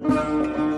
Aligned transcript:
Música 0.00 0.69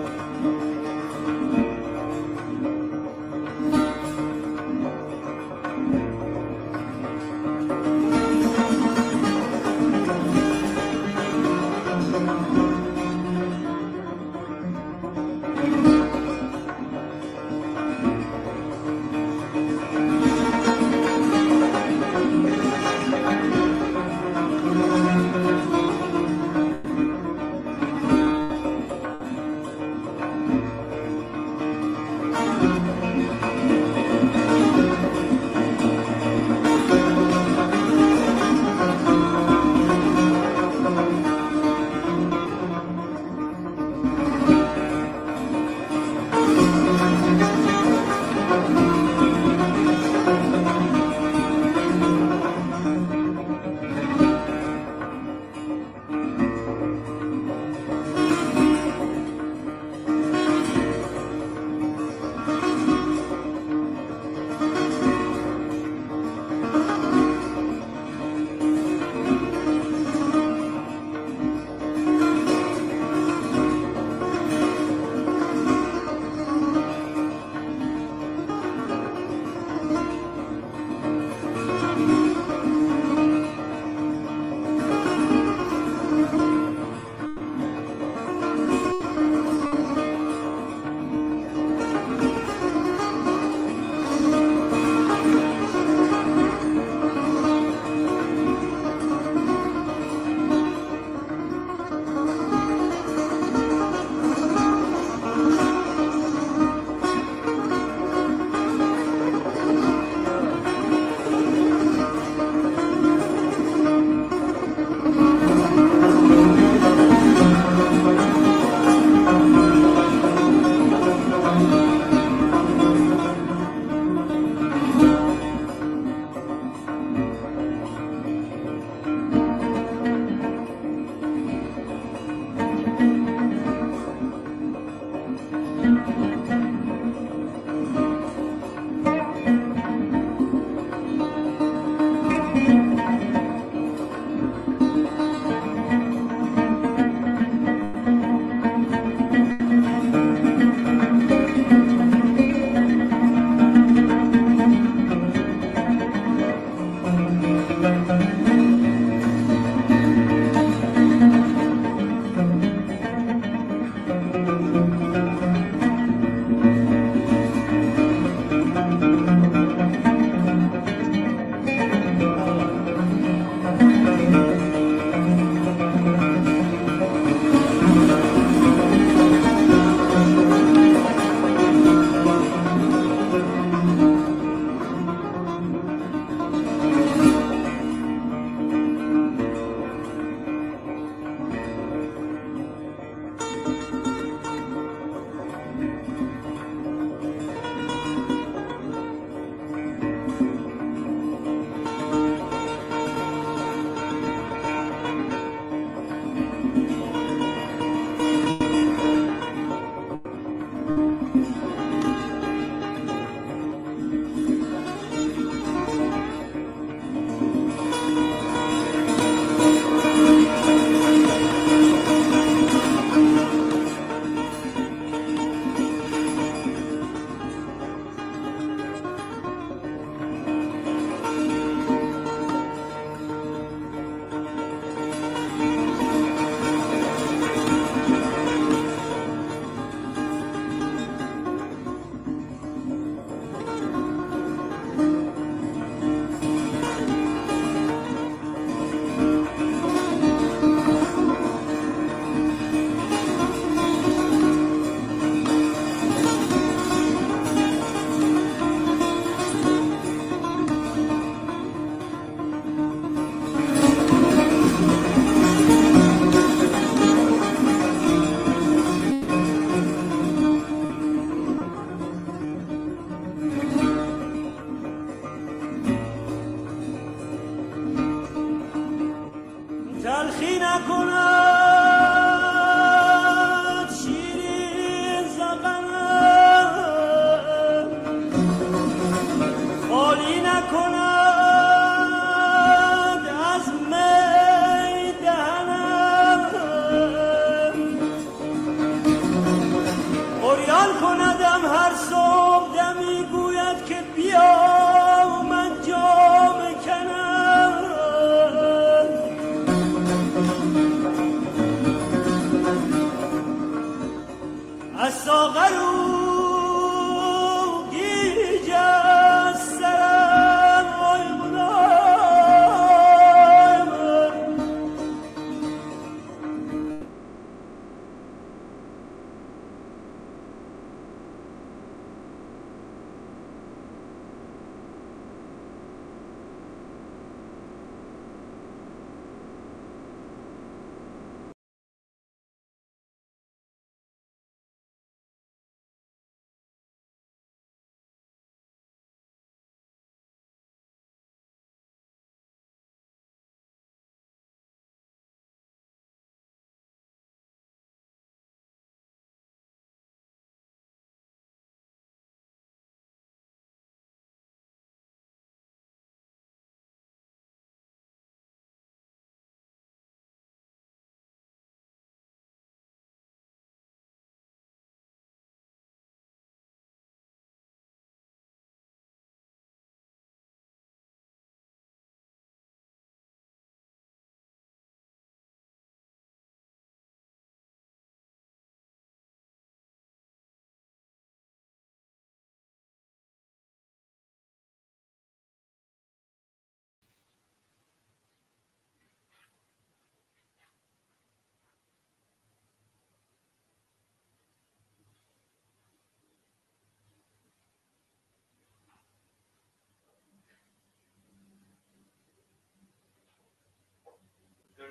خب 414.77 414.85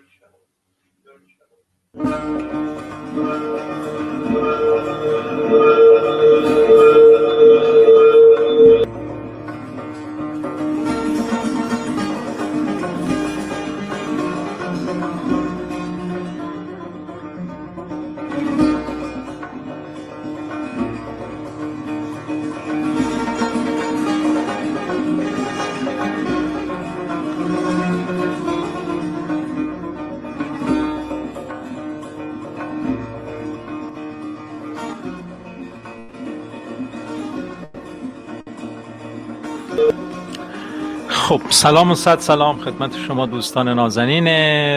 سلام 41.62 41.90
و 41.90 41.94
صد 41.94 42.18
سلام 42.18 42.58
خدمت 42.58 42.96
شما 42.96 43.26
دوستان 43.26 43.68
نازنین 43.68 44.26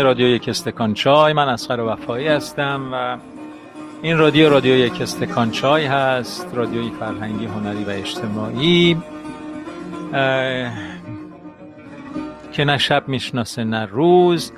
رادیو 0.04 0.28
یک 0.28 0.50
استکان 0.50 0.94
چای. 0.94 1.34
من 1.34 1.50
اسخر 1.50 1.80
وفایی 1.80 2.28
هستم 2.28 2.90
و 2.94 3.18
این 4.02 4.18
رادیو 4.18 4.50
رادیو 4.50 4.76
یک 4.76 5.02
استکان 5.02 5.52
چای 5.52 5.86
هست 5.86 6.48
رادیوی 6.54 6.92
فرهنگی 7.00 7.46
هنری 7.46 7.84
و 7.84 7.90
اجتماعی. 7.90 8.98
که 12.52 12.66
نه 12.66 12.78
شب 12.78 13.04
می‌شناسه 13.08 13.64
نه 13.64 13.86
روز. 13.86 14.52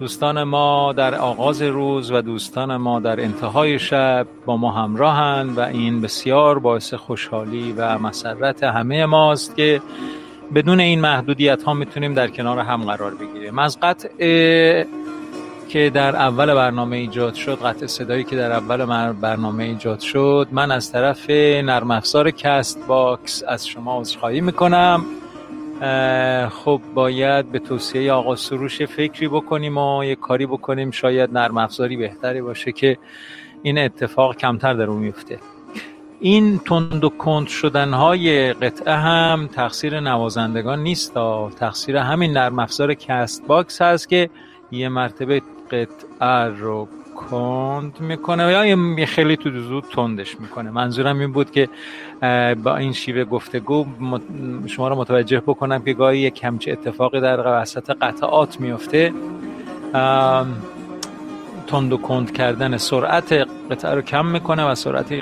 دوستان 0.00 0.42
ما 0.42 0.92
در 0.92 1.14
آغاز 1.14 1.62
روز 1.62 2.10
و 2.12 2.20
دوستان 2.20 2.76
ما 2.76 3.00
در 3.00 3.20
انتهای 3.20 3.78
شب 3.78 4.26
با 4.46 4.56
ما 4.56 4.72
همراهند 4.72 5.58
و 5.58 5.60
این 5.60 6.00
بسیار 6.00 6.58
باعث 6.58 6.94
خوشحالی 6.94 7.72
و 7.72 7.98
مسرت 7.98 8.62
همه 8.62 9.06
ماست 9.06 9.56
که 9.56 9.80
بدون 10.54 10.80
این 10.80 11.00
محدودیت 11.00 11.62
ها 11.62 11.74
می‌تونیم 11.74 12.14
در 12.14 12.28
کنار 12.28 12.58
هم 12.58 12.84
قرار 12.84 13.14
بگیریم. 13.14 13.58
از 13.58 13.78
قطع 13.82 14.08
که 15.68 15.90
در 15.94 16.16
اول 16.16 16.54
برنامه 16.54 16.96
ایجاد 16.96 17.34
شد 17.34 17.58
قطع 17.58 17.86
صدایی 17.86 18.24
که 18.24 18.36
در 18.36 18.52
اول 18.52 19.12
برنامه 19.12 19.64
ایجاد 19.64 20.00
شد 20.00 20.48
من 20.52 20.70
از 20.70 20.92
طرف 20.92 21.30
نرم 21.30 21.90
افزار 21.90 22.30
Castbox 22.30 23.42
از 23.48 23.68
شما 23.68 24.00
عذرخواهی 24.00 24.40
می‌کنم. 24.40 25.04
خب 26.50 26.80
باید 26.94 27.52
به 27.52 27.58
توصیه 27.58 28.12
آقا 28.12 28.36
سروش 28.36 28.82
فکری 28.82 29.28
بکنیم 29.28 29.78
و 29.78 30.04
یه 30.04 30.14
کاری 30.14 30.46
بکنیم 30.46 30.90
شاید 30.90 31.30
نرم 31.32 31.58
افزاری 31.58 31.96
بهتری 31.96 32.42
باشه 32.42 32.72
که 32.72 32.98
این 33.62 33.78
اتفاق 33.78 34.36
کمتر 34.36 34.74
در 34.74 34.84
اون 34.84 34.98
میفته 34.98 35.38
این 36.24 36.58
تند 36.58 37.04
و 37.04 37.08
کند 37.08 37.46
شدن 37.46 37.92
های 37.92 38.52
قطعه 38.52 38.94
هم 38.94 39.48
تقصیر 39.52 40.00
نوازندگان 40.00 40.82
نیست. 40.82 41.14
تقصیر 41.58 41.96
همین 41.96 42.32
نرم 42.32 42.58
افزار 42.58 42.94
Castbox 42.94 43.82
هست 43.82 44.08
که 44.08 44.30
یه 44.70 44.88
مرتبه 44.88 45.42
قطعه 45.70 46.58
رو 46.58 46.88
کند 47.16 48.00
می‌کنه 48.00 48.52
یا 48.52 48.66
یه 48.66 49.06
خیلی 49.06 49.36
تو 49.36 49.60
زود 49.60 49.84
تندش 49.94 50.40
می‌کنه. 50.40 50.70
منظورم 50.70 51.18
این 51.18 51.32
بود 51.32 51.50
که 51.50 51.68
با 52.62 52.76
این 52.76 52.92
شیوه 52.92 53.24
گفتگو 53.24 53.86
شما 54.66 54.88
رو 54.88 54.96
متوجه 54.96 55.40
بکنم 55.40 55.82
که 55.82 55.92
گاهی 55.92 56.18
یک 56.18 56.34
همچه 56.34 56.72
اتفاقی 56.72 57.20
در 57.20 57.60
وسط 57.60 57.90
قطعات 57.90 58.60
میفته 58.60 59.12
تند 61.66 61.92
و 61.92 61.96
کند 61.96 62.32
کردن 62.32 62.76
سرعت 62.76 63.32
قطعه 63.70 63.94
رو 63.94 64.02
کم 64.02 64.26
می‌کنه 64.26 64.64
و 64.64 64.74
سرعت 64.74 65.12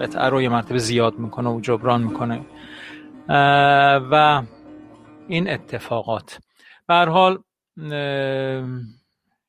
قطعه 0.00 0.28
رو 0.28 0.42
یه 0.42 0.48
مرتبه 0.48 0.78
زیاد 0.78 1.18
می‌کنه 1.18 1.48
و 1.48 1.60
جبران 1.60 2.02
می‌کنه. 2.02 2.40
و 4.10 4.42
این 5.28 5.50
اتفاقات. 5.50 6.38
به 6.86 6.94
حال 6.94 7.38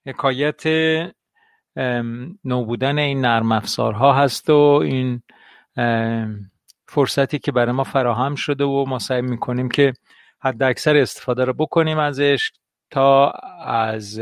حکایت 0.05 0.63
نو 2.45 2.65
بودن 2.65 2.99
این 2.99 3.21
نرم 3.21 3.51
افزارها 3.51 4.13
هست 4.13 4.49
و 4.49 4.81
این 4.83 5.23
فرصتی 6.87 7.39
که 7.39 7.51
برای 7.51 7.71
ما 7.71 7.83
فراهم 7.83 8.35
شده 8.35 8.63
و 8.63 8.85
ما 8.87 8.99
سعی 8.99 9.21
می‌کنیم 9.21 9.69
که 9.69 9.93
حد 10.41 10.63
اکثر 10.63 10.97
استفاده 10.97 11.45
رو 11.45 11.53
بکنیم 11.53 11.97
ازش 11.97 12.51
تا 12.91 13.31
از 13.65 14.21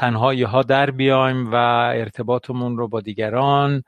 تنهایی 0.00 0.42
ها 0.42 0.62
در 0.62 0.90
بیایم 0.90 1.52
و 1.52 1.54
ارتباطمون 1.94 2.76
رو 2.76 2.88
با 2.88 3.00
دیگران 3.00 3.82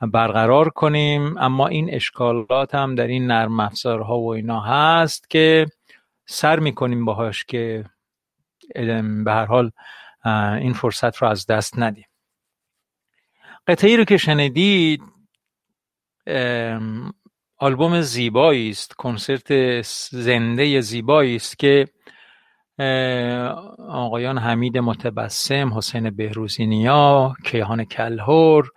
برقرار 0.00 0.68
کنیم. 0.68 1.38
اما 1.38 1.66
این 1.68 1.94
اشکالات 1.94 2.74
هم 2.74 2.94
در 2.94 3.06
این 3.06 3.26
نرم 3.26 3.60
افزارها 3.60 4.18
و 4.18 4.34
اینا 4.34 4.60
هست 4.60 5.30
که 5.30 5.66
سر 6.26 6.58
می‌کنیم 6.58 7.04
باهاش 7.04 7.44
که 7.44 7.84
به 9.24 9.32
هر 9.32 9.44
حال 9.44 9.70
این 10.60 10.72
فرصت 10.72 11.16
رو 11.16 11.28
از 11.28 11.46
دست 11.46 11.78
ندیم. 11.78 12.06
قطعی 13.66 13.96
رو 13.96 14.04
که 14.04 14.16
شنیدید 14.16 15.02
آلبوم 17.58 18.00
زیبایی 18.00 18.70
است 18.70 18.92
کنسرت 18.92 19.80
زنده 20.10 20.80
زیبایی 20.80 21.36
است 21.36 21.58
که 21.58 21.88
آقایان 23.88 24.38
حمید 24.38 24.78
متبسم 24.78 25.74
حسین 25.74 26.10
بهروزی 26.10 26.66
نیا 26.66 27.34
کیهان 27.44 27.84
کلهور 27.84 28.70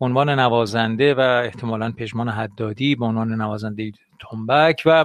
به 0.00 0.06
عنوان 0.06 0.30
نوازنده 0.30 1.14
و 1.14 1.20
احتمالا 1.20 1.92
پژمان 1.98 2.28
حدادی 2.28 2.94
به 2.94 3.04
عنوان 3.04 3.34
نوازنده 3.34 3.92
تنبک 4.20 4.82
و 4.86 5.04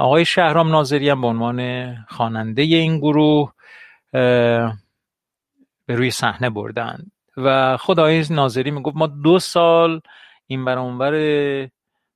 آقای 0.00 0.24
شهرام 0.24 0.68
ناظری 0.70 1.08
هم 1.08 1.20
به 1.20 1.26
عنوان 1.26 1.90
خواننده 2.08 2.62
این 2.62 2.98
گروه 2.98 3.52
به 5.86 5.96
روی 5.96 6.10
صحنه 6.10 6.50
بردند 6.50 7.12
و 7.36 7.76
خدای 7.76 8.24
ناظری 8.30 8.70
می‌گفت 8.70 8.96
ما 8.96 9.06
دو 9.06 9.38
سال 9.38 10.00
این 10.46 10.64
برانور 10.64 11.14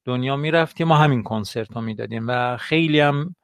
دنیا 0.05 0.37
می‌رفتیم 0.37 0.89
ما 0.89 0.97
همین 0.97 1.23
کنسرت 1.23 1.73
ها 1.73 1.81
می‌دادیم 1.81 2.29
و 2.29 2.57
خیلی 2.57 3.01
هم 3.01 3.35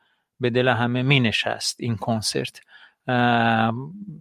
به 0.44 0.50
دل 0.50 0.68
همه 0.68 1.02
می 1.02 1.20
نشست 1.20 1.76
این 1.80 1.96
کنسرت. 1.96 2.60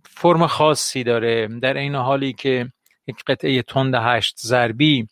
فرم 0.03 0.47
خاصی 0.47 1.03
داره. 1.03 1.47
در 1.47 1.77
این 1.77 1.95
حالی 1.95 2.33
که 2.33 2.71
یک 3.07 3.23
قطعه 3.27 3.61
تند 3.61 3.95
هشت 3.95 4.35
ضربی 4.39 5.07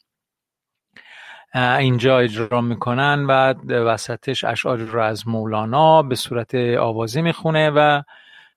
اینجا 1.56 2.20
اجرا 2.20 2.62
می‌کنن 2.62 3.25
و 3.25 3.53
وسطش 3.70 4.44
اشعار 4.44 4.77
رو 4.77 5.01
از 5.01 5.27
مولانا 5.27 6.01
به 6.01 6.15
صورت 6.15 6.56
آوازی 6.80 7.22
می‌خونه 7.22 7.70
و 7.70 8.01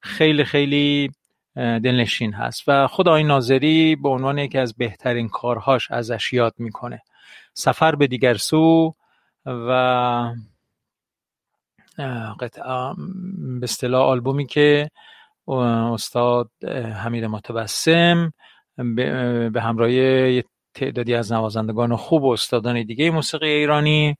خیلی 0.00 0.44
خیلی 0.44 1.10
دلنشین 1.56 2.32
هست 2.34 2.62
و 2.66 2.86
خود 2.86 3.08
آقای 3.08 3.24
ناظری 3.24 3.96
به 3.96 4.08
عنوان 4.08 4.38
یکی 4.38 4.58
از 4.58 4.74
بهترین 4.74 5.28
کارهاش 5.28 5.90
ازش 5.90 6.32
یاد 6.32 6.54
می‌کنه. 6.58 7.02
سفر 7.54 7.94
به 7.94 8.06
دیگر 8.06 8.34
سو 8.34 8.94
و 9.46 10.32
قطعه 12.40 12.94
به 13.60 13.64
اصطلاح 13.64 14.02
آلبومی 14.02 14.46
که 14.46 14.90
استاد 15.48 16.50
حمید 16.94 17.24
متبسم 17.24 18.32
به 19.52 19.60
همراه 19.62 19.90
تعدادی 20.74 21.14
از 21.14 21.32
نوازندگان 21.32 21.96
خوب 21.96 22.22
و 22.22 22.32
استادان 22.32 22.82
دیگه 22.82 23.10
موسیقی 23.10 23.48
ایرانی 23.48 24.16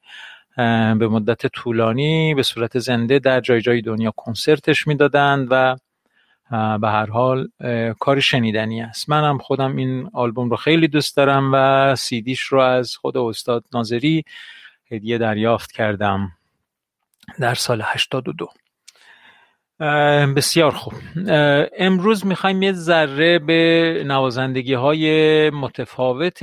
به 0.98 1.08
مدت 1.08 1.46
طولانی 1.46 2.34
به 2.34 2.42
صورت 2.42 2.78
زنده 2.78 3.18
در 3.18 3.40
جای 3.40 3.60
جای 3.60 3.80
دنیا 3.80 4.12
کنسرتش 4.16 4.86
می‌دادند 4.86 5.48
و 5.50 5.76
به 6.50 6.88
هر 6.88 7.06
حال 7.06 7.48
کاری 7.98 8.22
شنیدنی 8.22 8.82
است. 8.82 9.10
منم 9.10 9.38
خودم 9.38 9.76
این 9.76 10.10
آلبوم 10.12 10.50
رو 10.50 10.56
خیلی 10.56 10.88
دوست 10.88 11.16
دارم 11.16 11.50
و 11.54 11.94
سیدیش 11.94 12.40
رو 12.40 12.60
از 12.60 12.96
خود 12.96 13.16
استاد 13.16 13.64
ناظری 13.74 14.24
هدیه 14.90 15.18
دریافت 15.18 15.72
کردم. 15.72 16.32
در 17.40 17.54
سال 17.54 17.82
82 17.84 18.48
بسیار 20.36 20.70
خوب. 20.70 20.94
امروز 21.78 22.26
می‌خوایم 22.26 22.62
یه 22.62 22.72
ذره 22.72 23.38
به 23.38 24.02
نوازندگی 24.06 24.74
های 24.74 25.50
متفاوت 25.50 26.38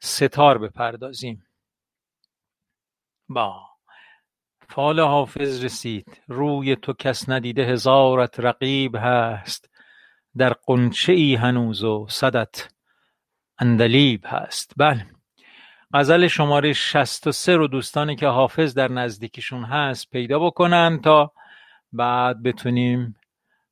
ستار 0.00 0.58
بپردازیم. 0.58 1.46
با 3.28 3.60
فال 4.68 5.00
حافظ 5.00 5.64
رسید. 5.64 6.22
روی 6.28 6.76
تو 6.76 6.92
کس 6.92 7.28
ندیده 7.28 7.64
هزارت 7.64 8.40
رقیب 8.40 8.96
هست. 8.98 9.70
در 10.36 10.52
قنچه 10.52 11.12
ای 11.12 11.34
هنوز 11.34 11.84
و 11.84 12.06
صدت 12.08 12.68
اندلیب 13.58 14.24
هست. 14.26 14.72
بله. 14.76 15.06
غزل 15.96 16.26
شماره 16.26 16.72
63 16.72 17.56
رو 17.56 17.68
دوستانی 17.68 18.16
که 18.16 18.26
حافظ 18.26 18.74
در 18.74 18.92
نزدیکیشون 18.92 19.64
هست 19.64 20.10
پیدا 20.10 20.38
بکنن 20.38 21.00
تا 21.00 21.32
بعد 21.92 22.42
بتونیم 22.42 23.16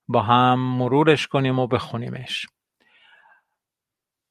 با 0.09 0.23
هم 0.23 0.61
مرورش 0.61 1.27
کنیم 1.27 1.59
و 1.59 1.67
بخونیمش. 1.67 2.47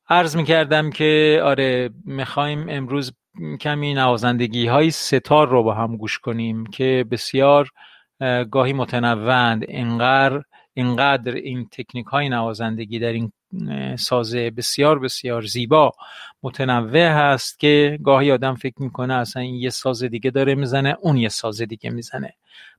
عرض 0.09 0.35
می‌کردم 0.35 0.89
که 0.89 1.41
آره 1.43 1.89
می‌خوایم 2.05 2.65
امروز 2.69 3.13
کمی 3.61 3.93
نوازندگی 3.93 4.67
های 4.67 4.91
ستار 4.91 5.49
رو 5.49 5.63
با 5.63 5.73
هم 5.73 5.97
گوش 5.97 6.19
کنیم 6.19 6.65
که 6.65 7.05
بسیار 7.11 7.69
گاهی 8.51 8.73
متنوند 8.73 9.63
اینقدر 9.69 10.43
اینقدر 10.73 11.33
این 11.33 11.67
تکنیک 11.71 12.05
های 12.05 12.29
نوازندگی 12.29 12.99
در 12.99 13.13
این 13.13 13.31
سازه 13.99 14.49
بسیار 14.49 14.99
بسیار 14.99 15.41
زیبا 15.41 15.91
متنوع 16.43 17.07
هست 17.07 17.59
که 17.59 17.99
گاهی 18.03 18.31
آدم 18.31 18.55
فکر 18.55 18.81
می‌کنه 18.81 19.13
اصلا 19.13 19.41
این 19.41 19.55
یه 19.55 19.69
ساز 19.69 20.03
دیگه 20.03 20.31
داره 20.31 20.55
می‌زنه 20.55 20.97
اون 21.01 21.17
یه 21.17 21.29
ساز 21.29 21.61
دیگه 21.61 21.89
می‌زنه. 21.89 22.33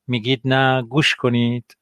میگید 0.06 0.40
نه 0.44 0.82
گوش 0.82 1.14
کنید. 1.14 1.76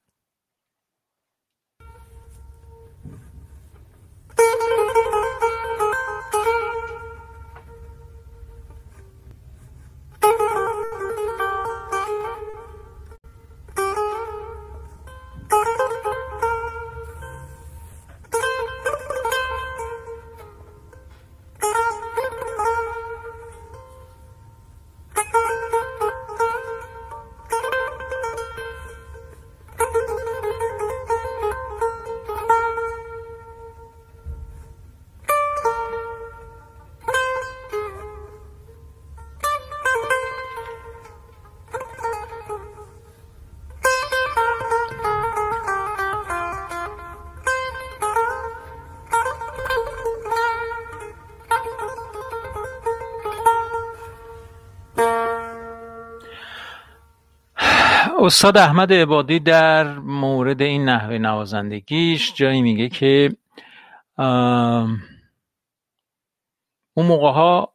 استاد 58.33 58.57
احمد 58.57 58.93
عبادی 58.93 59.41
در 59.41 59.99
مورد 59.99 60.63
این 60.63 60.85
نحوه 60.85 61.19
نوازندگیش 61.19 62.35
جایی 62.35 62.63
میگه 62.63 62.89
که 62.89 63.37
اون 66.95 67.07
موقع 67.07 67.31
ها 67.31 67.73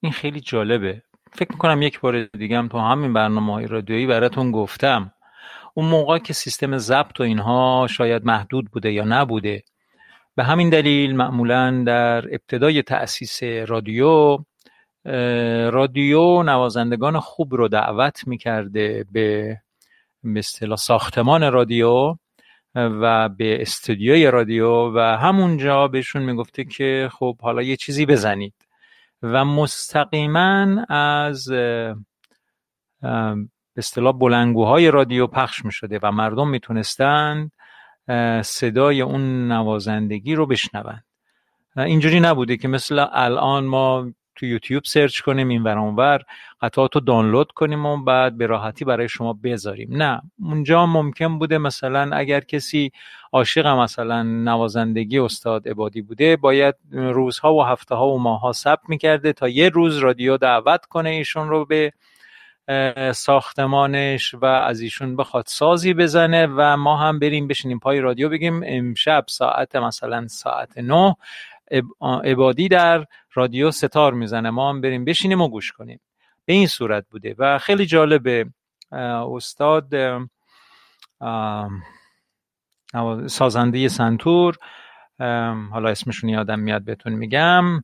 این 0.00 0.12
خیلی 0.12 0.40
جالبه. 0.40 1.02
فکر 1.32 1.52
می‌کنم 1.52 1.82
یک 1.82 2.00
بار 2.00 2.24
دیگه 2.24 2.58
هم 2.58 2.68
تو 2.68 2.78
همین 2.78 3.12
برنامه 3.12 3.52
های 3.52 3.66
رادیویی 3.66 4.06
براتون 4.06 4.52
گفتم. 4.52 5.12
اون 5.74 5.86
موقع 5.88 6.18
که 6.18 6.32
سیستم 6.32 6.78
ضبط 6.78 7.20
و 7.20 7.22
اینها 7.22 7.86
شاید 7.90 8.26
محدود 8.26 8.70
بوده 8.70 8.92
یا 8.92 9.04
نبوده. 9.04 9.62
به 10.34 10.44
همین 10.44 10.70
دلیل 10.70 11.16
معمولا 11.16 11.84
در 11.86 12.18
ابتدای 12.34 12.82
تأسیس 12.82 13.42
رادیو 13.42 14.38
رادیو 15.70 16.42
نوازندگان 16.42 17.20
خوب 17.20 17.54
رو 17.54 17.68
دعوت 17.68 18.28
می‌کرده 18.28 19.04
به 19.12 19.56
اصطلاح 20.36 20.76
ساختمان 20.76 21.52
رادیو 21.52 22.14
و 22.74 23.28
به 23.28 23.62
استودیوی 23.62 24.26
رادیو 24.26 24.94
و 24.94 24.98
همونجا 24.98 25.88
بهشون 25.88 26.22
می‌گفته 26.22 26.64
که 26.64 27.08
خب 27.12 27.36
حالا 27.40 27.62
یه 27.62 27.76
چیزی 27.76 28.06
بزنید. 28.06 28.54
و 29.22 29.44
مستقیما 29.44 30.84
از 30.88 31.48
به 31.48 31.94
اصطلاح 33.76 34.12
بلنگوهای 34.12 34.90
رادیو 34.90 35.26
پخش 35.26 35.64
می‌شده 35.64 35.98
و 36.02 36.12
مردم 36.12 36.48
می‌تونستند 36.48 37.52
صدای 38.42 39.00
اون 39.00 39.52
نوازندگی 39.52 40.34
رو 40.34 40.46
بشنوند 40.46 41.04
اینجوری 41.76 42.20
نبوده 42.20 42.56
که 42.56 42.68
مثل 42.68 43.06
الان 43.12 43.64
ما 43.64 44.12
تو 44.36 44.46
یوتیوب 44.46 44.82
سرچ 44.84 45.20
کنیم 45.20 45.48
این 45.48 45.62
ور 45.62 45.78
اونور 45.78 46.20
قطعات 46.60 46.94
رو 46.94 47.00
دانلود 47.00 47.52
کنیم 47.52 47.86
و 47.86 48.04
بعد 48.04 48.38
به 48.38 48.46
راحتی 48.46 48.84
برای 48.84 49.08
شما 49.08 49.32
بذاریم. 49.32 49.88
نه 49.96 50.22
اونجا 50.42 50.86
ممکن 50.86 51.38
بوده 51.38 51.58
مثلا 51.58 52.16
اگر 52.16 52.40
کسی 52.40 52.92
عاشق 53.32 53.66
مثلا 53.66 54.22
نوازندگی 54.22 55.18
استاد 55.18 55.68
عبادی 55.68 56.02
بوده 56.02 56.36
باید 56.36 56.74
روزها 56.92 57.54
و 57.54 57.62
هفته 57.62 57.94
ها 57.94 58.08
و 58.08 58.18
ماها 58.18 58.52
ثبت 58.52 58.88
می‌کرده 58.88 59.32
تا 59.32 59.48
یه 59.48 59.68
روز 59.68 59.98
رادیو 59.98 60.36
دعوت 60.36 60.86
کنه 60.86 61.10
ایشون 61.10 61.48
رو 61.48 61.64
به 61.64 61.92
ساختمانش 63.14 64.34
و 64.34 64.44
از 64.44 64.80
ایشون 64.80 65.16
بخواد 65.16 65.44
سازی 65.46 65.94
بزنه 65.94 66.46
و 66.46 66.76
ما 66.76 66.96
هم 66.96 67.18
بریم 67.18 67.46
بشینیم 67.48 67.78
پای 67.78 68.00
رادیو 68.00 68.28
بگیم 68.28 68.62
امشب 68.66 69.24
ساعت 69.28 69.76
مثلا 69.76 70.28
ساعت 70.28 70.78
نه 70.78 71.16
عبادی 72.24 72.68
در 72.68 73.04
رادیو 73.36 73.70
ستار 73.70 74.14
می‌زنه 74.14 74.50
ما 74.50 74.70
هم 74.70 74.80
بریم 74.80 75.04
بشینیم 75.04 75.40
و 75.40 75.48
گوش 75.48 75.72
کنیم. 75.72 76.00
به 76.44 76.52
این 76.52 76.66
صورت 76.66 77.06
بوده 77.10 77.34
و 77.38 77.58
خیلی 77.58 77.86
جالبه 77.86 78.46
استاد 78.92 79.94
سازنده 83.26 83.88
سنتور 83.88 84.56
حالا 85.70 85.88
اسمشون 85.88 86.30
یادم 86.30 86.58
میاد 86.58 86.84
بهتون 86.84 87.12
میگم 87.12 87.82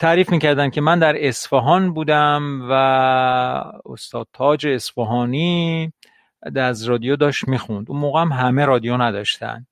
تعریف 0.00 0.30
می‌کردن 0.30 0.70
که 0.70 0.80
من 0.80 0.98
در 0.98 1.26
اصفهان 1.28 1.94
بودم 1.94 2.68
و 2.70 2.72
استاد 3.86 4.28
تاج 4.32 4.66
اصفهانی 4.66 5.92
از 6.56 6.84
رادیو 6.84 7.16
داشت 7.16 7.48
می‌خوند. 7.48 7.90
اون 7.90 8.00
موقع 8.00 8.20
هم 8.20 8.32
همه 8.32 8.64
رادیو 8.64 8.96
نداشتن. 8.96 9.66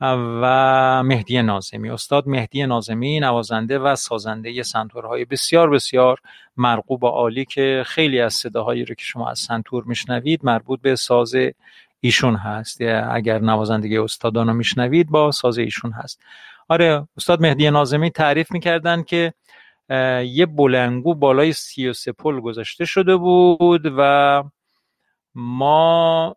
و 0.00 1.02
مهدی 1.02 1.42
نازمی 1.42 1.90
استاد 1.90 2.28
مهدی 2.28 2.66
نازمی 2.66 3.20
نوازنده 3.20 3.78
و 3.78 3.96
سازنده 3.96 4.62
سنتورهای 4.62 5.24
بسیار 5.24 5.70
بسیار 5.70 6.18
مرغوب 6.56 7.04
و 7.04 7.06
عالی 7.06 7.44
که 7.44 7.82
خیلی 7.86 8.20
از 8.20 8.34
صداهایی 8.34 8.84
رو 8.84 8.94
که 8.94 9.04
شما 9.04 9.30
از 9.30 9.38
سنتور 9.38 9.84
میشنوید 9.84 10.40
مربوط 10.44 10.80
به 10.80 10.96
ساز 10.96 11.34
ایشون 12.00 12.36
هست. 12.36 12.82
اگر 13.10 13.38
نوازندگی 13.38 13.98
استادان 13.98 14.46
رو 14.46 14.54
میشنوید 14.54 15.10
با 15.10 15.30
ساز 15.30 15.58
ایشون 15.58 15.92
هست. 15.92 16.20
آره 16.68 17.08
استاد 17.16 17.40
مهدی 17.40 17.70
نازمی 17.70 18.10
تعریف 18.10 18.52
می‌کردن 18.52 19.02
که 19.02 19.34
یه 20.24 20.46
بلنگو 20.46 21.14
بالای 21.14 21.52
سی 21.52 21.88
و 21.88 21.92
سه 21.92 22.12
گذاشته 22.12 22.84
شده 22.84 23.16
بود 23.16 23.82
و 23.98 24.42
ما 25.34 26.36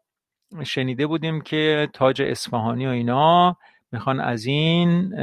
شنیده 0.64 1.08
بودیم 1.08 1.42
که 1.42 1.90
تاج 1.94 2.22
اصفهانی 2.22 2.88
و 2.88 2.90
اینا 2.90 3.58
می‌خوان 3.92 4.20
از 4.20 4.46
این 4.46 5.16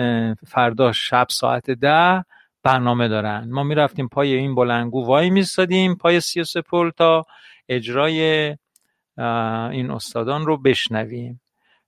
فردا 0.47 0.92
شب 0.92 1.26
ساعت 1.30 1.71
ده 1.71 2.25
برنامه 2.62 3.09
دارن. 3.09 3.49
ما 3.50 3.62
می‌رفتیم 3.62 4.09
پای 4.09 4.35
این 4.35 4.54
بلنگو 4.54 5.06
وای 5.06 5.30
میستادیم 5.30 5.95
پای 5.95 6.21
سی 6.21 6.40
و 6.40 6.45
سه 6.45 6.61
پل 6.61 6.90
تا 6.90 7.25
اجرای 7.68 8.21
این 9.71 9.90
استادان 9.90 10.47
رو 10.47 10.56
بشنویم. 10.56 11.40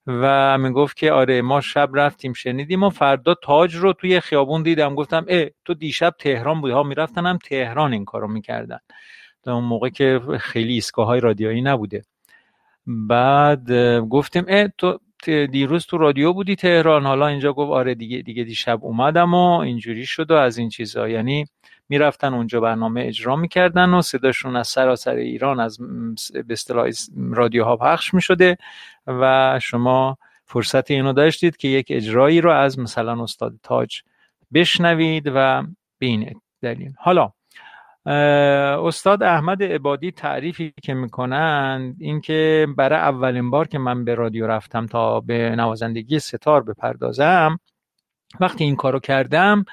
و 0.06 0.58
می‌گفت 0.58 0.96
که 0.96 1.12
آره 1.12 1.42
ما 1.42 1.60
شب 1.60 1.90
رفتیم 1.94 2.32
شنیدیم 2.32 2.82
و 2.82 2.90
فردا 2.90 3.34
تاج 3.34 3.74
رو 3.74 3.92
توی 3.92 4.20
خیابون 4.20 4.62
دیدم. 4.62 4.94
گفتم 4.94 5.24
اه 5.28 5.46
تو 5.64 5.74
دیشب 5.74 6.14
تهران 6.18 6.60
بودی؟ 6.60 6.72
ها 6.72 6.82
می‌رفتن 6.82 7.26
هم 7.26 7.38
تهران 7.44 7.92
این 7.92 8.04
کارو 8.04 8.28
می‌کردن. 8.28 8.78
در 9.44 9.52
اون 9.52 9.64
موقع 9.64 9.88
که 9.88 10.20
خیلی 10.40 10.72
ایستگاه 10.72 11.06
های 11.06 11.20
رادیویی 11.20 11.62
نبوده. 11.62 12.02
بعد 12.88 13.72
گفتیم 14.00 14.44
اه 14.48 14.68
تو 14.68 14.98
دیروز 15.26 15.86
تو 15.86 15.98
رادیو 15.98 16.32
بودی 16.32 16.56
تهران 16.56 17.06
حالا 17.06 17.26
اینجا 17.26 17.52
گفت 17.52 17.72
آره 17.72 17.94
دیگه 17.94 18.18
دیگه 18.22 18.44
دیشب 18.44 18.78
اومدم 18.82 19.34
و 19.34 19.58
اینجوری 19.58 20.06
شد 20.06 20.30
و 20.30 20.34
از 20.34 20.58
این 20.58 20.68
چیزا. 20.68 21.08
یعنی 21.08 21.44
می‌رفتن 21.88 22.34
اونجا 22.34 22.60
برنامه 22.60 23.04
اجرا 23.06 23.36
می‌کردن 23.36 23.94
و 23.94 24.02
صداشون 24.02 24.56
از 24.56 24.68
سراسر 24.68 25.14
ایران 25.14 25.60
از 25.60 25.78
به 26.32 26.52
اصطلاح 26.52 26.90
رادیوها 27.30 27.76
پخش 27.76 28.14
می‌شده 28.14 28.56
و 29.06 29.58
شما 29.62 30.18
فرصت 30.44 30.90
اینو 30.90 31.12
داشتید 31.12 31.56
که 31.56 31.68
یک 31.68 31.86
اجرایی 31.90 32.40
رو 32.40 32.50
از 32.50 32.78
مثلا 32.78 33.22
استاد 33.22 33.54
تاج 33.62 34.02
بشنوید 34.54 35.32
و 35.34 35.62
این 35.98 36.40
دلیل. 36.62 36.92
حالا 36.98 37.32
استاد 38.06 39.22
احمد 39.22 39.62
عبادی 39.62 40.10
تعریفی 40.12 40.72
که 40.82 40.94
می‌کنند 40.94 41.96
اینکه 42.00 42.66
برای 42.76 42.98
اولین 42.98 43.50
بار 43.50 43.68
که 43.68 43.78
من 43.78 44.04
به 44.04 44.14
رادیو 44.14 44.46
رفتم 44.46 44.86
تا 44.86 45.20
به 45.20 45.50
نوازندگی 45.56 46.18
ستار 46.18 46.62
بپردازم 46.62 47.58
وقتی 48.40 48.64
این 48.64 48.76
کارو 48.76 49.00
کردم 49.00 49.64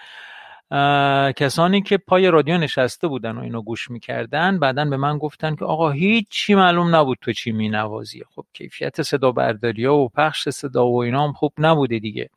کسانی 1.35 1.81
که 1.81 1.97
پای 1.97 2.27
رادیو 2.31 2.57
نشسته 2.57 3.07
بودن 3.07 3.37
و 3.37 3.41
اینو 3.41 3.61
گوش 3.61 3.91
می‌کردن 3.91 4.59
بعدا 4.59 4.85
به 4.85 4.97
من 4.97 5.17
گفتن 5.17 5.55
که 5.55 5.65
آقا 5.65 5.91
هیچی 5.91 6.55
معلوم 6.55 6.95
نبود 6.95 7.17
تو 7.21 7.33
چی 7.33 7.51
مینوازی. 7.51 8.23
خب 8.35 8.45
کیفیت 8.53 9.01
صدا 9.01 9.31
برداری 9.31 9.85
و 9.85 10.07
پخش 10.07 10.49
صدا 10.49 10.87
و 10.87 11.03
اینا 11.03 11.27
هم 11.27 11.33
خوب 11.33 11.53
نبوده 11.57 11.99
دیگه. 11.99 12.29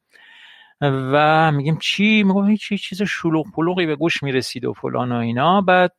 و 0.82 1.52
میگیم 1.52 1.78
چی؟ 1.80 2.22
میگم 2.22 2.48
هیچ 2.48 2.88
چیز 2.88 3.02
شلوغ 3.02 3.46
پلوغی 3.54 3.86
به 3.86 3.96
گوش 3.96 4.22
می‌رسید 4.22 4.64
و 4.64 4.72
فلان 4.72 5.12
و 5.12 5.16
اینا. 5.16 5.60
بعد 5.60 5.92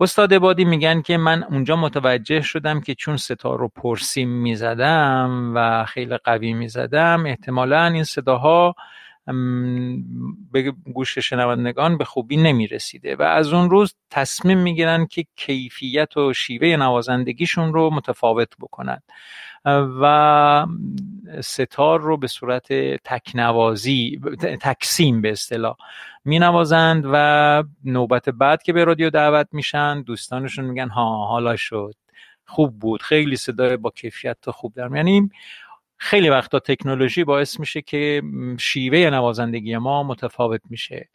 استاد 0.00 0.38
بادی 0.38 0.64
میگن 0.64 1.02
که 1.02 1.16
من 1.16 1.42
اونجا 1.42 1.76
متوجه 1.76 2.40
شدم 2.40 2.80
که 2.80 2.94
چون 2.94 3.16
ستار 3.16 3.58
رو 3.58 3.68
پرسیم 3.68 4.28
می‌زدم 4.28 5.52
و 5.54 5.84
خیلی 5.84 6.16
قوی 6.16 6.52
می‌زدم 6.52 7.26
احتمالا 7.26 7.84
این 7.84 8.04
صداها 8.04 8.74
به 10.52 10.72
گوش 10.94 11.18
شنوندگان 11.18 11.98
به 11.98 12.04
خوبی 12.04 12.36
نمی‌رسیده. 12.36 13.16
و 13.16 13.22
از 13.22 13.52
اون 13.52 13.70
روز 13.70 13.94
تصمیم 14.10 14.58
می‌گیرن 14.58 15.06
که 15.06 15.24
کیفیت 15.36 16.16
و 16.16 16.32
شیوه 16.32 16.76
نوازندگیشون 16.76 17.72
رو 17.72 17.90
متفاوت 17.94 18.48
بکنن. 18.60 19.02
و 20.00 20.66
ستار 21.40 22.00
رو 22.00 22.16
به 22.16 22.26
صورت 22.26 22.72
تکنوازی 23.04 24.20
تکسیم 24.60 25.20
به 25.20 25.30
اصطلاح 25.30 25.76
می 26.24 26.38
نوازند 26.38 27.04
و 27.12 27.64
نوبت 27.84 28.28
بعد 28.28 28.62
که 28.62 28.72
به 28.72 28.84
رادیو 28.84 29.10
دعوت 29.10 29.48
میشن 29.52 30.02
دوستانشون 30.02 30.64
میگن 30.64 30.88
ها 30.88 31.26
حالا 31.26 31.56
شد 31.56 31.94
خوب 32.46 32.78
بود 32.78 33.02
خیلی 33.02 33.36
صدای 33.36 33.76
با 33.76 33.90
کیفیت 33.90 34.50
خوب 34.50 34.74
دارم. 34.74 34.96
یعنی 34.96 35.30
خیلی 35.96 36.28
وقتا 36.28 36.58
تکنولوژی 36.58 37.24
باعث 37.24 37.60
میشه 37.60 37.82
که 37.82 38.22
شیوه 38.58 39.10
نوازندگی 39.10 39.76
ما 39.76 40.02
متفاوت 40.02 40.60
میشه. 40.70 41.08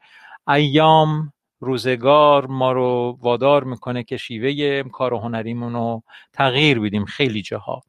ایام 0.47 1.33
روزگار 1.59 2.47
ما 2.47 2.71
رو 2.71 3.17
وادار 3.21 3.63
می‌کنه 3.63 4.03
که 4.03 4.17
شیوه 4.17 4.83
کار 4.89 5.13
هنریمون 5.13 5.73
رو 5.73 6.03
تغییر 6.33 6.79
بدیم 6.79 7.05
خیلی 7.05 7.41
جاها. 7.41 7.81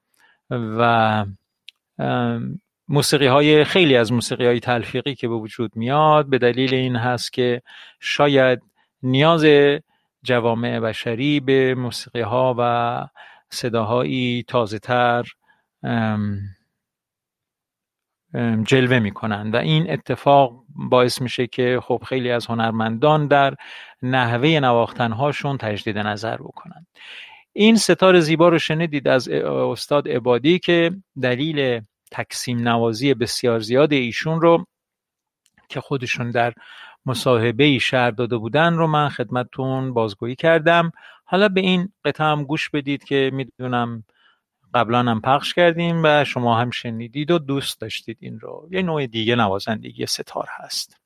و 0.79 1.25
موسیقی 2.89 3.27
های 3.27 3.65
خیلی 3.65 3.97
از 3.97 4.13
موسیقی 4.13 4.47
های 4.47 4.61
تلفیقی 4.61 5.15
که 5.15 5.29
به 5.29 5.35
وجود 5.35 5.77
میاد 5.77 6.31
به 6.31 6.39
دلیل 6.39 6.75
این 6.75 6.97
هست 6.97 7.33
که 7.33 7.63
شاید 8.01 8.63
نیاز 9.03 9.47
جوامع 10.23 10.81
بشری 10.81 11.41
به 11.41 11.75
موسیقی 11.75 12.21
ها 12.21 12.55
و 12.59 13.07
صداهایی 13.51 14.45
تازه 14.49 14.79
تر 14.79 15.25
جلوه 18.63 18.99
می‌کنن 18.99 19.51
و 19.51 19.57
این 19.57 19.91
اتفاق 19.91 20.65
باعث 20.75 21.21
میشه 21.21 21.47
که 21.47 21.81
خب 21.83 22.03
خیلی 22.09 22.31
از 22.31 22.47
هنرمندان 22.47 23.27
در 23.27 23.55
نحوه 24.03 24.49
نواختنهاشون 24.49 25.59
تجدید 25.59 25.99
نظر 25.99 26.37
بکنن 26.37 26.87
این 27.53 27.77
ستار 27.77 28.21
زیبا 28.21 28.49
رو 28.49 28.59
شنیدید 28.59 29.09
از 29.09 29.29
استاد 29.29 30.09
عبادی 30.09 30.59
که 30.59 30.91
دلیل 31.23 31.81
تقسیم 32.11 32.69
نوازی 32.69 33.15
بسیار 33.15 33.61
زیاد 33.61 33.93
ایشون 33.93 34.41
رو 34.41 34.67
که 35.69 35.81
خودشون 35.81 36.31
در 36.31 36.53
مصاحبه 37.07 37.65
ای 37.65 37.81
شهر 37.81 38.11
داده 38.11 38.37
بودن 38.37 38.75
رو 38.75 38.87
من 38.87 39.09
خدمتتون 39.09 39.95
بازگویی 39.95 40.37
کردم. 40.37 40.93
حالا 41.25 41.49
به 41.49 41.61
این 41.61 41.93
قطعه 42.05 42.27
هم 42.27 42.45
گوش 42.45 42.71
بدید 42.71 43.05
که 43.05 43.31
می‌دونم 43.33 44.05
قبلا 44.75 44.99
هم 44.99 45.21
پخش 45.21 45.55
کردیم 45.55 46.01
و 46.05 46.25
شما 46.25 46.59
هم 46.59 46.71
شنیدید 46.71 47.31
و 47.31 47.39
دوست 47.39 47.81
داشتید 47.81 48.17
این 48.21 48.41
رو. 48.41 48.69
یه 48.71 48.83
نوع 48.83 49.07
دیگه 49.07 49.37
نوازندگی 49.37 50.07
ستار 50.07 50.49
هست. 50.51 51.02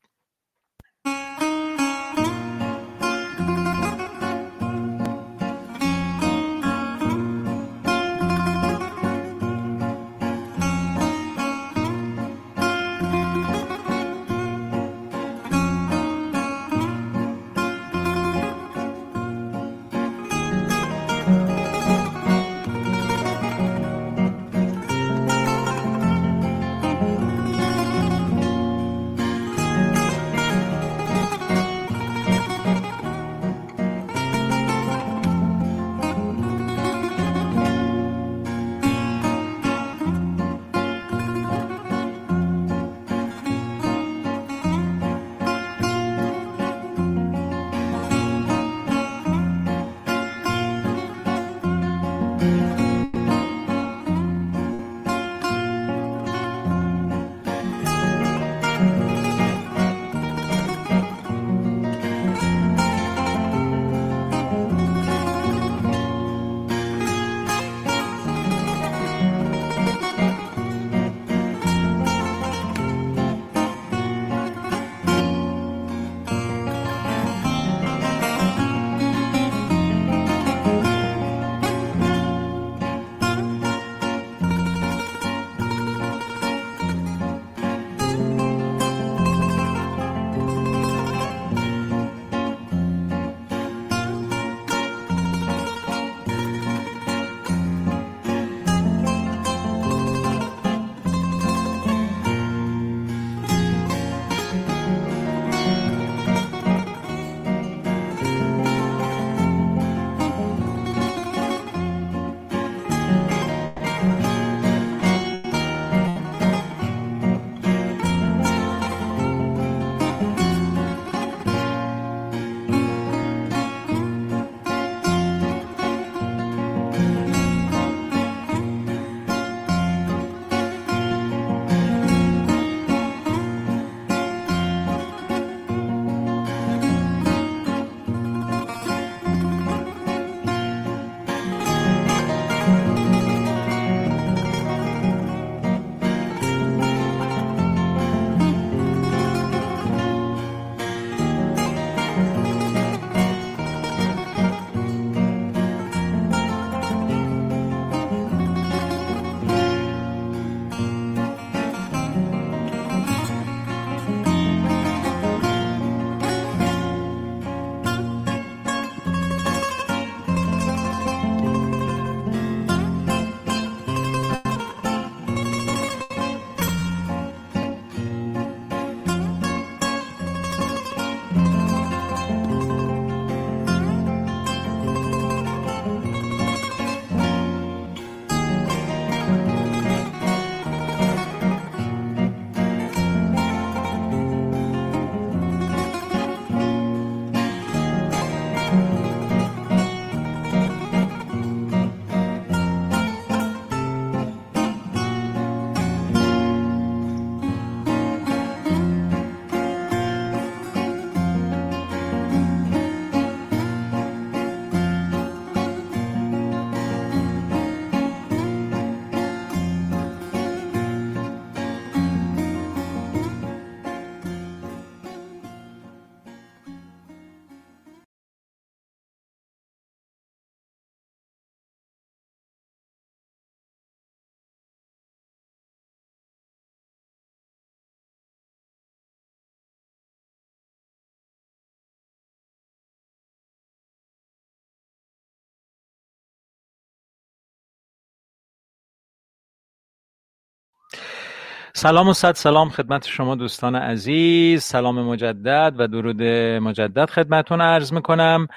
سلام 251.77 252.09
و 252.09 252.13
صد 252.13 252.35
سلام 252.35 252.69
خدمت 252.69 253.07
شما 253.07 253.35
دوستان 253.35 253.77
عزیز. 253.77 254.63
سلام 254.63 255.03
مجدد 255.03 255.75
و 255.79 255.87
درود 255.89 256.23
مجدد 256.63 257.11
خدمتون 257.11 257.61
عرض 257.61 257.93
می‌کنم. 257.93 258.49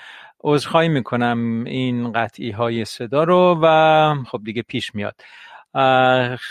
عذرخواهی 0.44 0.90
می‌کنم 0.90 1.64
این 1.68 2.12
قطعی 2.12 2.52
های 2.52 2.86
صدا 2.86 3.24
رو 3.24 3.60
و 3.64 4.16
خب 4.28 4.42
دیگه 4.44 4.62
پیش 4.62 4.96
میاد. 4.96 5.16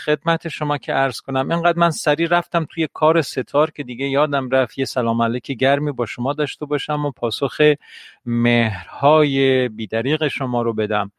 خدمت 0.05 0.47
شما 0.47 0.77
که 0.77 0.93
عرض 0.93 1.21
کنم 1.21 1.51
اینقدر 1.51 1.79
من 1.79 1.91
سریع 1.91 2.27
رفتم 2.31 2.65
توی 2.69 2.87
کار 2.93 3.21
ستار 3.21 3.71
که 3.71 3.83
دیگه 3.83 4.05
یادم 4.05 4.49
رفت 4.49 4.79
یه 4.79 4.85
سلام 4.85 5.21
علیک 5.21 5.51
گرمی 5.51 5.91
با 5.91 6.05
شما 6.05 6.33
داشته 6.33 6.65
باشم 6.65 7.05
و 7.05 7.11
پاسخ 7.11 7.61
مهرهای 8.25 9.69
بیدریق 9.69 10.27
شما 10.27 10.61
رو 10.61 10.73
بدم. 10.73 11.11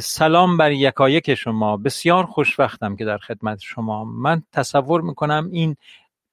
سلام 0.00 0.56
بر 0.56 0.72
یکایک 0.72 1.34
شما. 1.34 1.76
بسیار 1.76 2.26
خوشوقتم 2.26 2.96
که 2.96 3.04
در 3.04 3.18
خدمت 3.18 3.60
شما. 3.60 4.04
من 4.04 4.42
تصور 4.52 5.00
می‌کنم 5.00 5.48
این 5.52 5.76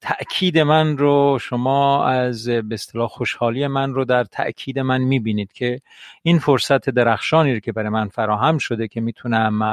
تأکید 0.01 0.59
من 0.59 0.97
رو 0.97 1.37
شما 1.41 2.05
از 2.05 2.49
به 2.49 2.73
اصطلاح 2.73 3.07
خوشحالی 3.07 3.67
من 3.67 3.93
رو 3.93 4.05
در 4.05 4.23
تأکید 4.23 4.79
من 4.79 5.01
می‌بینید 5.01 5.53
که 5.53 5.81
این 6.23 6.39
فرصت 6.39 6.89
درخشانی 6.89 7.53
رو 7.53 7.59
که 7.59 7.71
برای 7.71 7.89
من 7.89 8.07
فراهم 8.07 8.57
شده 8.57 8.87
که 8.87 9.01
می‌تونم 9.01 9.63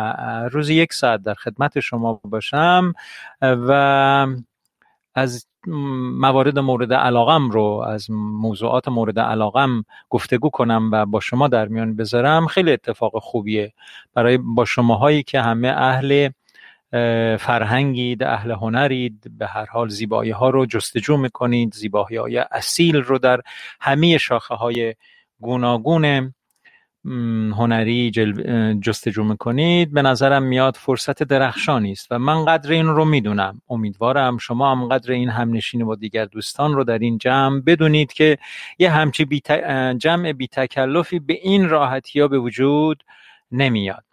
روز 0.52 0.70
یک 0.70 0.92
ساعت 0.92 1.22
در 1.22 1.34
خدمت 1.34 1.80
شما 1.80 2.20
باشم 2.24 2.92
و 3.42 4.26
از 5.14 5.46
موارد 6.18 6.58
مورد 6.58 6.92
علاقم 6.92 7.50
رو 7.50 7.84
از 7.88 8.10
موضوعات 8.10 8.88
مورد 8.88 9.18
علاقم 9.18 9.84
گفتگو 10.10 10.50
کنم 10.50 10.90
و 10.92 11.06
با 11.06 11.20
شما 11.20 11.48
در 11.48 11.68
میان 11.68 11.96
بذارم. 11.96 12.46
خیلی 12.46 12.72
اتفاق 12.72 13.18
خوبیه. 13.18 13.72
برای 14.14 14.38
با 14.38 14.64
شماهایی 14.64 15.22
که 15.22 15.40
همه 15.40 15.68
اهل 15.68 16.28
فرهنگید 17.36 18.22
اهل 18.22 18.50
هنرید 18.50 19.38
به 19.38 19.46
هر 19.46 19.64
حال 19.64 19.88
زیبایی 19.88 20.30
ها 20.30 20.50
رو 20.50 20.66
جستجو 20.66 21.16
می‌کنید 21.16 21.74
زیبایی 21.74 22.16
های 22.16 22.38
اصیل 22.38 22.96
رو 22.96 23.18
در 23.18 23.40
همه 23.80 24.18
شاخه 24.18 24.54
های 24.54 24.94
گوناگون 25.40 26.34
هنری 27.56 28.10
جستجو 28.82 29.24
می‌کنید 29.24 29.92
به 29.92 30.02
نظرم 30.02 30.42
میاد 30.42 30.76
فرصت 30.76 31.22
درخشانی 31.22 31.92
است 31.92 32.06
و 32.10 32.18
من 32.18 32.44
قدر 32.44 32.72
این 32.72 32.86
رو 32.86 33.04
می‌دونم. 33.04 33.60
امیدوارم 33.68 34.38
شما 34.38 34.70
هم 34.70 34.88
قدر 34.88 35.12
این 35.12 35.28
همنشین 35.28 35.84
با 35.84 35.94
دیگر 35.94 36.24
دوستان 36.24 36.74
رو 36.74 36.84
در 36.84 36.98
این 36.98 37.18
جمع 37.18 37.60
بدونید 37.60 38.12
که 38.12 38.38
یه 38.78 38.90
همچی 38.90 39.24
بی 39.24 39.42
جمع 39.98 40.32
بی 40.32 40.48
تکلفی 40.48 41.18
به 41.18 41.34
این 41.42 41.68
راحتی 41.68 42.20
ها 42.20 42.28
به 42.28 42.38
وجود 42.38 43.02
نمیاد. 43.52 44.04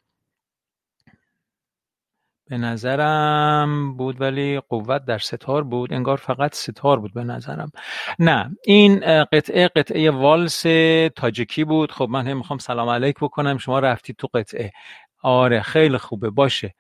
به 2.52 2.58
نظرم 2.58 3.94
بود 3.98 4.22
ولی 4.22 4.60
قوت 4.60 5.06
در 5.06 5.18
ستار 5.18 5.64
بود. 5.64 5.94
انگار 5.94 6.18
فقط 6.18 6.56
ستار 6.56 7.00
بود 7.00 7.14
به 7.14 7.24
نظرم. 7.24 7.72
نه 8.20 8.52
این 8.66 9.00
قطعه 9.24 9.68
قطعه 9.68 10.12
والس 10.12 10.62
تاجیکی 11.16 11.64
بود. 11.64 11.92
خب 11.92 12.08
من 12.10 12.28
هم 12.28 12.38
می‌خوام 12.38 12.60
سلام 12.60 12.90
علیک 12.90 13.16
بکنم. 13.22 13.58
شما 13.58 13.80
رفتید 13.80 14.16
تو 14.16 14.28
قطعه. 14.34 14.72
آره 15.24 15.62
خیلی 15.62 15.98
خوبه. 15.98 16.30
باشه. 16.30 16.74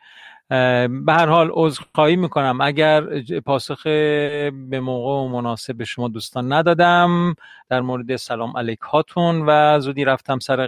به 0.49 1.13
هر 1.13 1.25
حال 1.25 1.49
عذرخواهی 1.53 2.15
می‌کنم. 2.15 2.61
اگر 2.61 3.21
پاسخ 3.45 3.83
به 3.83 4.79
موقع 4.81 5.11
و 5.11 5.27
مناسب 5.27 5.77
به 5.77 5.85
شما 5.85 6.07
دوستان 6.07 6.53
ندادم 6.53 7.35
در 7.69 7.81
مورد 7.81 8.15
سلام 8.15 8.57
علیک 8.57 8.79
هاتون 8.79 9.43
و 9.47 9.79
زودی 9.79 10.05
رفتم 10.05 10.39
سر 10.39 10.67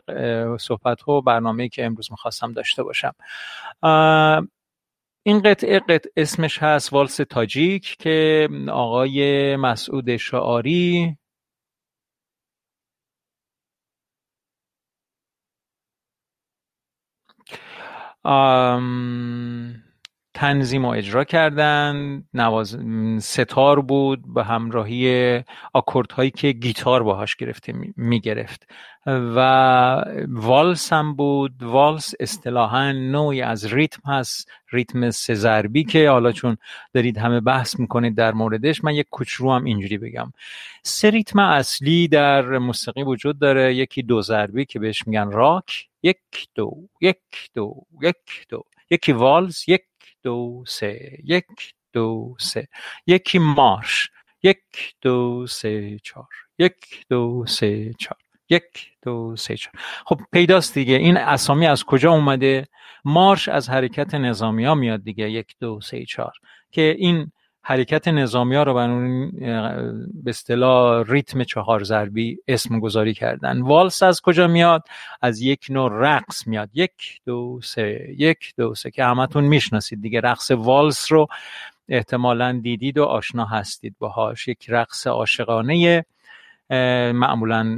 صحبت 0.60 1.08
و 1.08 1.22
برنامه 1.22 1.70
که 1.70 1.86
امروز 1.86 2.12
می‌خواستم 2.12 2.54
داشته 2.54 2.84
باشم. 2.84 3.13
این 5.26 5.42
قطعه 5.42 5.80
قطع 5.80 6.10
اسمش 6.18 6.60
هست 6.64 6.94
والس 6.94 7.16
تاجیک 7.18 7.98
که 8.00 8.50
آقای 8.70 9.56
مسعود 9.56 10.18
شعاری 10.18 11.18
تنظیم 20.34 20.86
و 20.86 20.89
اجرا 20.89 21.24
کردن. 21.24 22.24
نواز... 22.34 22.78
ستار 23.19 23.82
بود 23.82 24.34
به 24.34 24.43
همراهی 24.43 25.41
آکورد 25.74 26.12
هایی 26.12 26.32
که 26.32 26.52
گیتار 26.52 27.04
باهاش 27.04 27.36
گرفته 27.36 27.74
می‌گرفت. 27.98 28.67
و 29.06 29.39
والس 30.28 30.93
هم 30.93 31.15
بود. 31.15 31.63
والس 31.63 32.13
اصطلاحا 32.19 32.91
نوعی 32.91 33.41
از 33.41 33.74
ریتم 33.74 34.12
هست. 34.12 34.52
ریتم 34.72 35.10
سه 35.10 35.63
که 35.89 36.10
حالا 36.10 36.32
چون 36.32 36.58
دارید 36.93 37.17
همه 37.17 37.39
بحث 37.39 37.80
می‌کنید 37.80 38.15
در 38.15 38.32
موردش 38.32 38.84
من 38.84 38.93
یک 38.96 39.08
کوچرو 39.12 39.54
هم 39.54 39.63
اینجوری 39.63 39.98
بگم. 39.98 40.34
سه 40.84 41.10
ریتم 41.10 41.39
اصلی 41.39 42.08
در 42.08 42.58
موسیقی 42.58 43.04
وجود 43.04 43.39
داره. 43.39 43.76
یکی 43.76 44.04
دو 44.04 44.22
ضربی 44.22 44.65
که 44.65 44.80
بهش 44.80 45.08
میگن 45.08 45.32
راک 45.32 45.88
یک 46.04 46.17
دو 46.56 46.78
یک 47.02 47.17
دو 47.54 47.76
یک 48.02 48.15
دو. 48.50 48.63
یکی 48.89 49.12
والز 49.12 49.63
یک 49.67 49.82
دو 50.24 50.64
سه. 50.68 51.18
یک 51.24 51.46
دو 51.94 52.36
سه. 52.40 52.68
یکی 53.08 53.40
مارش. 53.40 54.10
یک 54.44 54.60
دو 55.02 55.48
سه 55.48 56.00
چهار. 56.04 56.28
یک 56.58 57.06
دو 57.10 57.46
سه 57.48 57.94
چهار. 58.00 58.18
یک 58.50 58.64
دو 59.02 59.36
سه 59.36 59.58
چهار. 59.58 59.76
خب 60.06 60.22
پیداست 60.32 60.74
دیگه. 60.74 60.96
این 60.96 61.18
اسامی 61.18 61.68
از 61.68 61.84
کجا 61.84 62.12
اومده؟ 62.12 62.68
مارش 63.06 63.48
از 63.50 63.70
حرکت 63.70 64.16
نظامی 64.16 64.66
ها 64.66 64.76
میاد 64.76 65.04
دیگه. 65.04 65.30
یک 65.30 65.56
دو 65.60 65.82
سه 65.82 66.06
چهار. 66.06 66.34
که 66.72 66.96
این 66.98 67.32
حرکت 67.65 68.08
نظامی 68.08 68.56
ها 68.56 68.63
رو 68.63 68.73
بر 68.73 68.89
اون 68.89 69.32
به 70.13 70.30
اصطلاح 70.30 71.04
ریتم 71.08 71.43
چهار 71.43 71.84
ضربی 71.84 72.38
اسم 72.47 72.80
گذاری 72.80 73.13
کردن. 73.13 73.62
والس 73.62 74.04
از 74.04 74.21
کجا 74.21 74.47
میاد؟ 74.47 74.84
از 75.21 75.41
یک 75.41 75.67
نوع 75.69 75.91
رقص 75.93 76.47
میاد. 76.47 76.69
یک 76.73 77.21
دو 77.26 77.60
سه. 77.63 78.15
یک 78.17 78.54
دو 78.58 78.76
سه 78.76 78.91
که 78.91 79.06
همتون 79.06 79.43
می‌شناسید 79.43 80.02
دیگه. 80.02 80.19
رقص 80.19 80.52
والس 80.52 81.12
رو 81.12 81.28
احتمالا 81.89 82.60
دیدید 82.63 82.97
و 82.97 83.04
آشنا 83.04 83.45
هستید 83.45 83.95
باهاش. 83.99 84.47
یک 84.47 84.65
رقص 84.69 85.08
عاشقانه 85.08 86.06
معمولا 87.13 87.78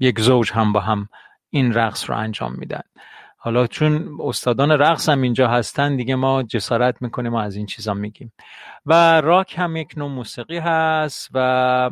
یک 0.00 0.20
زوج 0.20 0.52
هم 0.52 0.72
با 0.72 0.80
هم 0.80 1.08
این 1.50 1.74
رقص 1.74 2.10
رو 2.10 2.16
انجام 2.16 2.54
میدن. 2.58 2.82
حالا 3.40 3.66
چون 3.66 4.18
استادان 4.20 4.70
رقص 4.70 5.08
هم 5.08 5.22
اینجا 5.22 5.48
هستن 5.48 5.96
دیگه 5.96 6.14
ما 6.14 6.42
جسارت 6.42 7.02
می‌کنیم 7.02 7.34
و 7.34 7.36
از 7.36 7.56
این 7.56 7.66
چیزا 7.66 7.94
میگیم. 7.94 8.32
و 8.86 9.20
راک 9.20 9.54
هم 9.58 9.76
یک 9.76 9.94
نوع 9.96 10.08
موسیقی 10.10 10.58
هست 10.58 11.28
و 11.34 11.90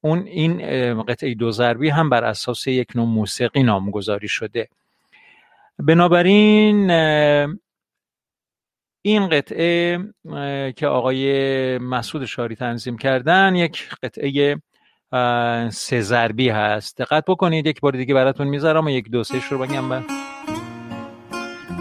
اون 0.00 0.26
این 0.26 1.02
قطعه 1.02 1.34
دو 1.34 1.50
ضربی 1.50 1.88
هم 1.88 2.10
بر 2.10 2.24
اساس 2.24 2.66
یک 2.66 2.88
نوع 2.94 3.06
موسیقی 3.06 3.62
نامگذاری 3.62 4.28
شده. 4.28 4.68
بنابراین 5.78 6.90
این 9.02 9.28
قطعه 9.28 9.98
که 10.76 10.86
آقای 10.86 11.78
مسعود 11.78 12.24
شاری 12.24 12.56
تنظیم 12.56 12.98
کردن 12.98 13.56
یک 13.56 13.88
قطعه 14.02 14.56
سه 15.70 16.00
ضربی 16.00 16.48
هست 16.48 16.98
دقت 16.98 17.24
بکنید 17.28 17.66
یک 17.66 17.80
بار 17.80 17.92
دیگه 17.92 18.14
براتون 18.14 18.48
می‌ذارم 18.48 18.84
و 18.84 18.90
یک 18.90 19.10
دو 19.10 19.24
سه 19.24 19.48
رو 19.50 19.58
بگم 19.58 20.04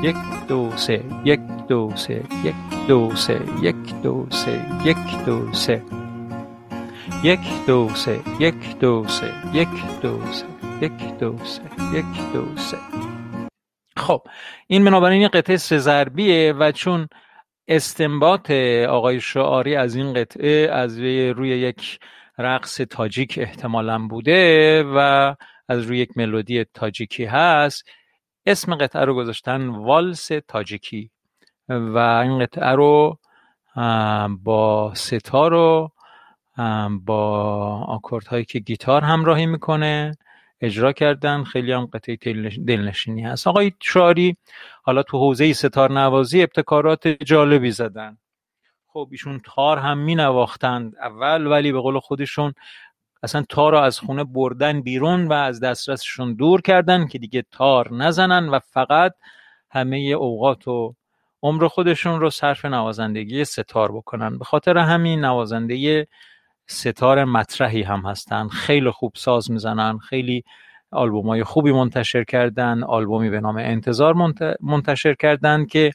یک 0.01 0.15
دو 0.47 0.71
سه 0.77 1.03
یک 1.25 1.39
دو 1.67 1.91
سه 1.95 2.23
یک 2.43 2.55
دو 2.87 3.15
سه 3.15 3.41
یک 3.63 3.75
دو 4.03 4.27
سه 4.29 4.61
یک 4.83 4.97
دو 5.25 5.53
سه 5.53 5.81
یک 7.23 7.65
دو 7.65 7.89
سه 7.95 8.19
یک 8.43 8.79
دو 8.79 9.07
سه 9.07 9.31
یک 9.53 10.01
دو 10.01 10.21
سه 10.31 10.45
یک 10.81 11.17
دو 11.19 11.37
سه 11.45 11.61
یک 11.93 12.33
دو 12.33 12.57
سه 12.57 12.77
خب 13.97 14.21
این 14.67 14.85
بنابراین 14.85 15.27
قطعه 15.27 15.57
سه 15.57 15.77
ضربیه 15.77 16.53
و 16.53 16.71
چون 16.71 17.07
استنباط 17.67 18.51
آقای 18.89 19.21
شعاری 19.21 19.75
از 19.75 19.95
این 19.95 20.13
قطعه 20.13 20.69
از 20.71 20.99
روی 20.99 21.49
یک 21.49 21.99
رقص 22.37 22.77
تاجیک 22.77 23.39
احتمالا 23.41 24.07
بوده 24.07 24.83
و 24.83 25.35
از 25.67 25.83
روی 25.83 25.97
یک 25.97 26.17
ملودی 26.17 26.63
تاجیکی 26.63 27.25
هست. 27.25 27.89
اسم 28.45 28.75
قطعه 28.75 29.05
رو 29.05 29.15
گذاشتن 29.15 29.67
والس 29.67 30.31
تاجیکی 30.47 31.09
و 31.69 31.97
این 31.97 32.39
قطعه 32.39 32.71
رو 32.71 33.19
با 34.43 34.93
ستار 34.95 35.53
و 35.53 35.91
با 36.89 37.29
آکورد 37.87 38.27
هایی 38.27 38.45
که 38.45 38.59
گیتار 38.59 39.01
همراهی 39.01 39.45
می‌کنه 39.45 40.17
اجرا 40.61 40.93
کردن. 40.93 41.43
خیلی 41.43 41.71
هم 41.71 41.85
قطعه 41.85 42.15
دلنشینی 42.67 43.23
هست. 43.23 43.47
آقای 43.47 43.71
شاری 43.81 44.37
حالا 44.83 45.03
تو 45.03 45.17
حوزه 45.17 45.53
ستار 45.53 45.91
نوازی 45.91 46.43
ابتکارات 46.43 47.07
جالبی 47.07 47.71
زدن. 47.71 48.17
خب 48.95 49.07
ایشون 49.11 49.41
تار 49.43 49.77
هم 49.77 49.97
می 49.97 50.15
نواختند 50.15 50.95
اول 51.01 51.47
ولی 51.47 51.71
به 51.71 51.79
قول 51.79 51.99
خودشون 51.99 52.53
اصلا 53.23 53.45
تار 53.49 53.71
رو 53.71 53.77
از 53.77 53.99
خونه 53.99 54.23
بردن 54.23 54.81
بیرون 54.81 55.27
و 55.27 55.33
از 55.33 55.59
دسترسشون 55.59 56.33
دور 56.33 56.61
کردن 56.61 57.07
که 57.07 57.19
دیگه 57.19 57.43
تار 57.51 57.93
نزنن 57.93 58.49
و 58.49 58.59
فقط 58.59 59.13
همه 59.71 59.97
اوقات 59.97 60.67
و 60.67 60.95
عمر 61.43 61.67
خودشون 61.67 62.19
رو 62.19 62.29
صرف 62.29 62.65
نوازندگی 62.65 63.45
ستار 63.45 63.91
بکنن. 63.91 64.37
به 64.37 64.45
خاطر 64.45 64.77
همین 64.77 65.25
نوازنده 65.25 66.07
ستار 66.67 67.25
مطرحی 67.25 67.81
هم 67.81 67.99
هستن. 67.99 68.47
خیلی 68.47 68.91
خوب 68.91 69.11
ساز 69.15 69.51
می‌زنن 69.51 69.97
خیلی 69.97 70.43
آلبوم 70.91 71.27
های 71.27 71.43
خوبی 71.43 71.71
منتشر 71.71 72.23
کردن 72.23 72.83
آلبومی 72.83 73.29
به 73.29 73.39
نام 73.39 73.57
انتظار 73.57 74.13
منتشر 74.61 75.13
کردن 75.13 75.65
که 75.65 75.91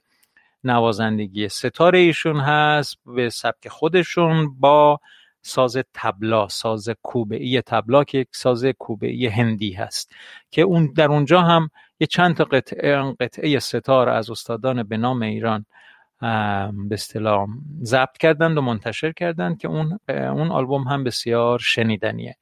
نوازندگی 0.64 1.48
ستاره 1.48 1.98
ایشون 1.98 2.40
هست 2.40 2.96
به 3.06 3.30
سبک 3.30 3.68
خودشون 3.68 4.58
با 4.60 5.00
ساز 5.42 5.78
تبلا 5.94 6.48
ساز 6.48 6.88
کوبعی 7.02 7.60
تبلا 7.60 8.04
که 8.04 8.18
یک 8.18 8.28
ساز 8.32 8.64
کوبعی 8.64 9.26
هندی 9.26 9.72
هست 9.72 10.12
که 10.50 10.62
اون 10.62 10.92
در 10.96 11.08
اونجا 11.08 11.40
هم 11.40 11.70
یه 12.00 12.06
چند 12.06 12.36
تا 12.36 12.44
قطعه, 12.44 13.14
قطعه 13.20 13.58
ستار 13.58 14.08
از 14.08 14.30
استادان 14.30 14.82
به 14.82 14.96
نام 14.96 15.22
ایران 15.22 15.66
به 16.20 16.92
اصطلاح 16.94 17.46
ضبط 17.82 18.18
کردند 18.18 18.58
و 18.58 18.60
منتشر 18.60 19.12
کردند 19.12 19.58
که 19.58 19.68
اون 19.68 19.98
اون 20.08 20.50
آلبوم 20.50 20.82
هم 20.82 21.04
بسیار 21.04 21.58
شنیدنیه. 21.58 22.36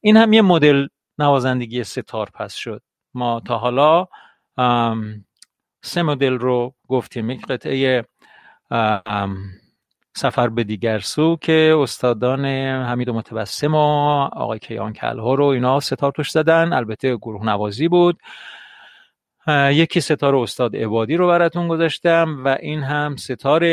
این 0.00 0.16
هم 0.16 0.32
یه 0.32 0.42
مدل 0.42 0.86
نوازندگی 1.18 1.84
ستار 1.84 2.30
پس 2.34 2.54
شد. 2.54 2.82
ما 3.14 3.40
تا 3.40 3.58
حالا 3.58 4.06
سه 5.84 6.02
مدل 6.02 6.38
رو 6.38 6.74
گفتیم. 6.88 7.30
یک 7.30 7.46
قطعه 7.46 8.04
سفر 10.16 10.48
به 10.48 10.64
دیگر 10.64 10.98
سو 10.98 11.36
که 11.36 11.76
استادان 11.78 12.44
حمید 12.84 13.10
متبسم 13.10 13.74
و 13.74 13.78
آقای 14.32 14.58
کیان 14.58 14.92
کلها 14.92 15.34
رو 15.34 15.44
اینا 15.44 15.80
ستار 15.80 16.12
توش 16.12 16.30
زدن. 16.30 16.72
البته 16.72 17.16
گروه 17.16 17.46
نوازی 17.46 17.88
بود. 17.88 18.18
یکی 19.48 20.00
ستار 20.00 20.36
استاد 20.36 20.76
عبادی 20.76 21.16
رو 21.16 21.28
براتون 21.28 21.68
گذاشتم 21.68 22.44
و 22.44 22.48
این 22.60 22.82
هم 22.82 23.16
ستار 23.16 23.64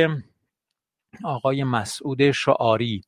آقای 1.24 1.63
مسعود 1.63 2.32
شعاری. 2.32 3.04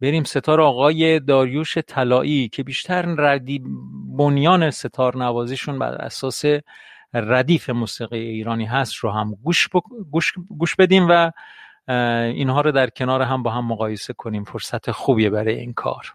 بریم 0.00 0.24
ستار 0.24 0.60
آقای 0.60 1.20
داریوش 1.20 1.78
طلایی 1.78 2.48
که 2.48 2.62
بیشتر 2.62 3.02
ردی 3.02 3.62
بنیان 4.18 4.70
ستار 4.70 5.16
نوازیشون 5.16 5.78
بر 5.78 5.94
اساس 5.94 6.44
ردیف 7.14 7.70
موسیقی 7.70 8.18
ایرانی 8.18 8.64
هست 8.64 8.94
رو 8.94 9.10
هم 9.10 9.34
گوش, 9.34 9.68
گوش... 10.10 10.32
گوش 10.58 10.76
بدیم 10.76 11.06
و 11.10 11.30
اینها 12.34 12.60
رو 12.60 12.72
در 12.72 12.90
کنار 12.90 13.22
هم 13.22 13.42
با 13.42 13.50
هم 13.50 13.64
مقایسه 13.66 14.12
کنیم. 14.12 14.44
فرصت 14.44 14.90
خوبیه 14.90 15.30
برای 15.30 15.54
این 15.54 15.72
کار. 15.72 16.14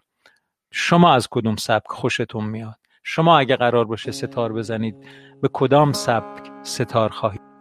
شما 0.70 1.14
از 1.14 1.28
کدوم 1.30 1.56
سبک 1.56 1.88
خوشتون 1.88 2.44
میاد؟ 2.44 2.78
شما 3.02 3.38
اگه 3.38 3.56
قرار 3.56 3.84
باشه 3.84 4.12
ستار 4.12 4.52
بزنید 4.52 4.94
به 5.42 5.48
کدام 5.52 5.92
سبک 5.92 6.50
ستار 6.62 7.08
خواهید 7.08 7.54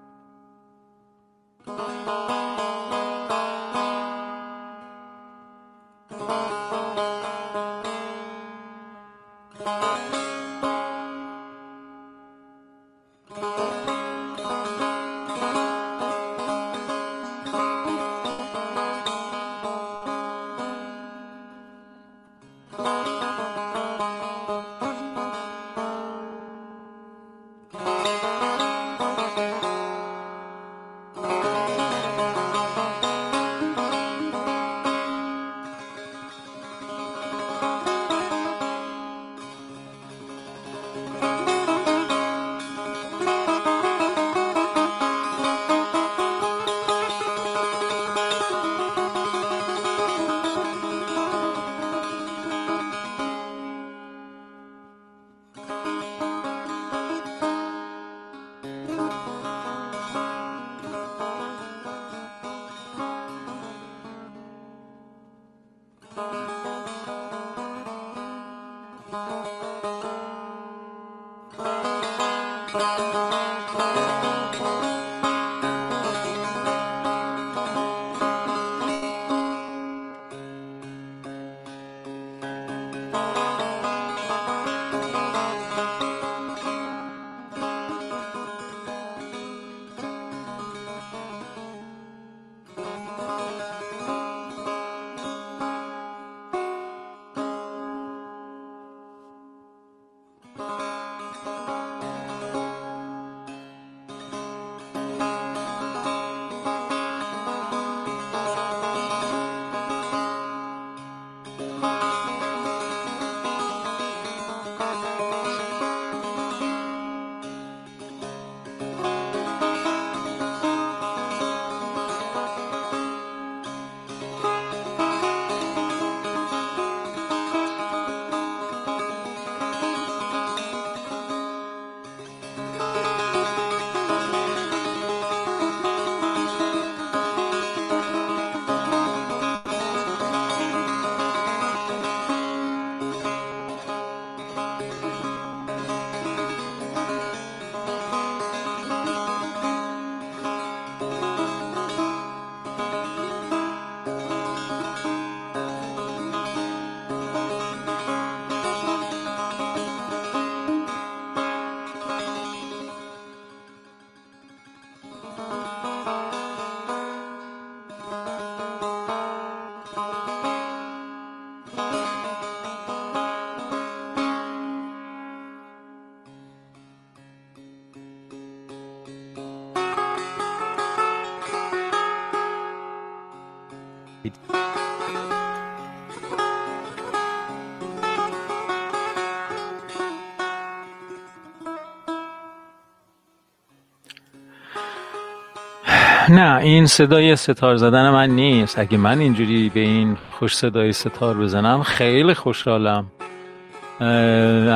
نه 196.29 196.57
این 196.57 196.85
صدای 196.85 197.35
ستار 197.35 197.75
زدن 197.75 198.09
من 198.09 198.29
نیست. 198.29 198.79
اگه 198.79 198.97
من 198.97 199.19
اینجوری 199.19 199.69
به 199.69 199.79
این 199.79 200.17
خوش 200.31 200.55
صدای 200.55 200.93
ستار 200.93 201.37
بزنم 201.37 201.83
خیلی 201.83 202.33
خوشحالم. 202.33 203.05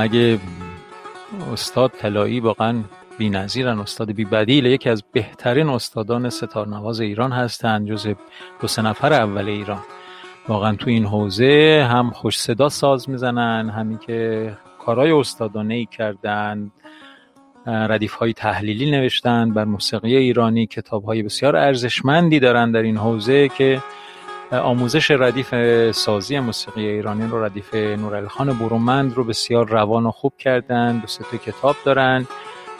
اگه 0.04 0.40
استاد 1.54 1.92
طلایی 1.92 2.40
واقعا 2.40 2.84
نظیرن 3.20 3.80
استاد 3.80 4.12
بدیل 4.12 4.66
یکی 4.66 4.90
از 4.90 5.04
بهترین 5.12 5.70
استادان 5.70 6.30
ستارنواز 6.30 7.00
ایران 7.00 7.32
هستند 7.32 7.88
جز 7.88 8.08
دو 8.62 8.68
سه 8.68 8.82
نفر 8.82 9.14
اول 9.14 9.48
ایران. 9.48 9.82
واقعا 10.48 10.76
تو 10.76 10.90
این 10.90 11.06
حوزه 11.06 11.88
هم 11.92 12.10
خوش 12.10 12.40
صدا 12.40 12.70
ساز 12.70 13.10
می‌زنن 13.10 13.70
همین 13.70 13.98
که 13.98 14.52
کارهای 14.86 15.12
استادانه 15.12 15.74
ای 15.74 15.86
کردن. 15.86 16.72
ردیف 17.68 18.14
های 18.14 18.34
تحلیلی 18.34 18.92
نوشتن 18.92 19.54
بر 19.54 19.66
موسیقی 19.66 20.16
ایرانی 20.16 20.68
کتاب 20.68 21.04
های 21.04 21.24
بسیار 21.24 21.56
ارزشمندی 21.56 22.40
دارن 22.40 22.72
در 22.72 22.82
این 22.82 22.98
حوزه 22.98 23.48
که 23.48 23.84
آموزش 24.52 25.12
ردیف 25.12 25.56
سازی 25.92 26.40
موسیقی 26.40 26.88
ایرانی 26.88 27.28
رو 27.28 27.44
ردیف 27.44 27.76
نورالخان 27.76 28.58
برومند 28.58 29.14
رو 29.14 29.24
بسیار 29.24 29.70
روان 29.70 30.06
و 30.06 30.12
خوب 30.12 30.34
کردن 30.38 30.98
دو 30.98 31.08
سه 31.08 31.38
کتاب 31.38 31.76
دارن 31.86 32.28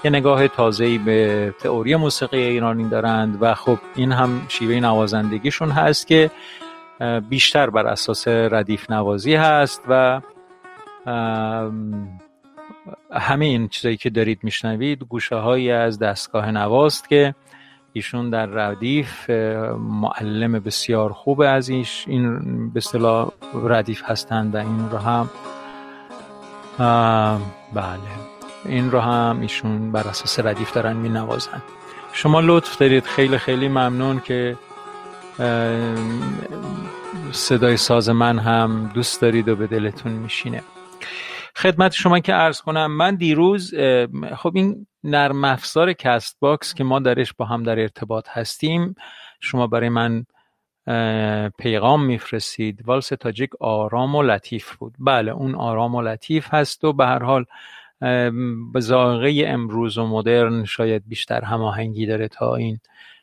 یه 0.04 0.12
نگاه 0.12 0.48
تازه‌ای 0.48 0.98
به 0.98 1.54
تئوری 1.60 1.96
موسیقی 1.96 2.38
ایرانی 2.38 2.90
دارند 2.90 3.38
و 3.42 3.54
خب 3.54 3.78
این 3.96 4.12
هم 4.12 4.42
شیوه 4.48 4.76
نوازندگیشون 4.76 5.70
هست 5.70 6.08
که 6.08 6.32
بیشتر 7.30 7.70
بر 7.70 7.88
اساس 7.88 8.28
ردیف 8.28 8.92
نوازی 8.92 9.36
هست 9.36 9.82
و 9.90 10.22
همه 13.12 13.46
این 13.46 13.68
چیزایی 13.68 13.98
که 13.98 14.10
دارید 14.10 14.40
میشنوید 14.44 15.04
گوشه 15.04 15.36
هایی 15.36 15.72
از 15.72 16.00
دستگاه 16.00 16.52
نواست 16.52 17.10
که 17.10 17.36
ایشون 17.94 18.30
در 18.30 18.46
ردیف 18.46 19.30
معلم 19.80 20.52
بسیار 20.52 21.14
خوب 21.14 21.42
از 21.42 21.70
ایش 21.70 22.06
این 22.08 22.40
به 22.70 22.78
اصطلاح 22.78 23.32
ردیف 23.54 24.04
هستند 24.06 24.56
و 24.56 24.58
این 24.58 24.90
رو 24.90 24.98
هم 24.98 25.30
بله. 27.74 27.98
این 28.66 28.92
رو 28.92 29.00
هم 29.00 29.42
ایشون 29.42 29.92
بر 29.92 30.08
اساس 30.08 30.40
ردیف 30.40 30.74
دارن 30.74 30.96
می 30.96 31.10
نوازن 31.10 31.62
شما 32.14 32.40
لطف 32.40 32.78
دارید. 32.78 33.04
خیلی 33.04 33.38
خیلی 33.38 33.68
ممنون 33.68 34.20
که 34.20 34.56
صدای 37.32 37.78
ساز 37.78 38.10
من 38.10 38.40
هم 38.40 38.92
دوست 38.94 39.22
دارید 39.22 39.50
و 39.50 39.56
به 39.56 39.68
دلتون 39.68 40.12
میشینه. 40.12 40.64
خدمت 41.58 41.92
شما 41.92 42.20
که 42.20 42.34
عرض 42.34 42.62
کنم 42.62 42.92
من 42.92 43.16
دیروز 43.16 43.74
خب 44.38 44.52
این 44.56 44.88
نرم 45.04 45.44
افزار 45.44 45.94
Castbox 45.94 46.74
که 46.74 46.84
ما 46.84 47.00
درش 47.00 47.34
با 47.34 47.46
هم 47.46 47.64
در 47.64 47.80
ارتباط 47.80 48.30
هستیم 48.30 48.96
شما 49.40 49.68
برای 49.68 49.90
من 49.90 50.26
پیغام 51.58 52.06
میفرستید. 52.06 52.88
والس 52.88 53.08
تاجیک 53.08 53.50
آرام 53.60 54.16
و 54.16 54.24
لطیف 54.24 54.76
بود. 54.76 54.96
بله 55.00 55.32
اون 55.32 55.56
آرام 55.56 55.96
و 55.96 56.02
لطیف 56.02 56.54
هست 56.54 56.84
و 56.84 56.94
به 56.94 57.06
هر 57.06 57.24
حال 57.24 57.46
به 58.74 59.50
امروز 59.50 59.98
و 59.98 60.08
مدرن 60.08 60.66
شاید 60.66 61.08
بیشتر 61.08 61.42
هماهنگی 61.42 62.06
داره 62.06 62.28
تا 62.28 62.56
این 62.56 62.80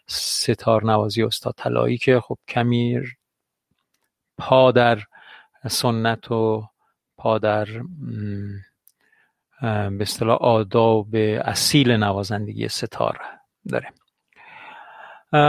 سه‌تار 0.07 0.85
نوازی 0.85 1.23
استاد 1.23 1.55
طلایی 1.57 1.99
که 1.99 2.21
خب 2.21 2.39
کمی 2.49 3.01
پا 4.39 4.73
در 4.73 4.99
سنت 5.69 6.31
و 6.31 6.69
در 7.43 7.67
به 9.91 10.01
اصطلاح 10.01 10.37
آداب 10.37 11.15
اصیل 11.45 11.91
نوازندگی 11.91 12.69
سه‌تار 12.69 13.21
داره. 13.69 13.89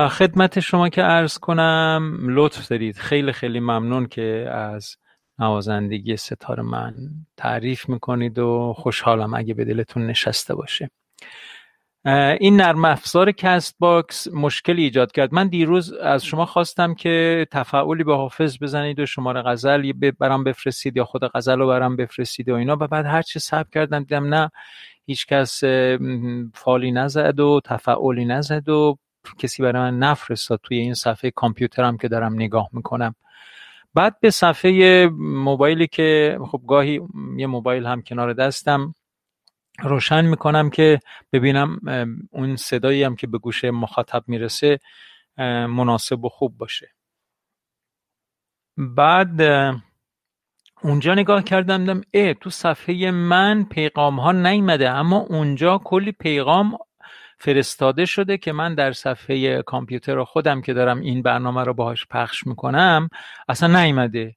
خدمت 0.10 0.60
شما 0.60 0.90
که 0.90 1.02
عرض 1.02 1.38
کنم 1.38 2.18
لطف 2.22 2.68
دارید. 2.68 2.98
خیلی 2.98 3.32
خیلی 3.32 3.60
ممنون 3.60 4.08
که 4.08 4.50
از 4.52 4.96
نوازندگی 5.40 6.18
سه‌تار 6.18 6.62
من 6.62 6.94
تعریف 7.38 7.90
می‌کنید 7.90 8.40
و 8.40 8.74
خوشحالم 8.78 9.34
اگه 9.34 9.54
به 9.54 9.66
دلتون 9.66 10.08
نشسته 10.08 10.56
باشه. 10.56 10.90
این 12.39 12.56
نرم 12.56 12.86
افزار 12.86 13.32
Castbox 13.32 14.28
مشکلی 14.28 14.84
ایجاد 14.84 15.12
کرد. 15.12 15.34
من 15.34 15.47
دیروز 15.47 15.93
از 15.93 16.26
شما 16.26 16.45
خواستم 16.45 16.93
که 16.93 17.47
تفألی 17.52 18.04
به 18.03 18.16
حافظ 18.16 18.58
بزنید 18.62 18.99
و 18.99 19.06
شماره 19.06 19.41
غزل 19.41 19.91
برام 19.91 20.43
بفرستید 20.43 20.97
یا 20.97 21.06
خود 21.06 21.24
غزل 21.24 21.60
رو 21.60 21.68
برام 21.68 21.95
بفرستید 21.95 22.49
و 22.49 22.56
اینا. 22.56 22.78
و 22.80 22.88
بعد 22.88 23.06
هر 23.06 23.22
چی 23.22 23.39
ثبت 23.39 23.70
کردم 23.74 23.99
دیدم 23.99 24.34
نه 24.34 24.51
هیچ 25.06 25.26
کس 25.28 25.64
فالی 26.53 26.91
نزد 26.91 27.39
و 27.39 27.62
تفاعلی 27.66 28.26
نزد 28.26 28.70
و 28.70 28.97
کسی 29.39 29.64
برای 29.64 29.82
من 29.82 29.99
نفرستاد 29.99 30.60
توی 30.64 30.78
این 30.78 30.93
صفحه 30.93 31.32
کامپیوترم 31.32 31.97
که 31.97 32.08
دارم 32.08 32.34
نگاه 32.34 32.70
می‌کنم. 32.74 33.16
بعد 33.93 34.20
به 34.20 34.30
صفحه 34.30 35.08
موبایلی 35.20 35.88
که 35.88 36.39
خب 36.51 36.62
گاهی 36.68 37.01
یه 37.38 37.47
موبایل 37.47 37.86
هم 37.86 38.01
کنار 38.01 38.34
دستم 38.34 38.95
روشن 39.80 40.26
می‌کنم 40.26 40.70
که 40.70 41.00
ببینم 41.34 41.80
اون 42.32 42.56
صدایی 42.56 43.04
هم 43.04 43.16
که 43.16 43.28
به 43.28 43.38
گوش 43.38 43.66
مخاطب 43.66 44.24
می‌رسه 44.28 44.80
مناسب 45.68 46.26
و 46.26 46.30
خوب 46.30 46.58
باشه. 46.58 46.92
بعد 48.78 49.42
اونجا 50.82 51.14
نگاه 51.14 51.44
کردم 51.44 51.78
دیدم 51.78 52.02
اه 52.14 52.34
تو 52.34 52.50
صفحه 52.50 53.12
من 53.12 53.64
پیغام 53.64 54.20
ها 54.20 54.32
نیمده 54.32 54.90
اما 54.90 55.18
اونجا 55.18 55.78
کلی 55.78 56.12
پیغام 56.12 56.78
فرستاده 57.40 58.06
شده 58.06 58.38
که 58.38 58.52
من 58.52 58.76
در 58.76 58.92
صفحه 58.92 59.62
کامپیوتر 59.62 60.24
خودم 60.24 60.62
که 60.62 60.74
دارم 60.74 61.00
این 61.00 61.22
برنامه 61.22 61.64
رو 61.64 61.74
باهاش 61.74 62.06
پخش 62.08 62.48
می‌کنم 62.48 63.10
اصلا 63.50 63.84
نیمده 63.84 64.36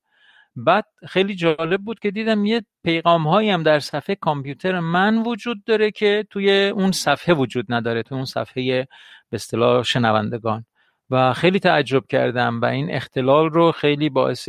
بعد 0.65 0.85
خیلی 1.09 1.35
جالب 1.35 1.81
بود 1.81 1.99
که 1.99 2.11
دیدم 2.11 2.45
یه 2.45 2.65
پیغام 2.85 3.29
هایی 3.29 3.51
هم 3.51 3.63
در 3.63 3.81
صفحه 3.81 4.15
کامپیوتر 4.15 4.81
من 4.81 5.19
وجود 5.19 5.65
داره 5.65 5.91
که 5.91 6.27
توی 6.31 6.69
اون 6.69 6.93
صفحه 6.93 7.35
وجود 7.35 7.67
نداره 7.69 8.03
توی 8.03 8.17
اون 8.17 8.25
صفحه 8.25 8.89
به 9.31 9.35
اصطلاح 9.35 9.83
شنوندگان. 9.83 10.65
و 11.11 11.33
خیلی 11.33 11.59
تعجب 11.61 12.07
کردم 12.07 12.61
و 12.61 12.65
این 12.65 12.95
اختلال 12.95 13.51
رو 13.51 13.73
خیلی 13.73 14.09
باعث 14.09 14.49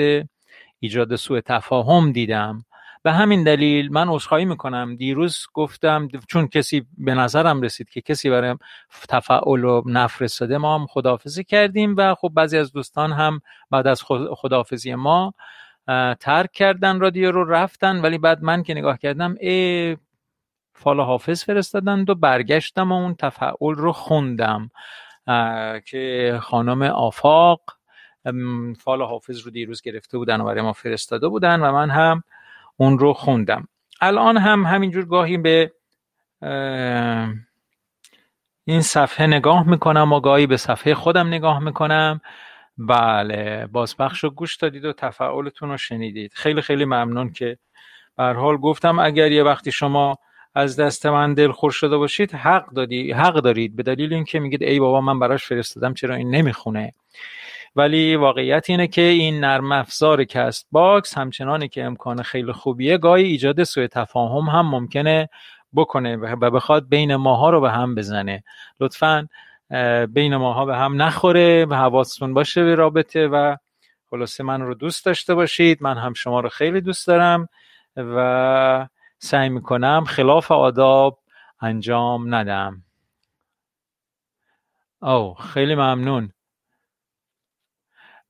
ایجاد 0.79 1.15
سوء 1.15 1.41
تفاهم 1.41 2.11
دیدم. 2.11 2.65
به 3.03 3.11
همین 3.11 3.43
دلیل 3.43 3.91
من 3.91 4.09
عذرخواهی 4.09 4.45
می‌کنم. 4.45 4.95
دیروز 4.95 5.45
گفتم 5.53 6.07
چون 6.27 6.47
کسی 6.47 6.85
به 6.97 7.13
نظرم 7.13 7.61
رسید 7.61 7.89
که 7.89 8.01
کسی 8.01 8.29
برای 8.29 8.55
تفاعل 9.09 9.63
و 9.63 9.81
نفرستاده 9.85 10.57
ما 10.57 10.75
هم 10.79 10.87
خداحافظی 10.87 11.43
کردیم 11.43 11.95
و 11.97 12.15
خب 12.15 12.31
بعضی 12.33 12.57
از 12.57 12.71
دوستان 12.71 13.11
هم 13.11 13.41
بعد 13.71 13.87
از 13.87 14.03
خداحافظی 14.35 14.95
ما 14.95 15.33
ترک 16.19 16.51
کردن 16.51 16.99
رادیو 16.99 17.31
رو 17.31 17.43
رفتن 17.43 18.01
ولی 18.01 18.17
بعد 18.17 18.43
من 18.43 18.63
که 18.63 18.73
نگاه 18.73 18.97
کردم 18.97 19.35
ای 19.39 19.97
فال 20.73 20.99
حافظ 20.99 21.43
فرستادن 21.43 22.05
و 22.07 22.15
برگشتم 22.15 22.91
و 22.91 22.95
اون 22.95 23.15
تفعول 23.15 23.75
رو 23.75 23.91
خوندم. 23.91 24.71
که 25.85 26.39
خانم 26.41 26.81
آفاق 26.81 27.61
فال 28.79 29.01
حافظ 29.01 29.41
رو 29.41 29.51
دیروز 29.51 29.81
گرفته 29.81 30.17
بودن 30.17 30.41
و 30.41 30.45
برای 30.45 30.61
ما 30.61 30.73
فرستاده 30.73 31.27
بودن 31.27 31.59
و 31.59 31.71
من 31.71 31.89
هم 31.89 32.23
اون 32.77 32.99
رو 32.99 33.13
خوندم. 33.13 33.67
الان 34.01 34.37
هم 34.37 34.65
همینجور 34.65 35.05
گاهی 35.05 35.37
به 35.37 35.71
این 38.65 38.81
صفحه 38.81 39.27
نگاه 39.27 39.69
می‌کنم 39.69 40.13
و 40.13 40.19
گاهی 40.19 40.47
به 40.47 40.57
صفحه 40.57 40.93
خودم 40.95 41.27
نگاه 41.27 41.59
می‌کنم. 41.59 42.21
بله 42.79 43.67
بازپخش 43.71 44.23
رو 44.23 44.29
گوش 44.29 44.55
دادید 44.55 44.85
و 44.85 44.93
تفاعلتون 44.93 45.69
رو 45.69 45.77
شنیدید. 45.77 46.31
خیلی 46.33 46.61
خیلی 46.61 46.85
ممنون 46.85 47.31
که 47.31 47.57
به 48.17 48.23
حال 48.23 48.57
گفتم 48.57 48.99
اگر 48.99 49.31
یه 49.31 49.43
وقتی 49.43 49.71
شما 49.71 50.17
از 50.55 50.79
دست 50.79 51.05
من 51.05 51.33
دلخور 51.33 51.71
شده 51.71 51.97
باشید 51.97 52.31
حق 52.31 52.73
دادی 52.73 53.11
حق 53.11 53.33
دارید. 53.33 53.75
به 53.75 53.83
دلیل 53.83 54.13
اینکه 54.13 54.39
میگید 54.39 54.63
ای 54.63 54.79
بابا 54.79 55.01
من 55.01 55.19
براش 55.19 55.45
فرستادم 55.45 55.93
چرا 55.93 56.15
این 56.15 56.35
نمی‌خونه؟ 56.35 56.93
ولی 57.75 58.15
واقعیت 58.15 58.69
اینه 58.69 58.87
که 58.87 59.01
این 59.01 59.39
نرم 59.39 59.71
افزار 59.71 60.23
Castbox 60.23 61.17
همچنانی 61.17 61.67
که 61.67 61.83
امکان 61.83 62.21
خیلی 62.23 62.51
خوبیه 62.51 62.97
گاهی 62.97 63.23
ایجاد 63.23 63.63
سوء 63.63 63.87
تفاهم 63.87 64.49
هم 64.49 64.69
ممکنه 64.69 65.29
بکنه 65.75 66.15
و 66.15 66.51
بخواد 66.51 66.89
بین 66.89 67.15
ماها 67.15 67.49
رو 67.49 67.61
به 67.61 67.71
هم 67.71 67.95
بزنه. 67.95 68.43
لطفاً 68.79 69.27
بین 70.13 70.35
ماها 70.35 70.65
به 70.65 70.77
هم 70.77 71.01
نخوره 71.01 71.65
و 71.65 71.73
حواستون 71.73 72.33
باشه 72.33 72.63
به 72.63 72.75
رابطه 72.75 73.27
و 73.27 73.55
خلاصه 74.09 74.43
من 74.43 74.61
رو 74.61 74.73
دوست 74.75 75.05
داشته 75.05 75.35
باشید. 75.35 75.83
من 75.83 75.97
هم 75.97 76.13
شما 76.13 76.39
رو 76.39 76.49
خیلی 76.49 76.81
دوست 76.81 77.07
دارم 77.07 77.49
و 77.97 78.87
سعی 79.19 79.49
می‌کنم 79.49 80.03
خلاف 80.07 80.51
آداب 80.51 81.19
انجام 81.61 82.35
ندم. 82.35 82.83
او 85.01 85.33
خیلی 85.33 85.75
ممنون. 85.75 86.31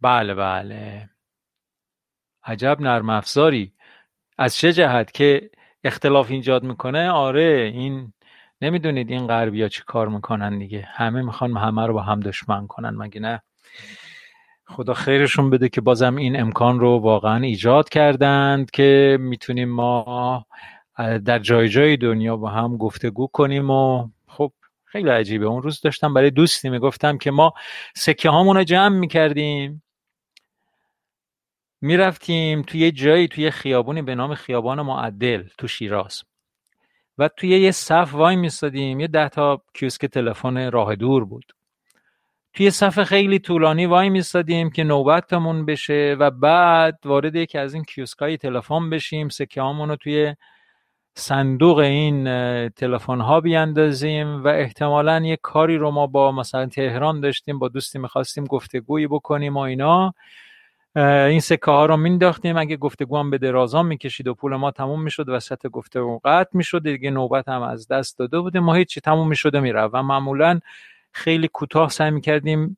بله 0.02 0.34
بله. 0.34 1.10
عجب 2.44 2.78
نرم 2.82 3.10
افزاری. 3.10 3.74
از 4.38 4.56
چه 4.56 4.74
جهت 4.74 5.12
که 5.12 5.50
اختلاف 5.84 6.32
ایجاد 6.32 6.64
می‌کنه؟ 6.64 7.10
آره 7.10 7.72
این 7.74 8.14
نمی‌دونید 8.62 9.12
این 9.12 9.28
غربیا 9.28 9.68
چی 9.70 9.82
کار 9.86 10.08
می‌کنن 10.08 10.58
دیگه. 10.58 10.88
همه 10.92 11.22
می‌خوان 11.22 11.58
همه 11.58 11.86
رو 11.88 11.94
با 11.94 12.02
هم 12.02 12.20
دشمن 12.20 12.68
کنن 12.68 12.90
مگه 12.90 13.22
نه؟ 13.22 13.42
خدا 14.68 14.94
خیرشون 14.94 15.50
بده 15.50 15.70
که 15.70 15.82
بازم 15.82 16.16
این 16.16 16.42
امکان 16.42 16.80
رو 16.80 16.98
واقعا 16.98 17.44
ایجاد 17.44 17.90
کردند 17.90 18.72
که 18.72 19.18
می‌تونیم 19.22 19.70
ما 19.70 20.46
در 21.26 21.40
جای 21.40 21.70
جای 21.70 21.98
دنیا 21.98 22.38
با 22.38 22.50
هم 22.50 22.78
گفتگو 22.78 23.28
کنیم 23.28 23.70
و 23.70 24.10
خب 24.28 24.52
خیلی 24.86 25.10
عجیبه. 25.10 25.46
اون 25.46 25.62
روز 25.62 25.82
داشتم 25.82 26.14
برای 26.14 26.32
دوستی 26.32 26.70
می‌گفتم 26.70 27.18
که 27.18 27.32
ما 27.32 27.54
سکه 27.96 28.30
هامون 28.30 28.58
رو 28.58 28.64
جمع 28.64 29.00
می‌کردیم. 29.00 29.84
می‌رفتیم 31.82 32.62
توی 32.62 32.80
یه 32.80 32.92
جایی 32.92 33.28
توی 33.28 33.52
خیابونی 33.52 34.02
به 34.02 34.16
نام 34.16 34.36
خیابان 34.36 34.82
معدل 34.82 35.44
تو 35.58 35.68
شیراز. 35.68 36.24
و 37.20 37.28
توی 37.28 37.50
یه 37.50 37.72
صف 37.72 38.14
وای 38.14 38.36
میستادیم. 38.36 39.00
یه 39.00 39.08
ده 39.08 39.30
تا 39.30 39.62
کیوسک 39.74 40.06
تلفن 40.06 40.72
راه 40.72 40.96
دور 40.96 41.26
بود. 41.26 41.46
توی 42.54 42.72
صف 42.72 43.04
خیلی 43.04 43.40
طولانی 43.40 43.86
وای 43.86 44.10
میستادیم 44.10 44.70
که 44.70 44.84
نوبتمون 44.84 45.66
بشه 45.66 46.16
و 46.20 46.32
بعد 46.32 47.00
وارد 47.06 47.36
یکی 47.36 47.58
از 47.58 47.74
این 47.74 47.84
کیوسکای 47.84 48.38
تلفن 48.38 48.90
بشیم. 48.90 49.30
سکه 49.30 49.62
رو 49.62 49.96
توی 49.96 50.36
صندوق 51.14 51.78
این 51.78 52.24
تلفن 52.70 53.20
ها 53.20 53.42
بیاندازیم 53.42 54.44
و 54.44 54.48
احتمالا 54.48 55.20
یه 55.26 55.38
کاری 55.42 55.78
رو 55.78 55.92
ما 55.92 56.08
با 56.08 56.32
مثلا 56.32 56.66
تهران 56.66 57.22
داشتیم 57.22 57.60
با 57.60 57.68
دوستی 57.68 58.00
می‌خواستیم 58.00 58.46
گفتگویی 58.46 59.08
بکنیم 59.08 59.58
و 59.58 59.60
اینا. 59.60 60.14
این 60.96 61.40
سکه 61.40 61.72
ها 61.72 61.86
رو 61.86 61.98
مینداختیم. 61.98 62.58
اگه 62.58 62.78
گفتگو 62.78 63.18
هم 63.18 63.30
به 63.30 63.38
درازان 63.38 63.86
می‌کشید 63.86 64.28
و 64.28 64.34
پول 64.34 64.56
ما 64.56 64.72
تموم 64.72 65.02
می‌شد 65.02 65.30
وسط 65.30 65.68
گفتگو 65.68 66.20
قطع 66.26 66.50
می‌شد 66.58 66.84
دیگه 66.84 67.12
نوبت 67.12 67.50
هم 67.50 67.62
از 67.62 67.88
دست 67.88 68.20
داده 68.20 68.40
بودیم. 68.40 68.64
ما 68.64 68.74
هیچی 68.74 69.02
تموم 69.02 69.28
می‌شد 69.28 69.56
و 69.56 69.62
می‌رفت. 69.62 69.94
و 69.96 70.04
معمولا 70.04 70.60
خیلی 71.12 71.48
کوتاه 71.48 71.90
سعی 71.90 72.12
می‌کردیم 72.12 72.78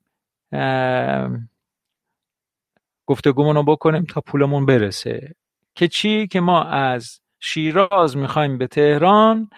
گفتگومون 3.08 3.56
رو 3.56 3.64
بکنیم 3.64 4.04
تا 4.04 4.22
پولمون 4.22 4.66
برسه. 4.66 5.36
که 5.76 5.88
چی؟ 5.88 6.28
که 6.28 6.40
ما 6.40 6.64
از 6.64 7.20
شیراز 7.40 8.18
می‌خوایم 8.18 8.58
به 8.58 8.68
تهران. 8.68 9.50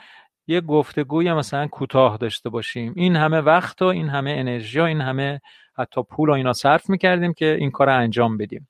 یه 0.47 0.61
گفتگوی 0.61 1.33
مثلا 1.33 1.67
کوتاه 1.67 2.17
داشته 2.17 2.49
باشیم. 2.49 2.93
این 2.95 3.15
همه 3.15 3.41
وقت 3.41 3.81
و 3.81 3.85
این 3.85 4.09
همه 4.09 4.31
انرژی 4.37 4.79
و 4.79 4.83
این 4.83 5.01
همه 5.01 5.41
حتی 5.77 6.03
پول 6.03 6.29
و 6.29 6.33
اینا 6.33 6.53
صرف 6.53 6.89
می‌کردیم 6.89 7.33
که 7.33 7.55
این 7.59 7.71
کار 7.71 7.89
انجام 7.89 8.37
بدیم. 8.37 8.69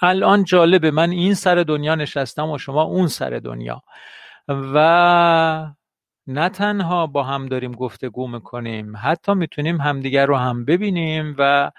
الان 0.00 0.44
جالبه 0.44 0.90
من 0.90 1.10
این 1.10 1.34
سر 1.34 1.54
دنیا 1.54 1.94
نشستم 1.94 2.50
و 2.50 2.58
شما 2.58 2.82
اون 2.82 3.06
سر 3.08 3.30
دنیا. 3.30 3.82
و 4.48 5.72
نه 6.26 6.48
تنها 6.48 7.06
با 7.06 7.22
هم 7.22 7.46
داریم 7.46 7.72
گفتگو 7.72 8.28
می‌کنیم 8.28 8.92
حتی 9.02 9.34
می‌تونیم 9.34 9.80
همدیگر 9.80 10.26
رو 10.26 10.36
هم 10.36 10.64
ببینیم 10.64 11.34
و 11.38 11.70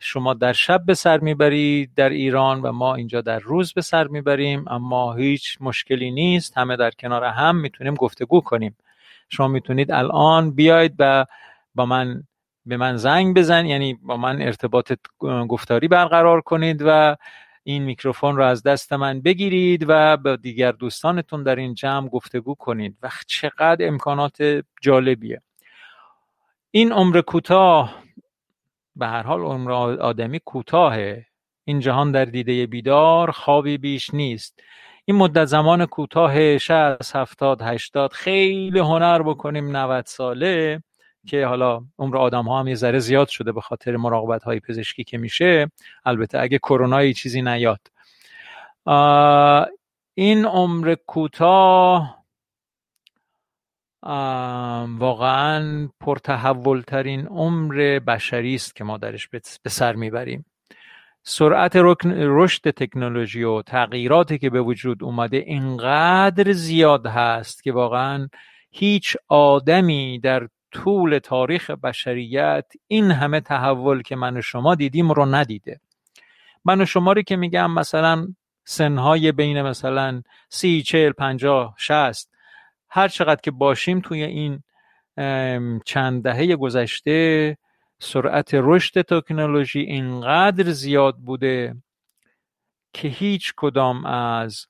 شما 0.00 0.34
در 0.34 0.52
شب 0.52 0.82
به 0.86 0.94
سر 0.94 1.18
می‌برید 1.18 1.94
در 1.94 2.08
ایران 2.08 2.62
و 2.62 2.72
ما 2.72 2.94
اینجا 2.94 3.20
در 3.20 3.38
روز 3.38 3.72
به 3.72 3.80
سر 3.80 4.06
می‌بریم 4.06 4.64
اما 4.68 5.14
هیچ 5.14 5.58
مشکلی 5.60 6.10
نیست. 6.10 6.58
همه 6.58 6.76
در 6.76 6.90
کنار 6.90 7.24
هم 7.24 7.56
می‌تونیم 7.56 7.94
گفتگو 7.94 8.40
کنیم. 8.40 8.76
شما 9.28 9.48
می‌تونید 9.48 9.92
الان 9.92 10.50
بیاید 10.50 10.94
و 10.98 11.26
با 11.74 11.86
من 11.86 12.22
به 12.66 12.76
من 12.76 12.96
زنگ 12.96 13.36
بزن 13.36 13.66
یعنی 13.66 13.94
با 13.94 14.16
من 14.16 14.42
ارتباط 14.42 14.92
گفتاری 15.48 15.88
برقرار 15.88 16.40
کنید 16.40 16.82
و 16.86 17.16
این 17.62 17.82
میکروفون 17.82 18.36
رو 18.36 18.44
از 18.44 18.62
دست 18.62 18.92
من 18.92 19.20
بگیرید 19.20 19.84
و 19.88 20.16
با 20.16 20.36
دیگر 20.36 20.72
دوستانتون 20.72 21.42
در 21.42 21.56
این 21.56 21.74
جمع 21.74 22.08
گفتگو 22.08 22.54
کنید. 22.54 22.96
و 23.02 23.10
چقدر 23.26 23.86
امکانات 23.86 24.62
جالبیه. 24.82 25.42
این 26.70 26.92
عمر 26.92 27.20
کوتاه 27.20 28.05
به 28.96 29.06
هر 29.06 29.22
حال 29.22 29.40
عمر 29.40 29.72
آدمی 29.72 30.40
کوتاهه. 30.44 31.26
این 31.64 31.80
جهان 31.80 32.12
در 32.12 32.24
دیده 32.24 32.66
بیدار 32.66 33.30
خوابی 33.30 33.78
بیش 33.78 34.14
نیست. 34.14 34.60
این 35.04 35.16
مدت 35.16 35.44
زمان 35.44 35.86
کوتاه 35.86 36.58
60 36.58 37.16
70 37.16 37.62
80 37.62 38.12
خیلی 38.12 38.78
هنر 38.78 39.22
بکنیم 39.22 39.76
90 39.76 40.06
ساله 40.06 40.82
که 41.26 41.46
حالا 41.46 41.84
عمر 41.98 42.16
آدم 42.16 42.44
ها 42.44 42.60
هم 42.60 42.68
یه 42.68 42.74
ذره 42.74 42.98
زیاد 42.98 43.28
شده 43.28 43.52
به 43.52 43.60
خاطر 43.60 43.96
مراقبت 43.96 44.42
های 44.42 44.60
پزشکی 44.60 45.04
که 45.04 45.18
میشه. 45.18 45.70
البته 46.04 46.38
اگه 46.38 46.58
کرونا 46.58 47.12
چیزی 47.12 47.42
نیاد. 47.42 47.80
این 50.14 50.44
عمر 50.46 50.94
کوتاه 51.06 52.25
واقعا 54.98 55.88
پرتحول 56.00 56.80
ترین 56.80 57.26
عمر 57.26 57.98
بشری 57.98 58.54
است 58.54 58.76
که 58.76 58.84
ما 58.84 58.98
درش 58.98 59.28
به 59.62 59.70
سر 59.70 59.94
می‌بریم. 59.94 60.44
سرعت 61.22 61.76
رشد 61.76 62.70
تکنولوژی 62.70 63.42
و 63.42 63.62
تغییراتی 63.62 64.38
که 64.38 64.50
به 64.50 64.60
وجود 64.60 65.04
اومده 65.04 65.36
اینقدر 65.36 66.52
زیاد 66.52 67.06
هست 67.06 67.62
که 67.62 67.72
واقعا 67.72 68.28
هیچ 68.70 69.16
آدمی 69.28 70.18
در 70.18 70.48
طول 70.72 71.18
تاریخ 71.18 71.70
بشریت 71.70 72.64
این 72.86 73.10
همه 73.10 73.40
تحول 73.40 74.02
که 74.02 74.16
من 74.16 74.36
و 74.36 74.42
شما 74.42 74.74
دیدیم 74.74 75.12
رو 75.12 75.26
ندیده. 75.26 75.80
من 76.64 76.80
و 76.80 76.84
شما 76.84 77.12
رو 77.12 77.22
که 77.22 77.36
میگم 77.36 77.70
مثلا 77.70 78.28
سنهای 78.64 79.32
بین 79.32 79.62
مثلا 79.62 80.22
سی 80.48 80.82
چل 80.82 81.12
پنجاه 81.12 81.74
شست 81.78 82.35
هر 82.90 83.08
چقدر 83.08 83.40
که 83.40 83.50
باشیم 83.50 84.00
توی 84.00 84.22
این 84.22 84.62
چند 85.84 86.22
دهه 86.22 86.56
گذشته 86.56 87.58
سرعت 87.98 88.50
رشد 88.52 89.02
تکنولوژی 89.02 89.80
اینقدر 89.80 90.70
زیاد 90.70 91.16
بوده 91.16 91.74
که 92.92 93.08
هیچ 93.08 93.52
کدام 93.56 94.06
از 94.06 94.66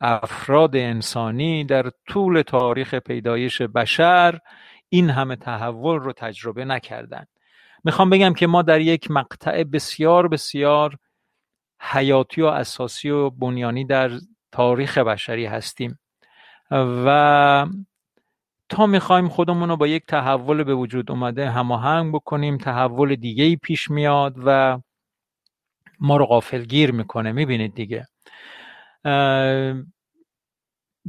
افراد 0.00 0.76
انسانی 0.76 1.64
در 1.64 1.90
طول 2.06 2.42
تاریخ 2.42 2.94
پیدایش 2.94 3.62
بشر 3.62 4.38
این 4.88 5.10
همه 5.10 5.36
تحول 5.36 5.98
رو 5.98 6.12
تجربه 6.12 6.64
نکردن. 6.64 7.24
می‌خوام 7.84 8.10
بگم 8.10 8.34
که 8.34 8.46
ما 8.46 8.62
در 8.62 8.80
یک 8.80 9.10
مقطع 9.10 9.64
بسیار 9.64 10.28
بسیار 10.28 10.96
حیاتی 11.80 12.42
و 12.42 12.46
اساسی 12.46 13.10
و 13.10 13.30
بنیانی 13.30 13.84
در 13.84 14.10
تاریخ 14.52 14.98
بشری 14.98 15.46
هستیم. 15.46 15.98
و 17.06 17.66
تا 18.68 18.86
می‌خوایم 18.86 19.28
خودمون 19.28 19.68
رو 19.68 19.76
با 19.76 19.86
یک 19.86 20.06
تحول 20.06 20.64
به 20.64 20.74
وجود 20.74 21.10
اومده 21.10 21.50
هماهنگ 21.50 22.14
بکنیم 22.14 22.58
تحول 22.58 23.16
دیگه 23.16 23.44
ای 23.44 23.56
پیش 23.56 23.90
میاد 23.90 24.34
و 24.46 24.80
ما 26.00 26.16
رو 26.16 26.26
غافلگیر 26.26 26.92
می‌کنه 26.92 27.32
می‌بینید 27.32 27.74
دیگه. 27.74 28.06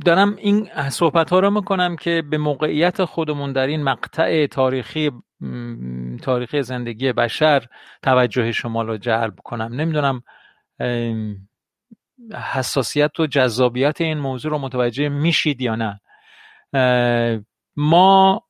دارم 0.06 0.36
این 0.38 0.89
صحبت 0.89 1.30
ها 1.30 1.39
رو 1.39 1.50
می‌کنم 1.52 1.96
که 1.96 2.24
به 2.30 2.38
موقعیت 2.38 3.06
خودمون 3.06 3.54
در 3.54 3.68
این 3.68 3.84
مقطع 3.84 4.46
تاریخی 4.46 5.12
تاریخی 6.22 6.64
زندگی 6.64 7.14
بشر 7.14 7.66
توجه 8.02 8.52
شما 8.52 8.82
رو 8.82 8.98
جلب 8.98 9.36
کنم. 9.44 9.74
نمی‌دونم 9.74 10.24
حساسیت 12.54 13.20
و 13.20 13.28
جذابیت 13.28 14.02
این 14.02 14.18
موضوع 14.18 14.52
رو 14.52 14.58
متوجه 14.58 15.10
میشید 15.10 15.62
یا 15.62 15.76
نه. 15.76 16.02
ما 17.76 18.44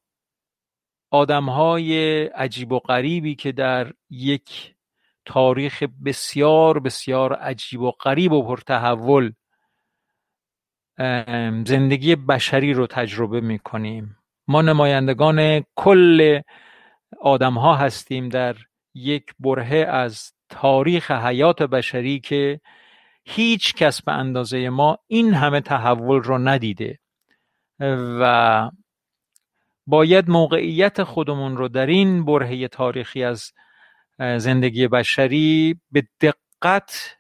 آدم 1.12 1.50
های 1.50 2.24
عجیب 2.26 2.72
و 2.72 2.80
غریبی 2.80 3.36
که 3.36 3.52
در 3.52 3.94
یک 4.10 4.76
تاریخ 5.26 5.84
بسیار 6.06 6.80
بسیار 6.80 7.34
عجیب 7.34 7.82
و 7.82 7.92
غریب 7.92 8.32
و 8.32 8.44
پرتحول 8.44 9.34
زندگی 11.66 12.16
بشری 12.16 12.74
رو 12.74 12.88
تجربه 12.88 13.42
می 13.42 13.60
کنیم 13.60 14.18
ما 14.48 14.62
نمایندگان 14.62 15.64
کل 15.76 16.42
آدم 17.22 17.54
ها 17.54 17.76
هستیم 17.76 18.30
در 18.30 18.56
یک 18.94 19.34
برهه 19.40 19.88
از 19.90 20.34
تاریخ 20.50 21.12
حیات 21.12 21.64
بشری 21.64 22.20
که 22.20 22.62
هیچ 23.26 23.74
کس 23.74 24.02
به 24.02 24.12
اندازه 24.12 24.70
ما 24.70 24.98
این 25.08 25.34
همه 25.34 25.62
تحول 25.62 26.24
رو 26.24 26.38
ندیده 26.38 27.00
و 28.20 28.72
باید 29.88 30.30
موقعیت 30.30 31.04
خودمون 31.04 31.58
رو 31.58 31.68
در 31.68 31.86
این 31.86 32.26
برهه 32.26 32.68
تاریخی 32.68 33.24
از 33.24 33.52
زندگی 34.20 34.88
بشری 34.88 35.80
به 35.92 36.04
دقت 36.22 37.18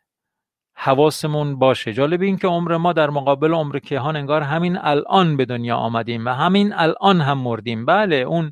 حواسمون 0.75 1.59
باشه. 1.59 1.93
جالب 1.93 2.21
این 2.21 2.37
که 2.37 2.47
عمر 2.47 2.77
ما 2.77 2.93
در 2.93 3.09
مقابل 3.09 3.53
عمر 3.53 3.79
کیهان 3.79 4.15
انگار 4.15 4.41
همین 4.41 4.77
الان 4.77 5.37
به 5.37 5.45
دنیا 5.45 5.75
آمدیم 5.75 6.25
و 6.25 6.29
همین 6.29 6.73
الان 6.73 7.21
هم 7.21 7.37
مردیم. 7.37 7.85
بله 7.85 8.15
اون 8.15 8.51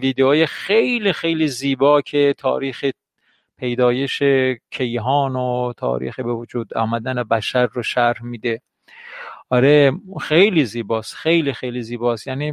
ویدیوهای 0.00 0.46
خیلی 0.46 1.12
خیلی 1.12 1.48
زیبا 1.48 2.00
که 2.00 2.34
تاریخ 2.38 2.84
پیدایش 3.58 4.22
کیهان 4.70 5.36
و 5.36 5.72
تاریخ 5.76 6.20
به 6.20 6.32
وجود 6.32 6.74
آمدن 6.74 7.22
بشر 7.22 7.66
رو 7.66 7.82
شرح 7.82 8.22
میده. 8.22 8.60
آره 9.50 9.92
خیلی 10.20 10.64
زیباست 10.64 11.14
خیلی 11.14 11.52
خیلی 11.52 11.82
زیباست. 11.82 12.26
یعنی 12.26 12.52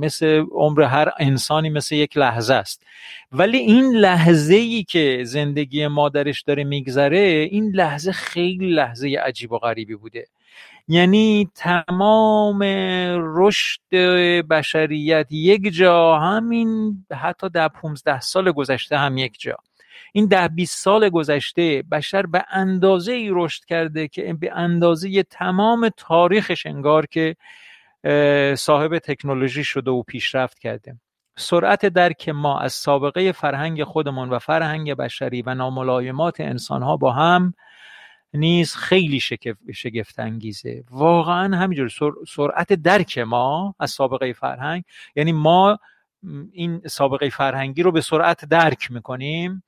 مثل 0.00 0.44
عمر 0.52 0.82
هر 0.82 1.08
انسانی 1.18 1.70
مثل 1.70 1.94
یک 1.94 2.16
لحظه 2.16 2.54
است. 2.54 2.82
ولی 3.32 3.58
این 3.58 3.84
لحظه 3.84 4.54
ای 4.54 4.84
که 4.84 5.22
زندگی 5.24 5.86
ما 5.86 6.08
درش 6.08 6.42
داره 6.42 6.64
میگذره 6.64 7.48
این 7.50 7.70
لحظه 7.74 8.12
خیلی 8.12 8.70
لحظه 8.74 9.08
عجیب 9.08 9.52
و 9.52 9.58
غریبی 9.58 9.94
بوده. 9.94 10.26
یعنی 10.88 11.50
تمام 11.54 12.62
رشد 13.36 13.90
بشریت 14.50 15.26
یک 15.30 15.72
جا 15.72 16.18
همین 16.18 17.04
حتی 17.12 17.48
در 17.48 17.68
15 17.68 18.20
سال 18.20 18.52
گذشته 18.52 18.98
هم 18.98 19.18
یک 19.18 19.40
جا. 19.40 19.56
این 20.12 20.26
ده 20.26 20.48
20 20.48 20.84
سال 20.84 21.08
گذشته 21.08 21.84
بشر 21.92 22.26
به 22.26 22.44
اندازه 22.50 23.12
ای 23.12 23.28
رشد 23.32 23.64
کرده 23.64 24.08
که 24.08 24.34
به 24.34 24.52
اندازه 24.52 25.22
تمام 25.22 25.88
تاریخش 25.96 26.66
انگار 26.66 27.06
که 27.06 27.36
صاحب 28.56 28.98
تکنولوژی 28.98 29.64
شده 29.64 29.90
و 29.90 30.02
پیشرفت 30.02 30.58
کرده. 30.58 31.00
سرعت 31.36 31.86
درک 31.86 32.28
ما 32.28 32.60
از 32.60 32.72
سابقه 32.72 33.32
فرهنگ 33.32 33.84
خودمون 33.84 34.30
و 34.30 34.38
فرهنگ 34.38 34.94
بشری 34.94 35.42
و 35.42 35.54
ناملایمات 35.54 36.40
انسانها 36.40 36.96
با 36.96 37.12
هم 37.12 37.54
نیز 38.34 38.76
خیلی 38.76 39.20
شگفت 39.72 40.18
انگیزه 40.18 40.84
واقعا 40.90 41.56
همینجور 41.56 41.90
سرعت 42.28 42.72
درک 42.72 43.18
ما 43.18 43.74
از 43.80 43.90
سابقه 43.90 44.32
فرهنگ 44.32 44.84
یعنی 45.16 45.32
ما 45.32 45.78
این 46.52 46.80
سابقه 46.86 47.28
فرهنگی 47.28 47.82
رو 47.82 47.92
به 47.92 48.00
سرعت 48.00 48.44
درک 48.44 48.90
می‌کنیم. 48.90 49.62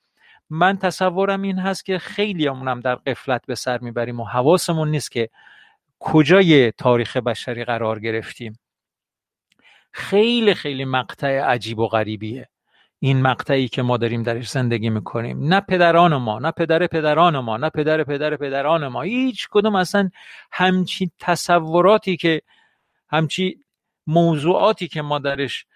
من 0.50 0.76
تصورم 0.76 1.42
این 1.42 1.58
هست 1.58 1.84
که 1.84 1.98
خیلی 1.98 2.46
همونم 2.46 2.80
در 2.80 2.94
قفلت 2.94 3.46
به 3.46 3.54
سر 3.54 3.78
می‌بریم 3.78 4.20
و 4.20 4.24
حواسمون 4.24 4.90
نیست 4.90 5.10
که 5.10 5.28
کجای 5.98 6.72
تاریخ 6.72 7.16
بشری 7.16 7.64
قرار 7.64 8.00
گرفتیم. 8.00 8.58
خیلی 9.92 10.54
خیلی 10.54 10.84
مقطع 10.84 11.40
عجیب 11.40 11.78
و 11.78 11.88
غریبیه. 11.88 12.48
این 12.98 13.22
مقطعی 13.22 13.68
که 13.68 13.82
ما 13.82 13.96
داریم 13.96 14.22
درش 14.22 14.50
زندگی 14.50 14.90
می‌کنیم. 14.90 15.44
نه 15.48 15.60
پدران 15.60 16.16
ما 16.16 16.38
نه 16.38 16.50
پدر 16.50 16.86
پدران 16.86 17.38
ما 17.38 17.56
نه 17.56 17.70
پدر 17.70 18.04
پدر 18.04 18.36
پدران 18.36 18.88
ما. 18.88 19.02
هیچ 19.02 19.48
کدوم 19.50 19.74
اصلا 19.74 20.10
همچین 20.52 21.10
تصوراتی 21.18 22.16
که 22.16 22.42
همچی 23.08 23.58
موضوعاتی 24.06 24.88
که 24.88 25.02
ما 25.02 25.18
درش 25.18 25.66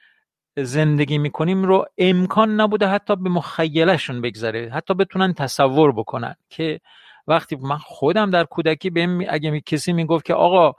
زندگی 0.57 1.19
می‌کنیم 1.19 1.65
رو 1.65 1.85
امکان 1.99 2.61
نبوده 2.61 2.87
حتی 2.87 3.17
به 3.17 3.31
مخیلشون 3.31 4.21
بگذره 4.21 4.71
حتی 4.75 4.95
بتونن 4.95 5.35
تصور 5.35 5.93
بکنن 5.93 6.35
که 6.51 6.81
وقتی 7.27 7.57
من 7.57 7.79
خودم 7.79 8.31
در 8.31 8.45
کودکی 8.45 8.91
بهم 8.91 9.25
اگه 9.29 9.61
کسی 9.61 9.93
می‌گفت 9.93 10.25
که 10.25 10.35
آقا 10.35 10.73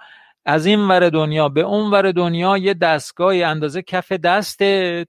از 0.46 0.66
این 0.66 0.80
ور 0.88 1.10
دنیا 1.10 1.50
به 1.50 1.62
اون 1.62 1.92
ور 1.92 2.12
دنیا 2.12 2.58
یه 2.58 2.74
دستگاهی 2.74 3.44
اندازه 3.44 3.82
کف 3.82 4.12
دستت 4.12 5.08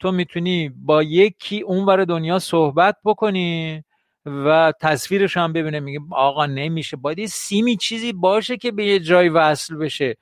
تو 0.00 0.12
می‌تونی 0.12 0.68
با 0.68 1.02
یکی 1.02 1.60
اون 1.60 1.84
ور 1.84 2.04
دنیا 2.04 2.38
صحبت 2.38 2.96
بکنی 3.04 3.82
و 4.26 4.72
تصویرش 4.80 5.36
هم 5.36 5.52
ببینه 5.52 5.80
میگه 5.80 6.00
آقا 6.10 6.46
نمیشه 6.46 6.96
باید 6.96 7.18
یه 7.18 7.26
سیمی 7.26 7.76
چیزی 7.76 8.12
باشه 8.12 8.56
که 8.56 8.72
به 8.72 8.86
یه 8.86 8.98
جای 8.98 9.28
وصل 9.28 9.76
بشه. 9.76 10.16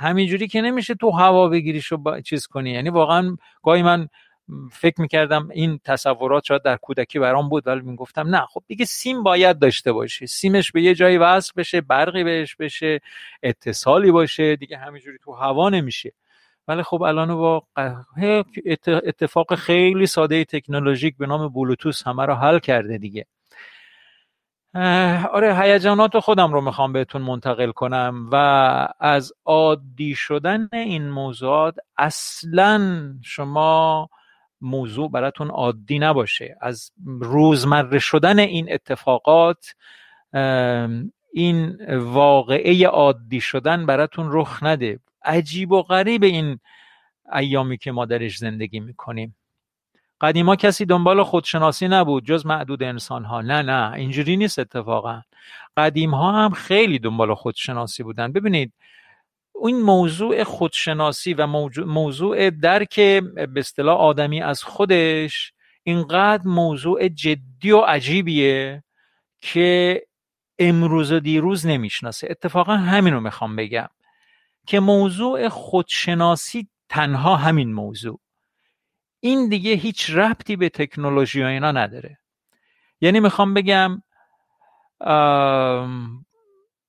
همینجوری 0.00 0.48
که 0.48 0.60
نمیشه 0.60 0.94
تو 0.94 1.10
هوا 1.10 1.48
بگیریش 1.48 1.92
و 1.92 2.20
چیز 2.20 2.46
کنی. 2.46 2.70
یعنی 2.70 2.88
واقعا 2.88 3.36
گاهی 3.62 3.82
من 3.82 4.08
فکر 4.72 5.00
می‌کردم 5.00 5.48
این 5.52 5.80
تصورات 5.84 6.44
شاید 6.44 6.62
در 6.62 6.76
کودکی 6.76 7.18
برام 7.18 7.48
بود 7.48 7.66
ولی 7.66 7.80
می‌گفتم 7.80 8.28
نه. 8.34 8.46
خب 8.46 8.62
دیگه 8.66 8.84
سیم 8.84 9.22
باید 9.22 9.58
داشته 9.58 9.92
باشه 9.92 10.26
سیمش 10.26 10.72
به 10.72 10.82
یه 10.82 10.94
جایی 10.94 11.18
وصل 11.18 11.52
بشه 11.56 11.80
برقی 11.80 12.24
بهش 12.24 12.56
بشه 12.56 13.00
اتصالی 13.42 14.10
باشه. 14.10 14.56
دیگه 14.56 14.76
همینجوری 14.76 15.18
تو 15.24 15.32
هوا 15.32 15.68
نمیشه. 15.68 16.12
ولی 16.68 16.82
خب 16.82 17.02
الان 17.02 17.34
با 17.34 17.62
اتفاق 18.86 19.54
خیلی 19.54 20.06
ساده 20.06 20.44
تکنولوژیک 20.44 21.16
به 21.16 21.26
نام 21.26 21.48
بلوتوس 21.48 22.06
همه 22.06 22.26
رو 22.26 22.34
حل 22.34 22.58
کرده 22.58 22.98
دیگه. 22.98 23.26
آره 25.32 25.58
هیجانات 25.58 26.18
خودم 26.18 26.52
رو 26.52 26.60
می‌خوام 26.60 26.92
بهتون 26.92 27.22
منتقل 27.22 27.70
کنم 27.70 28.28
و 28.32 28.36
از 29.00 29.32
عادی 29.44 30.14
شدن 30.14 30.68
این 30.72 31.10
موضوعات 31.10 31.74
اصلا 31.98 33.00
شما 33.22 34.08
موضوع 34.60 35.10
براتون 35.10 35.50
عادی 35.50 35.98
نباشه. 35.98 36.56
از 36.60 36.92
روزمره 37.20 37.98
شدن 37.98 38.38
این 38.38 38.72
اتفاقات 38.72 39.74
این 41.32 41.76
واقعه 41.96 42.86
عادی 42.86 43.40
شدن 43.40 43.86
براتون 43.86 44.28
رخ 44.30 44.62
نده. 44.62 45.00
عجیب 45.24 45.72
و 45.72 45.82
غریب 45.82 46.22
این 46.22 46.58
ایامی 47.32 47.78
که 47.78 47.92
ما 47.92 48.04
درش 48.04 48.36
زندگی 48.36 48.80
می‌کنیم. 48.80 49.36
قدیما 50.20 50.56
کسی 50.56 50.84
دنبال 50.84 51.22
خودشناسی 51.22 51.88
نبود 51.88 52.24
جز 52.24 52.46
معدود 52.46 52.82
انسان 52.82 53.24
ها 53.24 53.40
نه 53.40 53.62
نه 53.62 53.92
اینجوری 53.92 54.36
نیست 54.36 54.58
اتفاقا. 54.58 55.22
قدیم 55.76 56.14
ها 56.14 56.32
هم 56.44 56.50
خیلی 56.50 56.98
دنبال 56.98 57.34
خودشناسی 57.34 58.02
بودن 58.02 58.32
ببینید 58.32 58.72
این 59.64 59.82
موضوع 59.82 60.44
خودشناسی 60.44 61.34
و 61.34 61.46
موضوع 61.86 62.50
درک 62.50 63.00
به 63.34 63.60
اصطلاح 63.60 63.96
آدمی 63.96 64.42
از 64.42 64.62
خودش 64.62 65.52
اینقدر 65.82 66.42
موضوع 66.44 67.08
جدی 67.08 67.70
و 67.70 67.80
عجیبیه 67.80 68.84
که 69.40 70.02
امروز 70.58 71.12
و 71.12 71.20
دیروز 71.20 71.66
نمی‌شناسه. 71.66 72.28
اتفاقا 72.30 72.76
همین 72.76 73.14
رو 73.14 73.20
می‌خوام 73.20 73.56
بگم 73.56 73.88
که 74.66 74.80
موضوع 74.80 75.48
خودشناسی 75.48 76.68
تنها 76.88 77.36
همین 77.36 77.72
موضوع. 77.72 78.20
این 79.20 79.48
دیگه 79.48 79.72
هیچ 79.72 80.10
ربطی 80.10 80.56
به 80.56 80.68
تکنولوژی 80.68 81.42
و 81.42 81.46
اینا 81.46 81.72
نداره. 81.72 82.18
یعنی 83.00 83.20
می‌خوام 83.20 83.54
بگم 83.54 84.02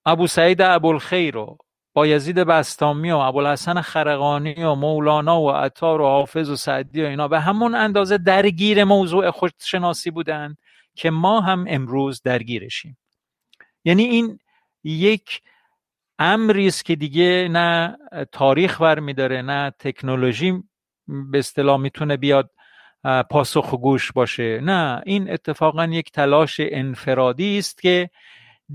ابو 0.06 0.28
سعید 0.28 0.62
ابوالخیر 0.62 1.38
و 1.38 1.58
بایزید 1.94 2.36
بستامی 2.36 3.12
و 3.12 3.18
ابوالحسن 3.18 3.82
خرقانی 3.82 4.64
و 4.64 4.76
مولانا 4.76 5.42
و 5.42 5.52
عطار 5.52 6.02
و 6.02 6.06
حافظ 6.06 6.50
و 6.50 6.56
سعدی 6.56 7.04
و 7.04 7.06
اینا 7.06 7.28
به 7.28 7.40
همون 7.40 7.76
اندازه 7.76 8.18
درگیر 8.18 8.84
موضوع 8.84 9.32
خودشناسی 9.32 10.12
بودن 10.12 10.56
که 10.96 11.10
ما 11.10 11.42
هم 11.42 11.66
امروز 11.70 12.22
درگیرشیم. 12.22 12.98
یعنی 13.86 14.04
این 14.04 14.40
یک 14.84 15.42
امری 16.20 16.68
است 16.68 16.86
که 16.86 16.96
دیگه 16.96 17.48
نه 17.52 17.98
تاریخ 18.32 18.82
میداره 18.82 19.42
نه 19.42 19.74
تکنولوژی. 19.80 20.64
به 21.32 21.40
اصطلاح 21.40 21.80
می‌تونه 21.80 22.18
بیاد 22.18 22.50
پاسخ 23.30 23.74
گوش 23.76 24.12
باشه. 24.12 24.60
نه 24.64 25.02
این 25.06 25.32
اتفاقا 25.32 25.86
یک 25.86 26.12
تلاش 26.12 26.56
انفرادی 26.60 27.58
است 27.58 27.82
که 27.82 28.10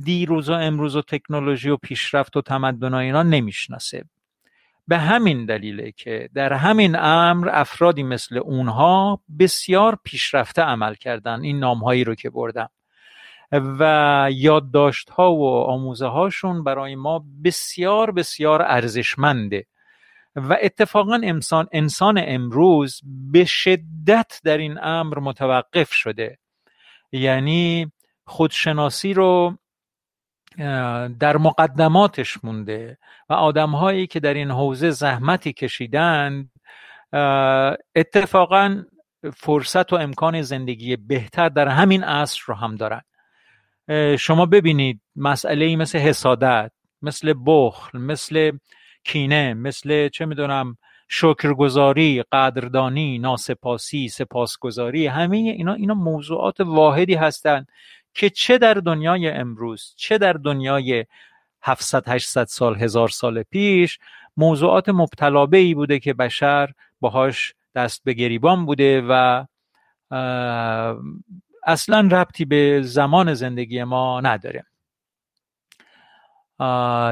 دیروز 0.05 0.49
و 0.49 0.53
امروز 0.53 0.97
و 0.97 1.03
تکنولوژی 1.03 1.71
و 1.71 1.77
پیشرفت 1.77 2.37
و 2.37 2.43
تمدن 2.43 2.95
اینا 2.95 3.23
نمی‌شناسه. 3.23 4.05
به 4.89 4.99
همین 4.99 5.47
دلیله 5.47 5.93
که 5.93 6.29
در 6.35 6.53
همین 6.53 6.97
امر 6.99 7.49
افرادی 7.53 8.03
مثل 8.03 8.39
اونها 8.39 9.21
بسیار 9.39 9.99
پیشرفته 10.05 10.63
عمل 10.63 10.95
کردن 10.95 11.41
این 11.41 11.59
نامهایی 11.59 12.05
رو 12.05 12.15
که 12.15 12.31
بردم. 12.31 12.71
و 13.53 14.29
یادداشت 14.33 15.11
ها 15.11 15.33
و 15.33 15.63
آموزه 15.63 16.07
هاشون 16.07 16.65
برای 16.65 16.95
ما 16.95 17.25
بسیار 17.45 18.11
بسیار 18.11 18.63
ارزشمنده. 18.63 19.67
و 20.37 20.57
اتفاقا 20.63 21.21
انسان 21.23 21.67
انسان 21.73 22.23
امروز 22.27 23.01
به 23.33 23.45
شدت 23.45 24.41
در 24.45 24.59
این 24.59 24.79
امر 24.83 25.19
متوقف 25.19 25.93
شده. 25.93 26.39
یعنی 27.13 27.93
خودشناسی 28.27 29.15
رو 29.15 29.59
در 31.19 31.37
مقدماتش 31.37 32.45
مونده 32.45 32.99
و 33.29 33.33
آدمهایی 33.33 34.07
که 34.07 34.21
در 34.21 34.35
این 34.35 34.51
حوزه 34.51 34.91
زحمتی 34.91 35.53
کشیدند 35.53 36.51
اتفاقا 37.97 38.83
فرصت 39.35 39.93
و 39.93 39.97
امکان 39.97 40.43
زندگی 40.43 40.97
بهتر 40.97 41.49
در 41.49 41.69
همین 41.69 42.05
عصر 42.05 42.41
رو 42.47 42.55
هم 42.55 42.77
دارن. 42.77 43.03
شما 44.19 44.47
ببینید 44.47 45.01
مسئله 45.17 45.77
مثل 45.77 45.99
حسادت 45.99 46.73
مثل 47.03 47.35
بخل 47.47 47.99
مثل 47.99 48.59
کینه 49.07 49.55
مثل 49.55 50.09
چه 50.09 50.27
می‌دونم 50.27 50.79
شکرگزاری 51.09 52.25
قدردانی 52.33 53.19
ناسپاسی 53.19 54.09
سپاسگزاری 54.09 55.07
همه 55.07 55.37
اینا 55.37 55.75
اینا 55.75 55.95
موضوعات 55.95 56.61
واحدی 56.61 57.15
هستند 57.15 57.69
که 58.15 58.31
چه 58.31 58.59
در 58.59 58.75
دنیای 58.75 59.29
امروز 59.29 59.95
چه 59.97 60.19
در 60.19 60.33
دنیای 60.33 61.05
700 61.63 62.09
800 62.09 62.45
سال 62.45 62.77
هزار 62.77 63.09
سال 63.09 63.43
پیش 63.43 63.99
موضوعات 64.37 64.89
مبتلابه 64.89 65.59
ای 65.59 65.75
بوده 65.75 65.99
که 65.99 66.15
بشر 66.15 66.73
باهاش 67.01 67.55
دست 67.75 68.05
به 68.05 68.13
گریبان 68.13 68.67
بوده 68.67 69.03
و 69.09 69.45
اصلا 71.67 72.09
ربطی 72.13 72.45
به 72.45 72.81
زمان 72.85 73.35
زندگی 73.35 73.85
ما 73.85 74.21
نداره. 74.21 74.65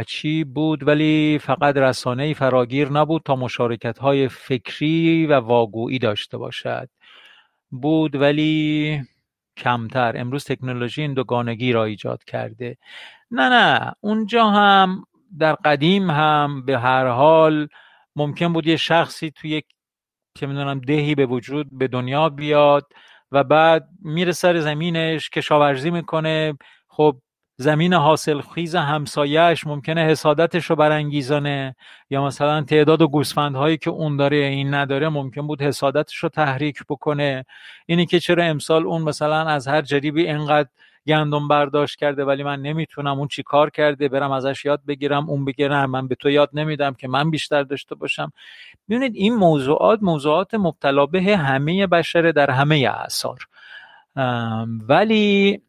چی 0.07 0.45
بود؟ 0.45 0.88
ولی 0.88 1.38
فقط 1.42 1.76
رسانه 1.76 2.34
فراگیر 2.34 2.88
نبود 2.88 3.22
تا 3.24 3.36
مشارکت 3.36 3.99
های 3.99 4.28
فکری 4.28 5.26
و 5.26 5.40
واگویی 5.40 5.99
داشته 5.99 6.38
باشد. 6.38 6.88
بود 7.70 8.14
ولی 8.14 9.03
کمتر. 9.57 10.12
امروز 10.16 10.45
تکنولوژی 10.45 11.03
این 11.03 11.14
دوگانگی 11.14 11.72
را 11.72 11.84
ایجاد 11.84 12.24
کرده. 12.24 12.76
نه 13.30 13.49
نه. 13.49 13.92
اونجا 14.01 14.47
هم 14.47 15.05
در 15.38 15.55
قدیم 15.55 16.11
هم 16.11 16.64
به 16.64 16.78
هر 16.78 17.07
حال 17.07 17.68
ممکن 18.16 18.53
بود 18.53 18.66
یه 18.66 18.76
شخصی 18.76 19.30
توی 19.30 19.51
یک 19.51 19.64
که 20.34 20.47
می‌دونم 20.47 20.80
دهی 20.80 21.14
به 21.14 21.26
وجود 21.26 21.78
به 21.78 21.88
دنیا 21.88 22.28
بیاد 22.28 22.86
و 23.32 23.45
بعد 23.45 23.88
میره 24.03 24.32
سر 24.32 24.61
زمینش 24.61 25.30
کشاورزی 25.30 25.90
می‌کنه. 25.90 26.55
خب 26.88 27.20
زمین 27.57 27.94
حاصل 27.94 28.40
خیز 28.40 28.74
همسایهش 28.74 29.66
ممکنه 29.66 30.05
حسادتش 30.05 30.64
رو 30.64 30.76
برانگیزانه 30.76 31.76
یا 32.11 32.24
مثلا 32.24 32.62
تعداد 32.62 33.02
و 33.02 33.09
گوسفندهایی 33.09 33.76
که 33.76 33.90
اون 33.90 34.16
داره 34.16 34.36
این 34.36 34.74
نداره 34.74 35.09
ممکن 35.09 35.46
بود 35.46 35.62
حسادتش 35.62 36.16
رو 36.16 36.28
تحریک 36.28 36.78
بکنه. 36.88 37.44
اینی 37.86 38.07
که 38.07 38.20
چرا 38.20 38.44
امسال 38.44 38.86
اون 38.86 39.02
مثلا 39.02 39.40
از 39.40 39.68
هر 39.68 39.82
جریبی 39.82 40.26
اینقدر 40.26 40.68
گندم 41.07 41.48
برداشت 41.48 41.98
کرده 41.98 42.24
ولی 42.24 42.42
من 42.42 42.62
نمی‌تونم 42.62 43.18
اون 43.18 43.28
چی 43.28 43.42
کار 43.42 43.70
کرده 43.70 44.09
برم 44.09 44.30
ازش 44.30 44.64
یاد 44.64 44.80
بگیرم 44.86 45.30
اون 45.30 45.52
نه 45.59 45.86
من 45.86 46.09
به 46.09 46.14
تو 46.14 46.30
یاد 46.30 46.50
نمیدم 46.52 46.94
که 46.94 47.09
من 47.09 47.30
بیشتر 47.30 47.62
داشته 47.62 47.94
باشم. 47.94 48.32
ببینید 48.88 49.12
این 49.14 49.34
موضوعات 49.34 50.02
موضوعات 50.02 50.55
مبتلا 50.55 51.07
به 51.07 51.36
همه 51.36 51.86
بشره 51.86 52.32
در 52.32 52.50
همه 52.50 52.76
اعثار 52.76 53.38
ولی 54.88 55.61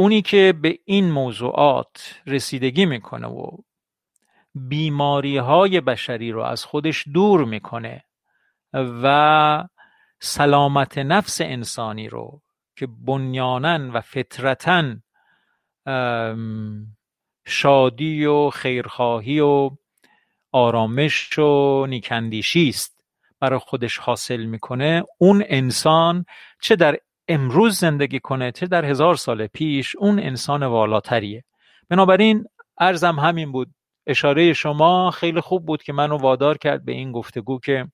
اونی 0.00 0.22
که 0.22 0.54
به 0.62 0.78
این 0.84 1.10
موضوعات 1.10 2.20
رسیدگی 2.26 2.86
می‌کنه 2.86 3.26
و 3.26 3.56
بیماری 4.54 5.36
های 5.36 5.80
بشری 5.80 6.32
رو 6.32 6.42
از 6.42 6.64
خودش 6.64 7.04
دور 7.14 7.44
می‌کنه 7.44 8.04
و 8.74 9.64
سلامت 10.20 10.98
نفس 10.98 11.40
انسانی 11.40 12.08
رو 12.08 12.42
که 12.76 12.86
بنیانن 12.86 13.90
و 13.90 14.00
فطرتا 14.00 14.96
شادی 17.46 18.24
و 18.26 18.50
خیرخواهی 18.50 19.40
و 19.40 19.70
آرامش 20.52 21.38
و 21.38 21.86
نیکندیشی 21.86 22.68
است 22.68 23.04
برای 23.40 23.58
خودش 23.58 23.98
حاصل 23.98 24.44
می‌کنه 24.44 25.02
اون 25.18 25.44
انسان 25.46 26.24
چه 26.60 26.76
در 26.76 26.98
امروز 27.30 27.78
زندگی 27.78 28.20
کنه 28.20 28.52
چه 28.52 28.66
در 28.66 28.84
هزار 28.84 29.14
سال 29.14 29.46
پیش 29.46 29.96
اون 29.96 30.18
انسان 30.18 30.62
والاتریه. 30.62 31.44
بنابراین 31.88 32.44
ارزم 32.78 33.18
همین 33.18 33.52
بود. 33.52 33.74
اشاره 34.06 34.52
شما 34.52 35.10
خیلی 35.10 35.40
خوب 35.40 35.66
بود 35.66 35.82
که 35.82 35.92
منو 35.92 36.16
وادار 36.16 36.58
کرد 36.58 36.84
به 36.84 36.92
این 36.92 37.12
گفتگو 37.12 37.58
که 37.58 37.86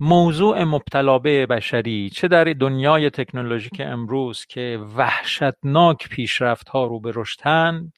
موضوع 0.00 0.64
مبتلا 0.64 1.18
به 1.18 1.46
بشری 1.46 2.10
چه 2.10 2.28
در 2.28 2.44
دنیای 2.44 3.10
تکنولوژیک 3.10 3.80
امروز 3.84 4.46
که 4.46 4.80
وحشتناک 4.96 6.08
پیشرفت 6.08 6.68
ها 6.68 6.84
رو 6.84 7.00
به 7.00 7.12
رشدن 7.14 7.92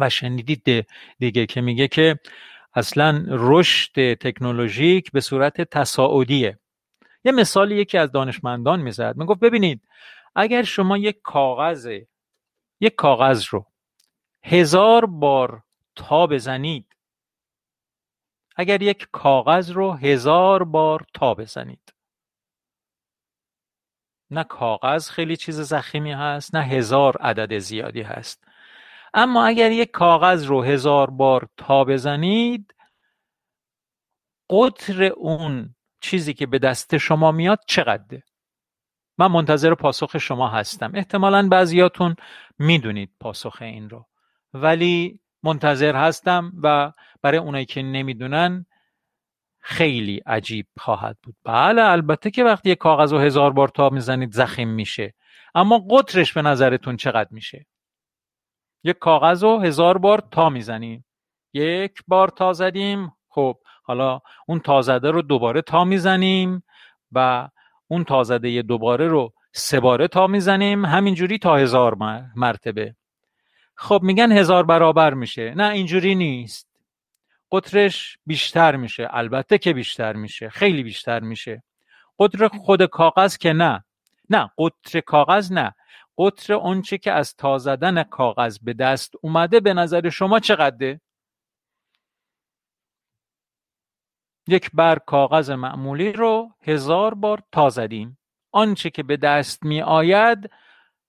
و 0.00 0.10
شنیدید 0.10 0.86
دیگه 1.18 1.46
که 1.46 1.60
میگه 1.60 1.88
که 1.88 2.18
اصلا 2.74 3.24
رشد 3.28 4.14
تکنولوژیک 4.14 5.12
به 5.12 5.20
صورت 5.20 5.60
تصاعدیه. 5.60 6.58
یه 7.28 7.32
مثالی 7.32 7.76
یکی 7.76 7.98
از 7.98 8.12
دانشمندان 8.12 8.80
می‌زد 8.80 9.16
می‌گفت 9.16 9.40
ببینید 9.40 9.88
اگر 10.34 10.62
شما 10.62 10.98
یک 10.98 11.20
کاغذ 11.22 12.00
یک 12.80 12.94
کاغذ 12.94 13.44
رو 13.50 13.66
هزار 14.44 15.06
بار 15.06 15.62
تا 15.96 16.26
بزنید 16.26 16.96
اگر 18.56 18.82
یک 18.82 19.08
کاغذ 19.12 19.70
رو 19.70 19.92
هزار 19.92 20.64
بار 20.64 21.06
تا 21.14 21.34
بزنید 21.34 21.94
نه 24.30 24.44
کاغذ 24.44 25.10
خیلی 25.10 25.36
چیز 25.36 25.60
زخیمی 25.60 26.12
هست 26.12 26.54
نه 26.54 26.62
هزار 26.64 27.16
عدد 27.16 27.58
زیادی 27.58 28.02
هست. 28.02 28.44
اما 29.14 29.46
اگر 29.46 29.70
یک 29.70 29.90
کاغذ 29.90 30.44
رو 30.44 30.62
هزار 30.62 31.10
بار 31.10 31.48
تا 31.56 31.84
بزنید 31.84 32.74
قطر 34.50 35.02
اون 35.04 35.74
چیزی 36.00 36.34
که 36.34 36.46
به 36.46 36.58
دست 36.58 36.98
شما 36.98 37.32
میاد 37.32 37.60
چقدره 37.66 38.22
من 39.18 39.26
منتظر 39.26 39.74
پاسخ 39.74 40.18
شما 40.18 40.48
هستم. 40.48 40.92
احتمالا 40.94 41.48
بعضیاتون 41.48 42.16
می‌دونید 42.58 43.10
پاسخ 43.20 43.56
این 43.60 43.90
رو. 43.90 44.06
ولی 44.54 45.20
منتظر 45.42 45.96
هستم 45.96 46.52
و 46.62 46.92
برای 47.22 47.38
اونایی 47.38 47.64
که 47.64 47.82
نمی‌دونن 47.82 48.66
خیلی 49.60 50.22
عجیب 50.26 50.66
خواهد 50.76 51.18
بود. 51.22 51.36
بله 51.44 51.82
البته 51.82 52.30
که 52.30 52.44
وقتی 52.44 52.70
یک 52.70 52.78
کاغذ 52.78 53.12
رو 53.12 53.18
هزار 53.18 53.52
بار 53.52 53.68
تا 53.68 53.90
می‌زنید 53.90 54.32
زخیم 54.32 54.68
میشه. 54.68 55.14
اما 55.54 55.86
قطرش 55.90 56.32
به 56.32 56.42
نظرتون 56.42 56.96
چقدر 56.96 57.28
میشه؟ 57.30 57.66
یک 58.84 58.98
کاغذ 58.98 59.42
رو 59.42 59.60
هزار 59.60 59.98
بار 59.98 60.22
تا 60.30 60.48
می‌زنیم. 60.48 61.04
یک 61.54 62.02
بار 62.06 62.28
تا 62.28 62.52
زدیم 62.52 63.12
خب 63.28 63.58
حالا 63.88 64.20
اون 64.46 64.60
تازده 64.60 65.10
رو 65.10 65.22
دوباره 65.22 65.62
تا 65.62 65.84
می‌زنیم 65.84 66.62
و 67.12 67.48
اون 67.88 68.04
تازده 68.04 68.62
دوباره 68.62 69.08
رو 69.08 69.32
سه 69.52 69.80
باره 69.80 70.08
تا 70.08 70.26
می‌زنیم 70.26 70.84
همینجوری 70.84 71.38
تا 71.38 71.56
هزار 71.56 71.94
مرتبه. 72.36 72.94
خب 73.74 74.00
میگن 74.02 74.32
هزار 74.32 74.64
برابر 74.64 75.14
میشه. 75.14 75.54
نه 75.56 75.68
اینجوری 75.68 76.14
نیست. 76.14 76.68
قطرش 77.52 78.18
بیشتر 78.26 78.76
میشه. 78.76 79.08
البته 79.10 79.58
که 79.58 79.72
بیشتر 79.72 80.12
میشه. 80.12 80.48
خیلی 80.48 80.82
بیشتر 80.82 81.20
میشه. 81.20 81.62
قطر 82.18 82.48
خود 82.48 82.84
کاغذ 82.84 83.36
که 83.36 83.52
نه. 83.52 83.84
نه 84.30 84.50
قطر 84.58 85.00
کاغذ 85.00 85.52
نه. 85.52 85.74
قطر 86.18 86.52
اونچه 86.52 86.98
که 86.98 87.12
از 87.12 87.36
تا 87.36 87.58
زدن 87.58 88.02
کاغذ 88.02 88.58
به 88.58 88.72
دست 88.72 89.14
اومده 89.20 89.60
به 89.60 89.74
نظر 89.74 90.08
شما 90.08 90.40
چقدره؟ 90.40 91.00
یک 94.48 94.70
بر 94.74 94.98
کاغذ 94.98 95.50
معمولی 95.50 96.12
رو 96.12 96.52
هزار 96.62 97.14
بار 97.14 97.42
تا 97.52 97.68
زدیم. 97.68 98.18
آنچه 98.52 98.90
که 98.90 99.02
به 99.02 99.16
دست 99.16 99.64
می 99.64 99.82
آید 99.82 100.50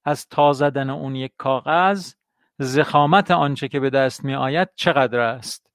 از 0.06 0.28
تا 0.28 0.54
زدن 0.54 0.90
اون 0.90 1.16
یک 1.16 1.34
کاغذ 1.38 2.14
زخامت 2.60 3.32
آنچه 3.32 3.68
که 3.68 3.80
به 3.80 3.90
دست 3.90 4.26
می 4.26 4.36
آید 4.36 4.70
چقدر 4.76 5.20
است؟ 5.20 5.70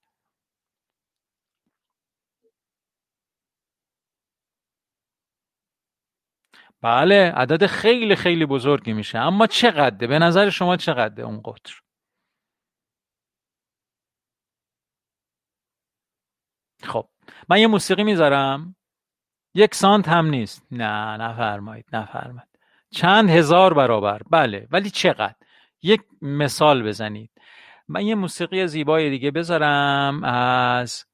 بله 6.83 7.33
عدد 7.37 7.67
خیلی 7.67 8.17
خیلی 8.17 8.47
بزرگی 8.47 8.93
میشه. 8.93 9.19
اما 9.19 9.47
چقدره 9.47 10.07
به 10.09 10.19
نظر 10.19 10.51
شما 10.51 10.77
چقدره 10.77 11.25
اون 11.25 11.43
قطر؟ 11.43 11.81
خب. 16.83 17.14
من 17.49 17.59
یه 17.59 17.67
موسیقی 17.67 18.05
می‌ذارم. 18.05 18.77
یک 19.55 19.75
سانت 19.75 20.09
هم 20.09 20.27
نیست. 20.27 20.67
نه 20.71 21.17
نفرمایید 21.17 21.87
نفرمایید. 21.93 22.49
چند 22.91 23.31
هزار 23.31 23.75
برابر. 23.75 24.21
بله 24.31 24.67
ولی 24.71 24.91
چقدر؟ 24.91 25.35
یک 25.83 26.01
مثال 26.23 26.83
بزنید. 26.83 27.31
من 27.89 28.07
یه 28.07 28.15
موسیقی 28.15 28.67
زیبای 28.67 29.11
دیگه 29.11 29.31
بذارم 29.31 30.25
از 30.25 31.05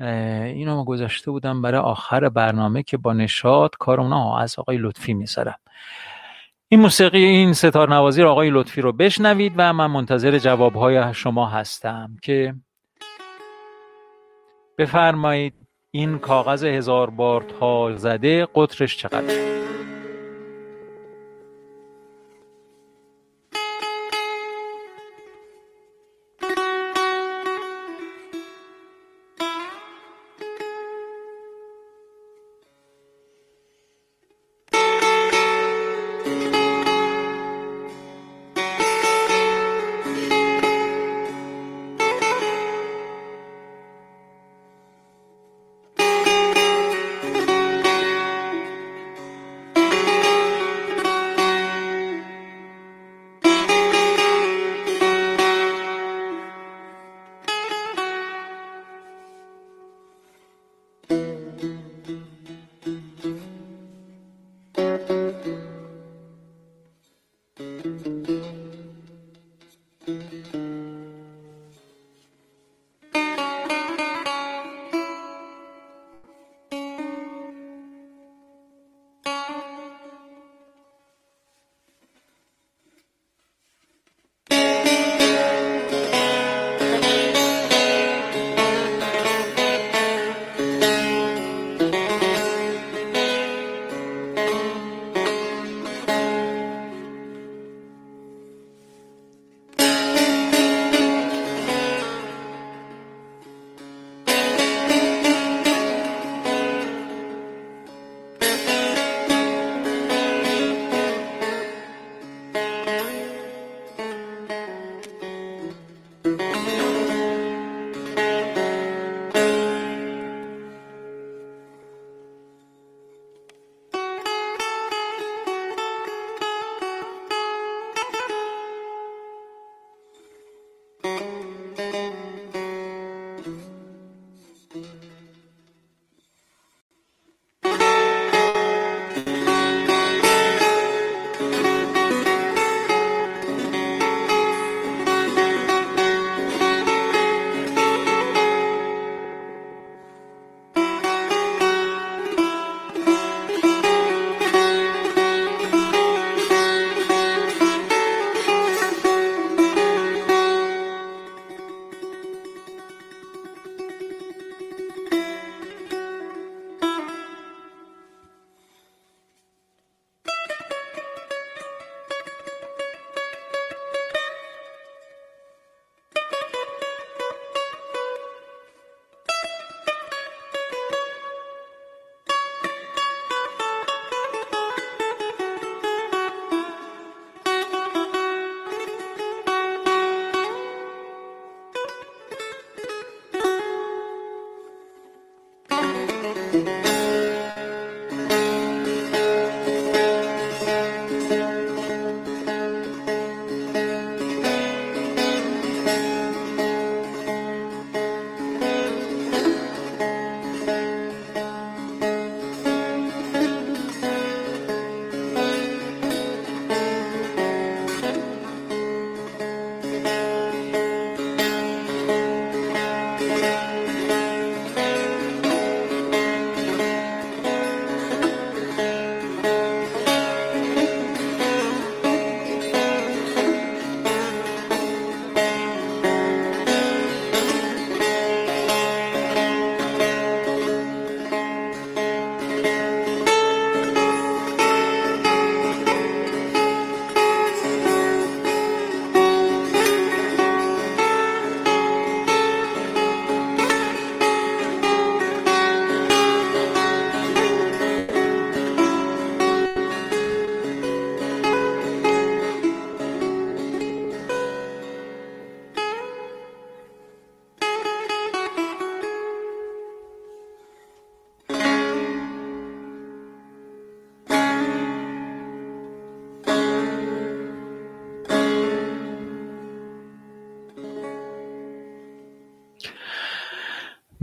اینو 0.00 0.76
ما 0.76 0.84
گذاشته 0.84 1.30
بودم 1.30 1.62
برای 1.62 1.80
آخر 1.80 2.28
برنامه 2.28 2.82
که 2.82 2.96
با 2.96 3.12
نشاد 3.12 3.70
کارمون 3.78 4.40
از 4.40 4.58
آقای 4.58 4.76
لطفی 4.76 5.14
می‌ذارم. 5.14 5.58
این 6.68 6.80
موسیقی 6.80 7.24
این 7.24 7.52
ستار 7.52 7.94
نوازی 7.94 8.22
آقای 8.22 8.50
لطفی 8.50 8.80
رو 8.80 8.92
بشنوید 8.92 9.52
و 9.56 9.72
من 9.72 9.86
منتظر 9.86 10.38
جوابهای 10.38 11.14
شما 11.14 11.46
هستم 11.46 12.16
که 12.22 12.54
بفرمایید 14.80 15.54
این 15.90 16.18
کاغذ 16.18 16.64
هزار 16.64 17.10
بار 17.10 17.42
تا 17.60 17.96
زده 17.96 18.48
قطرش 18.54 18.96
چقدر؟ 18.96 19.34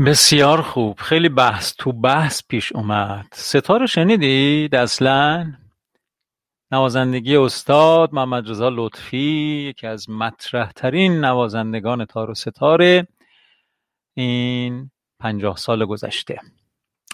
بسیار 0.07 0.61
خوب. 0.61 0.99
خیلی 0.99 1.29
بحث 1.29 1.75
تو 1.75 1.91
بحث 1.91 2.41
پیش 2.49 2.71
اومد. 2.71 3.25
ستاره 3.33 3.85
شنیدید 3.85 4.75
اصلا؟ 4.75 5.53
نوازندگی 6.71 7.37
استاد 7.37 8.13
محمد 8.13 8.49
رضا 8.49 8.69
لطفی 8.69 9.17
یکی 9.69 9.87
از 9.87 10.09
مطرح 10.09 10.71
ترین 10.71 11.25
نوازندگان 11.25 12.05
تار 12.05 12.29
و 12.29 12.33
ستاره 12.33 13.07
این 14.13 14.91
پنجاه 15.19 15.57
سال 15.57 15.85
گذشته. 15.85 16.39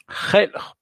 خیلی 0.09 0.57
خوب. 0.57 0.77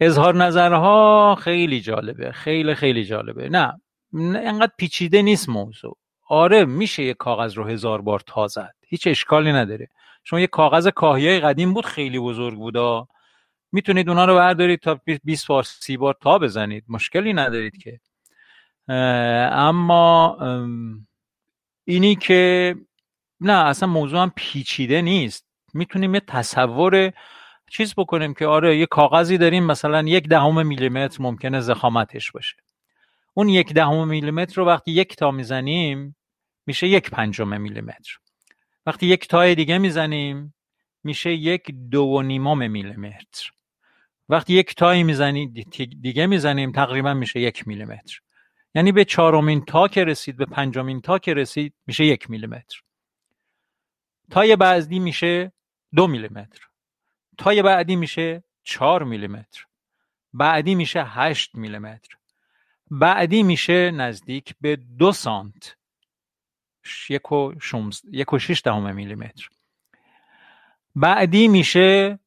اظهار 0.00 0.34
نظرها 0.34 1.36
خیلی 1.40 1.80
جالبه. 1.80 2.32
خیلی 2.32 2.74
خیلی 2.74 3.04
جالبه. 3.04 3.48
نه 3.48 3.80
انقدر 4.12 4.72
پیچیده 4.78 5.22
نیست 5.22 5.48
موضوع. 5.48 5.96
آره 6.28 6.64
میشه 6.64 7.02
یه 7.02 7.14
کاغذ 7.14 7.54
رو 7.54 7.64
هزار 7.64 8.02
بار 8.02 8.20
تا 8.26 8.46
زد. 8.46 8.74
هیچ 8.88 9.06
اشکالی 9.06 9.52
نداره. 9.52 9.88
شما 10.24 10.40
یه 10.40 10.46
کاغذ 10.46 10.88
کاهیای 10.88 11.40
قدیم 11.40 11.74
بود 11.74 11.86
خیلی 11.86 12.18
بزرگ 12.18 12.58
بودا 12.58 13.08
می‌تونید 13.72 14.08
اونا 14.08 14.24
رو 14.24 14.34
بردارید 14.34 14.80
تا 14.80 15.00
20 15.24 15.46
بار 15.46 15.62
30 15.62 15.96
بار 15.96 16.16
تا 16.20 16.38
بزنید. 16.38 16.84
مشکلی 16.88 17.32
ندارید 17.32 17.82
که. 17.82 18.00
اما 19.52 20.38
اینی 21.84 22.16
که 22.16 22.74
نه 23.40 23.52
اصلا 23.52 23.88
موضوع 23.88 24.22
هم 24.22 24.32
پیچیده 24.36 25.02
نیست. 25.02 25.46
می‌تونیم 25.74 26.14
یه 26.14 26.20
تصور 26.20 27.12
چیز 27.70 27.94
بکنیم 27.96 28.34
که 28.34 28.46
آره 28.46 28.78
یه 28.78 28.86
کاغذی 28.86 29.38
داریم 29.38 29.64
مثلا 29.64 30.02
یک 30.02 30.28
دهم 30.28 30.66
میلیمتر 30.66 31.22
ممکنه 31.22 31.60
زخامتش 31.60 32.32
باشه. 32.32 32.56
اون 33.34 33.48
یک 33.48 33.72
دهم 33.72 34.08
میلیمتر 34.08 34.54
رو 34.56 34.66
وقتی 34.66 34.92
یک 34.92 35.16
تا 35.16 35.30
می‌زنیم 35.30 36.16
میشه 36.66 36.88
یک 36.88 37.10
پنجم 37.10 37.60
میلیمتر. 37.60 38.18
وقتی 38.86 39.06
یک 39.06 39.28
تای 39.28 39.54
دیگه 39.54 39.78
می‌زنیم 39.78 40.54
میشه 41.04 41.32
یک 41.32 41.70
دو 41.90 42.02
و 42.02 42.22
نیمم 42.22 42.70
میلیمتر. 42.70 43.50
وقتی 44.28 44.54
یک 44.54 44.74
تای 44.74 45.02
می‌زنیم 45.02 45.54
دیگه 46.00 46.26
می‌زنیم 46.26 46.72
تقریبا 46.72 47.14
میشه 47.14 47.40
یک 47.40 47.68
میلیمتر. 47.68 48.20
یعنی 48.74 48.92
به 48.92 49.04
چهارمین 49.04 49.64
تا 49.64 49.88
که 49.88 50.04
رسید 50.04 50.36
به 50.36 50.44
پنجمین 50.46 51.00
تا 51.00 51.18
که 51.18 51.34
رسید 51.34 51.74
میشه 51.86 52.04
یک 52.04 52.30
میلیمتر. 52.30 52.80
تای 54.30 54.56
بعدی 54.56 54.98
میشه 54.98 55.52
دو 55.94 56.06
میلیمتر. 56.06 56.60
تای 57.38 57.62
بعدی 57.62 57.96
میشه 57.96 58.44
چهار 58.62 59.04
میلیمتر. 59.04 59.64
بعدی 60.32 60.74
میشه 60.74 61.04
هشت 61.04 61.54
میلیمتر. 61.54 62.16
بعدی 62.90 63.42
میشه 63.42 63.90
نزدیک 63.90 64.54
به 64.60 64.76
دو 64.76 65.12
سانت. 65.12 65.76
یک 67.08 67.32
و, 67.32 67.52
یک 68.10 68.32
و 68.32 68.38
شیش 68.38 68.62
دهم 68.62 68.94
میلیمتر. 68.94 69.48
بعدی 70.94 71.48
میشه 71.48 72.18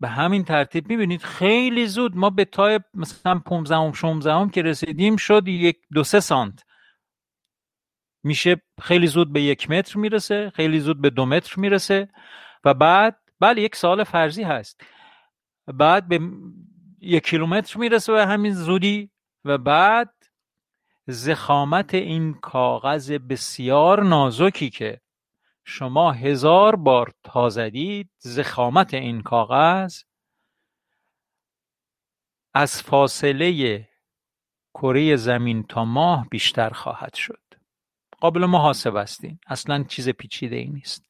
به 0.00 0.08
همین 0.08 0.44
ترتیب. 0.44 0.88
می‌بینید 0.88 1.22
خیلی 1.22 1.86
زود 1.86 2.16
ما 2.16 2.30
به 2.30 2.44
تای 2.44 2.80
مثلا 2.94 3.38
15 3.38 3.92
16 3.92 4.50
که 4.50 4.62
رسیدیم 4.62 5.16
شد 5.16 5.48
یک 5.48 5.78
دو 5.92 6.04
سه 6.04 6.20
سانت. 6.20 6.64
میشه 8.22 8.62
خیلی 8.82 9.06
زود 9.06 9.32
به 9.32 9.42
یک 9.42 9.70
متر 9.70 9.98
می‌رسه 9.98 10.52
خیلی 10.54 10.80
زود 10.80 11.00
به 11.00 11.10
دو 11.10 11.26
متر 11.26 11.60
می‌رسه 11.60 12.08
و 12.64 12.74
بعد 12.74 13.18
بله 13.40 13.62
یک 13.62 13.76
سال 13.76 14.04
فرضی 14.04 14.42
هست. 14.42 14.80
بعد 15.66 16.08
به 16.08 16.20
یک 17.00 17.24
کیلومتر 17.26 17.78
می‌رسه 17.78 18.12
و 18.12 18.16
همین 18.16 18.54
زودی 18.54 19.10
و 19.44 19.58
بعد 19.58 20.14
زخامت 21.06 21.94
این 21.94 22.34
کاغذ 22.34 23.10
بسیار 23.10 24.02
نازکی 24.02 24.70
که 24.70 25.00
شما 25.64 26.12
هزار 26.12 26.76
بار 26.76 27.12
تا 27.22 27.48
زدید 27.48 28.10
زخامت 28.18 28.94
این 28.94 29.22
کاغذ 29.22 30.02
از 32.54 32.82
فاصله 32.82 33.88
کره 34.74 35.16
زمین 35.16 35.62
تا 35.62 35.84
ماه 35.84 36.26
بیشتر 36.30 36.70
خواهد 36.70 37.14
شد. 37.14 37.42
قابل 38.20 38.46
محاسب 38.46 38.96
هستین. 38.96 39.38
اصلا 39.46 39.84
چیز 39.84 40.08
پیچیده 40.08 40.56
ای 40.56 40.68
نیست. 40.68 41.06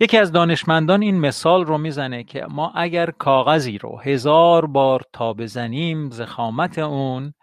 یکی 0.00 0.18
از 0.18 0.32
دانشمندان 0.32 1.02
این 1.02 1.20
مثال 1.20 1.64
رو 1.64 1.78
می‌زنه 1.78 2.24
که 2.24 2.46
ما 2.50 2.72
اگر 2.74 3.10
کاغذی 3.10 3.78
رو 3.78 4.00
هزار 4.00 4.66
بار 4.66 5.02
تا 5.12 5.32
بزنیم 5.32 6.10
زخامت 6.10 6.78
اون 6.78 7.34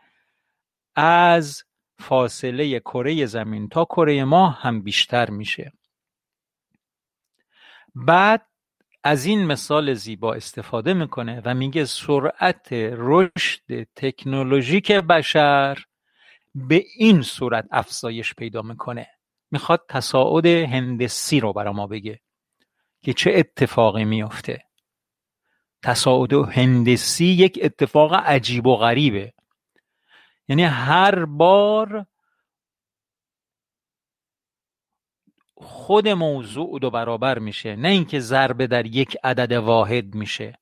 از 0.99 1.63
فاصله 1.99 2.79
کره 2.79 3.25
زمین 3.25 3.69
تا 3.69 3.85
کره 3.85 4.23
ماه 4.23 4.61
هم 4.61 4.81
بیشتر 4.81 5.29
میشه. 5.29 5.71
بعد 7.95 8.45
از 9.03 9.25
این 9.25 9.45
مثال 9.45 9.93
زیبا 9.93 10.33
استفاده 10.33 10.93
می‌کنه 10.93 11.41
و 11.45 11.53
میگه 11.53 11.85
سرعت 11.85 12.67
رشد 12.73 13.83
تکنولوژیک 13.95 14.91
بشر 14.91 15.83
به 16.55 16.85
این 16.95 17.21
صورت 17.21 17.67
افزایش 17.71 18.33
پیدا 18.33 18.61
می‌کنه. 18.61 19.07
می‌خواد 19.51 19.85
تصاعد 19.89 20.45
هندسی 20.45 21.39
رو 21.39 21.53
برا 21.53 21.73
ما 21.73 21.87
بگه 21.87 22.19
که 23.01 23.13
چه 23.13 23.31
اتفاقی 23.35 24.05
میافته. 24.05 24.63
تصاعد 25.83 26.33
هندسی 26.33 27.25
یک 27.25 27.59
اتفاق 27.61 28.13
عجیب 28.13 28.67
و 28.67 28.75
غریبه. 28.75 29.33
یعنی 30.49 30.63
هر 30.63 31.25
بار 31.25 32.05
خود 35.55 36.07
موضوع 36.07 36.79
دو 36.79 36.89
برابر 36.89 37.39
میشه 37.39 37.75
نه 37.75 37.87
اینکه 37.87 38.19
ضربه 38.19 38.67
در 38.67 38.85
یک 38.85 39.17
عدد 39.23 39.51
واحد 39.51 40.15
میشه. 40.15 40.59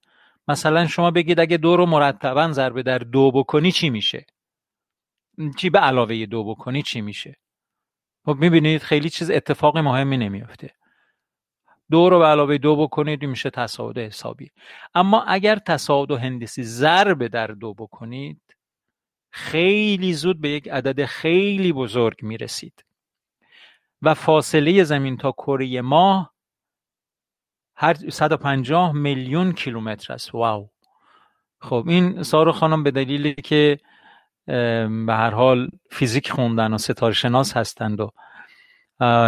مثلا 0.47 0.87
شما 0.87 1.11
بگید 1.11 1.39
اگه 1.39 1.57
دو 1.57 1.77
رو 1.77 1.85
مرتبا 1.85 2.51
ضربه 2.51 2.83
در 2.83 2.97
دو 2.97 3.31
بکنی 3.31 3.71
چی 3.71 3.89
میشه؟ 3.89 4.25
چی 5.57 5.69
به 5.69 5.79
علاوه 5.79 6.25
دو 6.25 6.43
بکنی 6.43 6.81
چی 6.83 7.01
میشه؟ 7.01 7.37
خب 8.25 8.35
می‌بینید 8.39 8.81
خیلی 8.81 9.09
چیز 9.09 9.31
اتفاق 9.31 9.77
مهمی 9.77 10.17
نمیافته. 10.17 10.71
دو 11.91 12.09
رو 12.09 12.19
به 12.19 12.25
علاوه 12.25 12.57
دو 12.57 12.75
بکنید 12.75 13.25
میشه 13.25 13.49
تصاعد 13.49 13.97
حسابی. 13.97 14.51
اما 14.95 15.23
اگر 15.23 15.55
تصاعد 15.55 16.11
هندسی 16.11 16.63
ضرب 16.63 17.27
در 17.27 17.47
دو 17.47 17.73
بکنید 17.73 18.56
خیلی 19.37 20.13
زود 20.13 20.41
به 20.41 20.49
یک 20.49 20.69
عدد 20.69 21.05
خیلی 21.05 21.73
بزرگ 21.73 22.23
می 22.23 22.37
رسید 22.37 22.85
و 24.01 24.13
فاصله 24.13 24.83
زمین 24.83 25.17
تا 25.17 25.31
کره 25.31 25.81
ماه 25.81 26.33
هر 27.75 28.09
150 28.09 28.91
میلیون 28.91 29.51
کیلومتر 29.51 30.13
است. 30.13 30.35
واو! 30.35 30.69
خب 31.61 31.83
این 31.87 32.23
سارو 32.23 32.51
خانم 32.51 32.83
به 32.83 32.91
دلیلی 32.91 33.33
که 33.33 33.79
به 34.45 35.13
هر 35.13 35.29
حال 35.29 35.69
فیزیک 35.91 36.31
خوندن 36.31 36.73
و 36.73 36.77
ستاره 36.77 37.13
شناس 37.13 37.57
هستند 37.57 37.99
و 37.99 38.11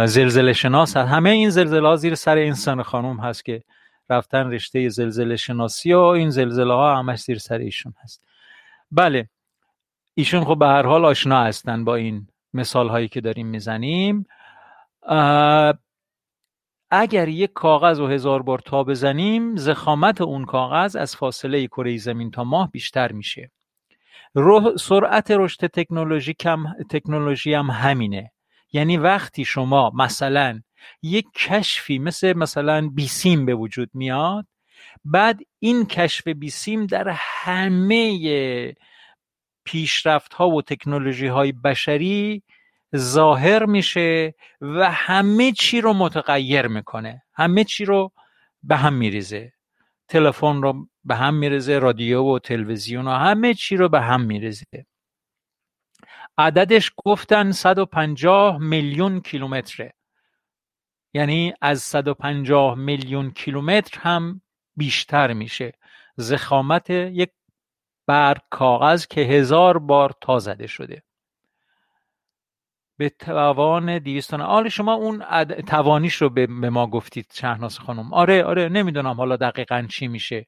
زلزله 0.06 0.52
شناس 0.52 0.96
هست. 0.96 1.08
همه 1.08 1.30
این 1.30 1.50
زلزله 1.50 1.88
ها 1.88 1.96
زیر 1.96 2.14
سر 2.14 2.36
این 2.36 2.54
سن 2.54 2.82
خانم 2.82 3.20
هست 3.20 3.44
که 3.44 3.62
رفتن 4.10 4.50
رشته 4.50 4.88
زلزله 4.88 5.36
شناسی 5.36 5.92
و 5.92 5.98
این 6.00 6.30
زلزله 6.30 6.74
ها 6.74 6.96
همش 6.96 7.20
زیر 7.20 7.38
سر 7.38 7.58
ایشون 7.58 7.94
هست. 8.02 8.24
بله. 8.90 9.28
ایشون 10.14 10.44
خب 10.44 10.58
به 10.58 10.66
هر 10.66 10.86
حال 10.86 11.04
آشنا 11.04 11.44
هستن 11.44 11.84
با 11.84 11.94
این 11.94 12.28
مثال 12.54 12.88
هایی 12.88 13.08
که 13.08 13.20
داریم 13.20 13.46
می‌زنیم. 13.46 14.26
اگر 16.90 17.28
یک 17.28 17.52
کاغذ 17.52 18.00
و 18.00 18.06
هزار 18.06 18.42
بار 18.42 18.58
تا 18.58 18.84
بزنیم 18.84 19.56
زخامت 19.56 20.20
اون 20.20 20.44
کاغذ 20.44 20.96
از 20.96 21.16
فاصله 21.16 21.66
کره 21.66 21.96
زمین 21.96 22.30
تا 22.30 22.44
ماه 22.44 22.70
بیشتر 22.70 23.12
میشه. 23.12 23.50
سرعت 24.78 25.30
رشد 25.30 25.66
تکنولوژی 25.66 26.34
کم 26.34 26.64
تکنولوژی 26.90 27.54
هم 27.54 27.70
همینه. 27.70 28.32
یعنی 28.72 28.96
وقتی 28.96 29.44
شما 29.44 29.92
مثلا 29.94 30.60
یک 31.02 31.26
کشفی 31.34 31.98
مثل 31.98 32.32
مثلا 32.32 32.88
بیسیم 32.94 33.46
به 33.46 33.54
وجود 33.54 33.90
میاد 33.94 34.46
بعد 35.04 35.40
این 35.58 35.86
کشف 35.86 36.28
بیسیم 36.28 36.86
در 36.86 37.08
همه 37.08 38.74
پیشرفت 39.64 40.34
ها 40.34 40.48
و 40.48 40.62
تکنولوژی 40.62 41.26
های 41.26 41.52
بشری 41.52 42.42
ظاهر 42.96 43.66
میشه 43.66 44.34
و 44.60 44.90
همه 44.90 45.52
چی 45.52 45.80
رو 45.80 45.92
متغیر 45.92 46.66
می‌کنه. 46.66 47.22
همه 47.34 47.64
چی 47.64 47.84
رو 47.84 48.12
به 48.62 48.76
هم 48.76 48.92
میریزه. 48.92 49.52
تلفن 50.08 50.62
رو 50.62 50.88
به 51.04 51.14
هم 51.14 51.34
میریزه 51.34 51.78
رادیو 51.78 52.22
و 52.22 52.38
تلویزیون 52.38 53.08
و 53.08 53.10
همه 53.10 53.54
چی 53.54 53.76
رو 53.76 53.88
به 53.88 54.00
هم 54.00 54.20
میریزه. 54.20 54.86
عددش 56.38 56.92
گفتن 56.96 57.52
150 57.52 58.58
میلیون 58.58 59.20
کیلومتره. 59.20 59.94
یعنی 61.14 61.54
از 61.60 61.82
150 61.82 62.74
میلیون 62.74 63.30
کیلومتر 63.30 64.00
هم 64.00 64.42
بیشتر 64.76 65.32
میشه. 65.32 65.72
زخامت 66.16 66.90
یک 66.90 67.30
بر 68.10 68.36
کاغذ 68.50 69.06
که 69.06 69.20
هزار 69.20 69.78
بار 69.78 70.14
تا 70.20 70.38
زده 70.38 70.66
شده. 70.66 71.02
به 72.96 73.08
توان 73.08 73.98
200 73.98 74.34
آره 74.34 74.68
شما 74.68 74.94
اون 74.94 75.44
توانیش 75.44 76.14
رو 76.14 76.30
به 76.30 76.46
ما 76.46 76.86
گفتید 76.86 77.26
شهناز 77.34 77.78
خانم. 77.78 78.14
آره 78.14 78.44
آره 78.44 78.68
نمی‌دونم 78.68 79.14
حالا 79.14 79.36
دقیقا 79.36 79.86
چی 79.90 80.08
میشه. 80.08 80.46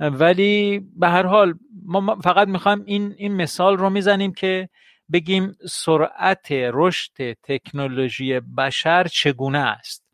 ولی 0.00 0.80
به 0.96 1.08
هر 1.08 1.26
حال 1.26 1.54
ما 1.84 2.16
فقط 2.16 2.48
می‌خوایم 2.48 2.82
این 2.86 3.14
این 3.18 3.36
مثال 3.36 3.76
رو 3.76 3.90
می‌زنیم 3.90 4.32
که 4.32 4.68
بگیم 5.12 5.56
سرعت 5.70 6.48
رشد 6.50 7.32
تکنولوژی 7.32 8.40
بشر 8.40 9.06
چگونه 9.06 9.58
است. 9.58 10.04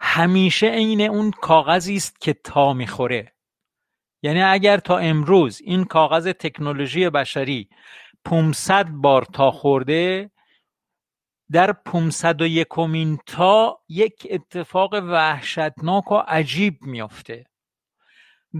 همیشه 0.00 0.66
عین 0.66 1.00
اون 1.00 1.30
کاغذی 1.30 1.96
است 1.96 2.20
که 2.20 2.32
تا 2.32 2.72
می‌خوره. 2.72 3.32
یعنی 4.22 4.42
اگر 4.42 4.76
تا 4.76 4.98
امروز 4.98 5.60
این 5.64 5.84
کاغذ 5.84 6.28
تکنولوژی 6.28 7.10
بشری 7.10 7.68
500 8.24 8.88
بار 8.88 9.24
تا 9.24 9.50
خورده 9.50 10.30
در 11.52 11.72
501 11.72 12.56
یکمین 12.56 13.18
تا 13.26 13.80
یک 13.88 14.26
اتفاق 14.30 14.94
وحشتناک 14.94 16.12
و 16.12 16.14
عجیب 16.14 16.82
میافته. 16.82 17.44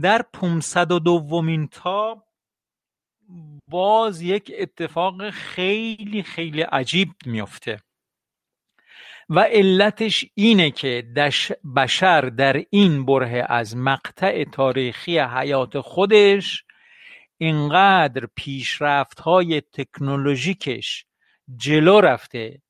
در 0.03 0.23
502 0.23 0.99
دومین 0.99 1.69
تا 1.69 2.25
باز 3.69 4.23
یک 4.23 4.53
اتفاق 4.59 5.31
خیلی 5.31 6.23
خیلی 6.23 6.63
عجیب 6.63 7.09
میافته. 7.27 7.81
و 9.31 9.41
علتش 9.41 10.25
اینه 10.35 10.71
که 10.71 11.05
بشر 11.77 12.21
در 12.21 12.65
این 12.71 13.07
بره 13.07 13.47
از 13.49 13.77
مقطع 13.77 14.45
تاریخی 14.45 15.19
حیات 15.19 15.81
خودش 15.81 16.65
اینقدر 17.39 18.29
پیشرفت 18.37 19.21
های 19.21 19.61
تکنولوژیکش 19.61 21.05
جلو 21.57 22.01
رفته 22.01 22.63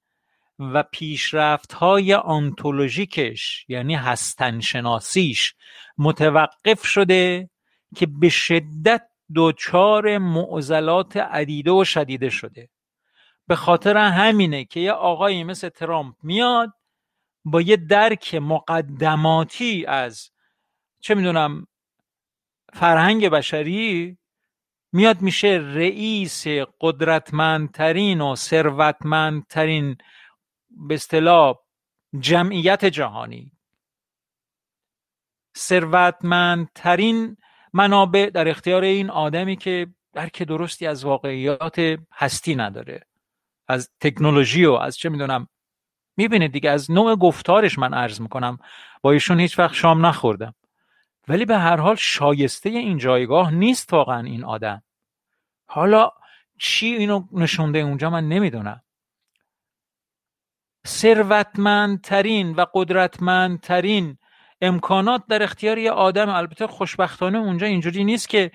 و 0.59 0.83
پیشرفت 0.83 1.73
های 1.73 2.15
آنتولوژیکش 2.15 3.65
یعنی 3.69 3.95
هستنشناسیش 3.95 5.55
متوقف 5.99 6.87
شده 6.87 7.51
که 7.97 8.07
به 8.07 8.29
شدت 8.29 9.03
دچار 9.37 10.19
معضلات 10.19 11.17
عدیده 11.17 11.71
و 11.71 11.85
شدیده 11.85 12.31
شده. 12.31 12.69
به 13.51 13.57
خاطر 13.57 13.97
همینه 13.97 14.65
که 14.65 14.81
یه 14.81 14.93
آقایی 14.93 15.45
مثل 15.45 15.69
ترامپ 15.69 16.17
میاد 16.23 16.73
با 17.45 17.61
یه 17.61 17.77
درک 17.77 18.35
مقدماتی 18.35 19.87
از 19.87 20.31
چه 21.01 21.15
می‌دونم 21.15 21.67
فرهنگ 22.73 23.29
بشری 23.29 24.19
میاد 24.93 25.23
میشه 25.23 25.49
رئیس 25.63 26.47
قدرتمندترین 26.81 28.21
و 28.21 28.37
ثروتمندترین 28.37 29.97
به 30.71 30.95
اصطلاح 30.95 31.55
جمعیت 32.21 32.85
جهانی. 32.85 33.53
ثروتمندترین 35.59 37.37
منابع 37.73 38.31
در 38.35 38.49
اختیار 38.49 38.83
این 38.83 39.11
آدمی 39.11 39.57
که 39.57 39.87
درک 40.13 40.43
درستی 40.43 40.87
از 40.87 41.05
واقعیات 41.05 41.81
هستی 42.13 42.55
نداره. 42.55 43.10
از 43.71 43.91
تکنولوژی 44.01 44.65
و 44.65 44.73
از 44.73 44.97
چه 44.97 45.09
می‌دونم 45.09 45.49
می‌بینید 46.17 46.53
دیگه 46.53 46.71
از 46.71 46.91
نوع 46.91 47.17
گفتارش 47.17 47.79
من 47.79 47.95
عرض 47.95 48.21
می‌کنم 48.21 48.59
با 49.03 49.13
ایشون 49.13 49.41
هیچ 49.41 49.59
وقت 49.59 49.75
شام 49.75 50.07
نخوردم 50.07 50.55
ولی 51.29 51.45
به 51.45 51.59
هر 51.59 51.77
حال 51.77 51.97
شایسته 51.97 52.69
این 52.69 52.99
جایگاه 52.99 53.51
نیست 53.51 53.93
واقعا 53.93 54.23
این 54.23 54.45
آدم. 54.45 54.83
حالا 55.67 56.11
چی 56.59 56.87
اینو 56.87 57.27
نشونده 57.33 57.79
اونجا 57.79 58.11
من 58.11 58.29
نمی‌دونم. 58.29 58.83
ثروتمندترین 60.87 62.55
و 62.55 62.67
قدرتمندترین 62.75 64.19
امکانات 64.63 65.23
در 65.29 65.43
اختیار 65.43 65.79
یه 65.79 65.91
آدم 65.91 66.29
البته 66.29 66.67
خوشبختانه 66.67 67.39
اونجا 67.39 67.67
اینجوری 67.67 68.05
نیست 68.05 68.29
که 68.29 68.51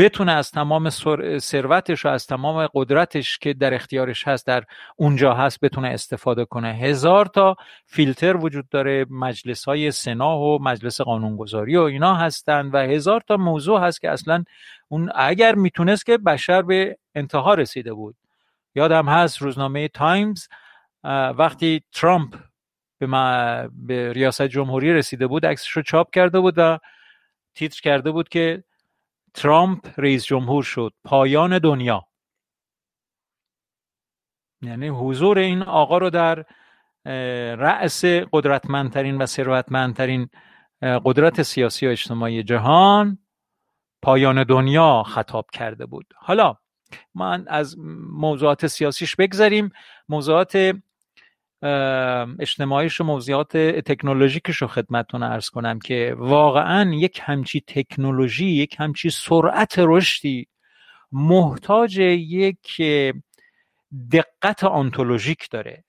بتونه 0.00 0.32
از 0.32 0.50
تمام 0.50 0.90
ثروتش 1.38 2.04
و 2.04 2.08
از 2.08 2.26
تمام 2.26 2.68
قدرتش 2.74 3.38
که 3.38 3.54
در 3.54 3.74
اختیارش 3.74 4.28
هست 4.28 4.46
در 4.46 4.64
اونجا 4.96 5.34
هست 5.34 5.60
بتونه 5.60 5.88
استفاده 5.88 6.44
کنه. 6.44 6.68
هزار 6.74 7.26
تا 7.26 7.56
فیلتر 7.86 8.36
وجود 8.36 8.68
داره 8.68 9.06
مجلس 9.10 9.64
های 9.64 9.90
سنا 9.90 10.38
و 10.38 10.62
مجلس 10.62 11.00
قانونگذاری 11.00 11.76
و 11.76 11.82
اینا 11.82 12.14
هستن 12.14 12.66
و 12.66 12.78
هزار 12.78 13.22
تا 13.28 13.36
موضوع 13.36 13.80
هست 13.80 14.00
که 14.00 14.10
اصلا 14.10 14.44
اون 14.88 15.10
اگر 15.14 15.54
می‌تونست 15.54 16.06
که 16.06 16.18
بشر 16.18 16.62
به 16.62 16.98
انتها 17.14 17.54
رسیده 17.54 17.92
بود. 17.92 18.16
یادم 18.74 19.08
هست 19.08 19.42
روزنامه 19.42 19.88
تایمز 19.88 20.48
وقتی 21.38 21.82
ترامپ 21.92 22.34
به, 22.98 23.06
به 23.72 24.12
ریاست 24.12 24.42
جمهوری 24.42 24.92
رسیده 24.92 25.26
بود 25.26 25.46
عکسش 25.46 25.70
رو 25.70 25.82
چاپ 25.82 26.14
کرده 26.14 26.40
بود 26.40 26.54
و 26.56 26.78
تیتر 27.54 27.80
کرده 27.80 28.10
بود 28.10 28.28
که 28.28 28.64
ترامپ 29.34 30.00
رئیس 30.00 30.24
جمهور 30.24 30.62
شد. 30.62 30.92
پایان 31.04 31.58
دنیا. 31.58 32.04
یعنی 34.62 34.88
حضور 34.88 35.38
این 35.38 35.62
آقا 35.62 35.98
رو 35.98 36.10
در 36.10 36.44
رأس 37.54 38.04
قدرتمندترین 38.04 39.16
و 39.16 39.26
ثروتمندترین 39.26 40.28
قدرت 40.82 41.42
سیاسی 41.42 41.86
و 41.86 41.90
اجتماعی 41.90 42.42
جهان 42.42 43.18
پایان 44.02 44.44
دنیا 44.44 45.02
خطاب 45.02 45.46
کرده 45.52 45.86
بود. 45.86 46.14
حالا 46.16 46.56
من 47.14 47.44
از 47.48 47.76
موضوعات 48.12 48.66
سیاسیش 48.66 49.16
بگذاریم 49.16 49.70
موضوعات 50.08 50.72
اجتماعیش 52.40 53.00
و 53.00 53.04
موضوعات 53.04 53.56
تکنولوژیکش 53.56 54.56
رو 54.56 54.68
خدمتتون 54.68 55.22
ارز 55.22 55.48
کنم 55.48 55.78
که 55.78 56.14
واقعا 56.18 56.94
یک 56.94 57.20
همچی 57.22 57.60
تکنولوژی 57.66 58.46
یک 58.46 58.76
همچی 58.78 59.10
سرعت 59.10 59.74
رشدی 59.78 60.48
محتاج 61.12 61.98
یک 61.98 62.82
دقت 64.12 64.64
آنتولوژیک 64.64 65.50
داره 65.50 65.84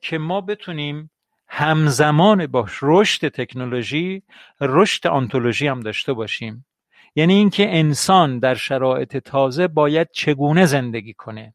که 0.00 0.18
ما 0.18 0.40
بتونیم 0.40 1.10
همزمان 1.48 2.46
با 2.46 2.66
رشد 2.82 3.28
تکنولوژی 3.28 4.22
رشد 4.60 5.06
آنتولوژی 5.06 5.66
هم 5.66 5.80
داشته 5.80 6.12
باشیم. 6.12 6.66
یعنی 7.16 7.34
اینکه 7.34 7.78
انسان 7.78 8.38
در 8.38 8.54
شرایط 8.54 9.16
تازه 9.16 9.68
باید 9.68 10.08
چگونه 10.12 10.66
زندگی 10.66 11.14
کنه؟ 11.14 11.54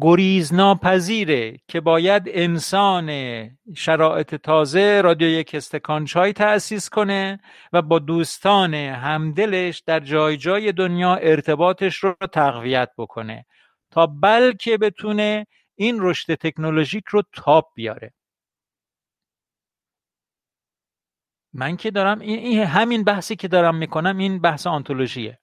گریزناپذیره 0.00 1.58
که 1.68 1.80
باید 1.80 2.22
انسان 2.26 3.10
شرایط 3.76 4.34
تازه 4.34 5.00
رادیو 5.04 5.28
یک 5.28 5.54
استکان 5.54 6.04
چای 6.04 6.32
تأسیس 6.32 6.88
کنه 6.88 7.40
و 7.72 7.82
با 7.82 7.98
دوستان 7.98 8.74
همدلش 8.74 9.80
در 9.80 10.00
جای 10.00 10.36
جای 10.36 10.72
دنیا 10.72 11.14
ارتباطش 11.14 11.96
رو 11.96 12.16
تقویت 12.32 12.90
بکنه 12.98 13.46
تا 13.90 14.06
بلکه 14.06 14.78
بتونه 14.78 15.46
این 15.74 15.96
رشد 16.00 16.34
تکنولوژیک 16.34 17.04
رو 17.08 17.22
تاب 17.32 17.64
بیاره. 17.74 18.12
من 21.52 21.76
که 21.76 21.90
دارم 21.90 22.20
این 22.20 22.64
همین 22.64 23.04
بحثی 23.04 23.36
که 23.36 23.48
دارم 23.48 23.76
می‌کنم 23.76 24.18
این 24.18 24.40
بحث 24.40 24.66
ontology 24.66 25.24
ه. 25.24 25.38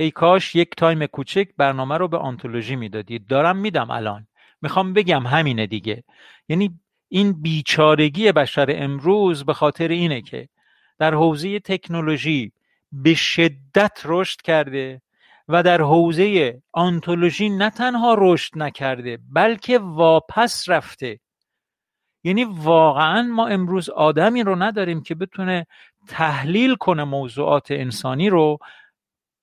ای 0.00 0.10
کاش 0.10 0.54
یک 0.54 0.70
time 0.76 1.06
کوچک 1.06 1.48
برنامه 1.56 1.96
رو 1.96 2.08
به 2.08 2.18
ontology 2.18 2.76
می‌دادید. 2.76 3.26
دارم 3.26 3.56
میدم 3.56 3.90
الان. 3.90 4.26
می‌خوام 4.62 4.92
بگم 4.92 5.26
همینه 5.26 5.66
دیگه. 5.66 6.04
یعنی 6.48 6.80
این 7.08 7.42
بیچارگی 7.42 8.32
بشر 8.32 8.66
امروز 8.76 9.44
به 9.44 9.54
خاطر 9.54 9.88
اینه 9.88 10.22
که 10.22 10.48
در 10.98 11.14
حوزه 11.14 11.60
تکنولوژی 11.60 12.52
به 12.92 13.14
شدت 13.14 14.00
رشد 14.04 14.42
کرده 14.42 15.02
و 15.48 15.62
در 15.62 15.80
حوزه 15.80 16.58
آنتولوژی 16.72 17.48
نه 17.48 17.70
تنها 17.70 18.16
رشد 18.18 18.58
نکرده 18.58 19.18
بلکه 19.32 19.78
واپس 19.78 20.68
رفته. 20.68 21.20
یعنی 22.24 22.44
واقعا 22.44 23.22
ما 23.22 23.46
امروز 23.46 23.90
آدمی 23.90 24.42
رو 24.42 24.62
نداریم 24.62 25.02
که 25.02 25.14
بتونه 25.14 25.66
تحلیل 26.08 26.74
کنه 26.74 27.04
موضوعات 27.04 27.70
انسانی 27.70 28.28
رو 28.28 28.58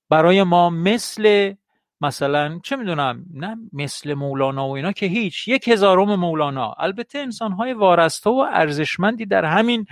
برای 0.10 0.44
ما 0.44 0.70
مثل 0.70 1.54
مثلا 2.02 2.60
چه 2.64 2.76
می‌دونم 2.76 3.26
نه 3.34 3.58
مثل 3.74 4.14
مولانا 4.14 4.68
و 4.68 4.76
اینا 4.76 4.92
که 4.92 5.06
هیچ 5.06 5.48
یک 5.48 5.68
هزارم 5.68 6.16
مولانا. 6.16 6.76
البته 6.80 7.20
انسانهای 7.20 7.74
وارسته 7.74 8.30
و 8.30 8.46
ارزشمندی 8.54 9.26
در 9.26 9.46
همین 9.46 9.86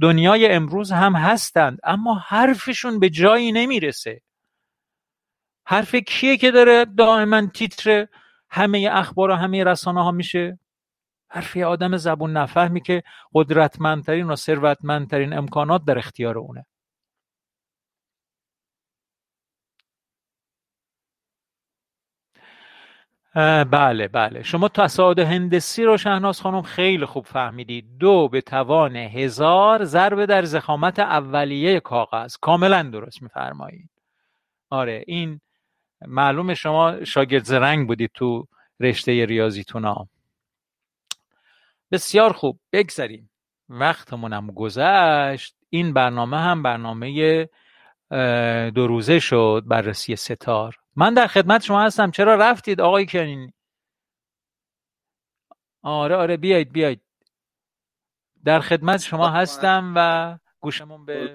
دنیای 0.00 0.52
امروز 0.52 0.92
هم 0.92 1.14
هستند 1.14 1.78
اما 1.84 2.14
حرفشون 2.14 2.98
به 2.98 3.10
جایی 3.10 3.52
نمی‌رسه. 3.52 4.20
حرف 5.66 5.94
کیه 5.94 6.36
که 6.36 6.50
داره 6.50 6.84
دائما 6.84 7.46
تیتر 7.46 8.06
همه 8.50 8.88
اخبار 8.92 9.30
و 9.30 9.34
همه 9.34 9.64
رسانه 9.64 10.02
ها 10.02 10.10
میشه؟ 10.10 10.58
حرف 11.30 11.56
آدم 11.56 11.96
زبون 11.96 12.36
نفهمی 12.36 12.80
که 12.80 13.02
قدرتمندترین 13.34 14.26
و 14.26 14.36
ثروتمندترین 14.36 15.32
امکانات 15.32 15.84
در 15.84 15.98
اختیار 15.98 16.38
اونه. 16.38 16.66
بله 23.70 24.08
بله. 24.08 24.42
شما 24.42 24.68
تصاعد 24.68 25.18
هندسی 25.18 25.84
رو 25.84 25.96
شهناز 25.96 26.40
خانم 26.40 26.62
خیلی 26.62 27.04
خوب 27.06 27.26
فهمیدید 27.26 27.98
دو 27.98 28.28
به 28.28 28.40
توان 28.40 28.96
هزار 28.96 29.84
ضرب 29.84 30.24
در 30.24 30.44
زخامت 30.44 30.98
اولیه 30.98 31.80
کاغذ. 31.80 32.36
کاملا 32.36 32.82
درست 32.82 33.22
میفرمایید. 33.22 33.90
آره 34.70 35.04
این 35.06 35.40
معلوم 36.06 36.54
شما 36.54 37.04
شاگرد 37.04 37.44
زرنگ 37.44 37.86
بودید 37.86 38.10
تو 38.14 38.46
رشته 38.80 39.24
ریاضیتون 39.24 39.84
ها 39.84 40.08
بسیار 41.92 42.32
خوب. 42.32 42.60
بگذاریم 42.72 43.30
وقتمونم 43.68 44.46
گذشت. 44.46 45.56
این 45.70 45.92
برنامه 45.92 46.38
هم 46.38 46.62
برنامه 46.62 47.48
دو 48.70 48.86
روزه 48.86 49.18
شد. 49.18 49.62
بررسی 49.66 50.16
ستار. 50.16 50.79
من 50.96 51.14
در 51.14 51.26
خدمت 51.26 51.62
شما 51.62 51.82
هستم. 51.82 52.10
چرا 52.10 52.34
رفتید 52.34 52.80
آقای 52.80 53.06
کنین 53.06 53.52
آره 55.82 56.16
آره 56.16 56.36
بیایید 56.36 56.72
بیایید. 56.72 57.00
در 58.44 58.60
خدمت 58.60 59.00
شما 59.00 59.30
خب، 59.30 59.36
هستم 59.36 59.92
و 59.96 60.38
گوشمون 60.60 61.04
به 61.04 61.34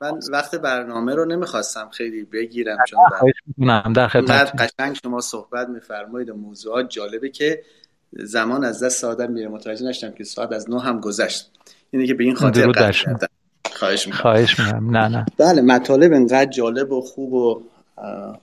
من 0.00 0.20
وقت 0.32 0.54
برنامه 0.54 1.14
رو 1.14 1.24
نمی‌خواستم 1.24 1.88
خیلی 1.88 2.24
بگیرم 2.24 2.76
چون 2.88 3.00
در 3.92 4.08
خدمت 4.08 4.62
قشنگ 4.62 4.96
شما 5.02 5.20
صحبت 5.20 5.68
میفرمایید 5.68 6.30
و 6.30 6.34
موضوعات 6.34 6.88
جالبه 6.88 7.28
که 7.30 7.64
زمان 8.12 8.64
از 8.64 8.82
دست 8.82 9.04
آدم 9.04 9.32
میره 9.32 9.48
متوجه 9.48 9.86
نشدم 9.86 10.12
که 10.12 10.24
ساعت 10.24 10.52
از 10.52 10.70
نو 10.70 10.78
هم 10.78 11.00
گذشت. 11.00 11.50
اینه 11.90 12.06
که 12.06 12.14
به 12.14 12.24
این 12.24 12.34
خاطر 12.34 12.72
خواهش 12.72 14.06
می‌کنم. 14.06 14.20
خواهش 14.20 14.60
می‌کنم. 14.60 14.96
نه 14.96 15.08
نه. 15.08 15.26
بله 15.38 15.62
مطالب 15.62 16.12
انقدر 16.12 16.50
جالب 16.50 16.92
و 16.92 17.00
خوب 17.00 17.32
و 17.32 17.62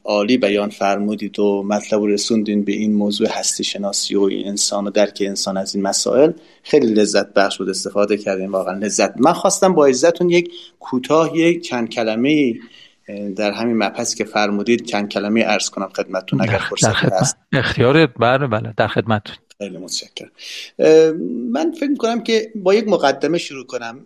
عالی 0.04 0.38
بیان 0.38 0.70
فرمودید 0.70 1.40
و 1.40 1.64
مطلب 1.64 2.00
رو 2.00 2.08
رسوندین 2.08 2.64
به 2.64 2.72
این 2.72 2.94
موضوع 2.94 3.28
هستی 3.28 3.64
شناسی 3.64 4.16
و 4.16 4.30
انسان 4.46 4.88
و 4.88 4.90
درک 4.90 5.18
انسان 5.26 5.58
از 5.58 5.76
این 5.76 5.84
مسائل 5.84 6.32
خیلی 6.64 6.94
لذت 6.94 7.34
بخش 7.34 7.58
بود 7.58 7.70
استفاده 7.70 8.18
کردیم 8.18 8.52
واقعا 8.52 8.78
لذت. 8.78 9.18
من 9.18 9.34
خواستم 9.34 9.74
با 9.74 9.86
عزتون 9.86 10.30
یک 10.30 10.52
کوتاه 10.80 11.38
یک 11.38 11.62
چند 11.62 11.90
کلمه 11.90 12.54
در 13.36 13.52
همین 13.52 13.78
مبحث 13.78 14.16
که 14.16 14.24
فرمودید 14.24 14.86
چند 14.86 15.10
کلمه 15.10 15.44
ارز 15.48 15.70
کنم 15.70 15.90
خدمتتون 15.96 16.42
اگر 16.42 16.62
فرصت 16.70 16.96
هست. 16.96 17.38
اختیار 17.54 18.06
بله 18.06 18.48
بله 18.48 18.74
در 18.78 18.88
خدمتتون. 18.88 19.36
خیلی 19.58 19.78
متشکرم. 19.78 20.32
من 21.52 21.72
فکر 21.72 21.90
می‌کنم 21.90 22.24
که 22.24 22.52
با 22.56 22.74
یک 22.74 22.88
مقدمه 22.88 23.38
شروع 23.38 23.66
کنم. 23.66 24.00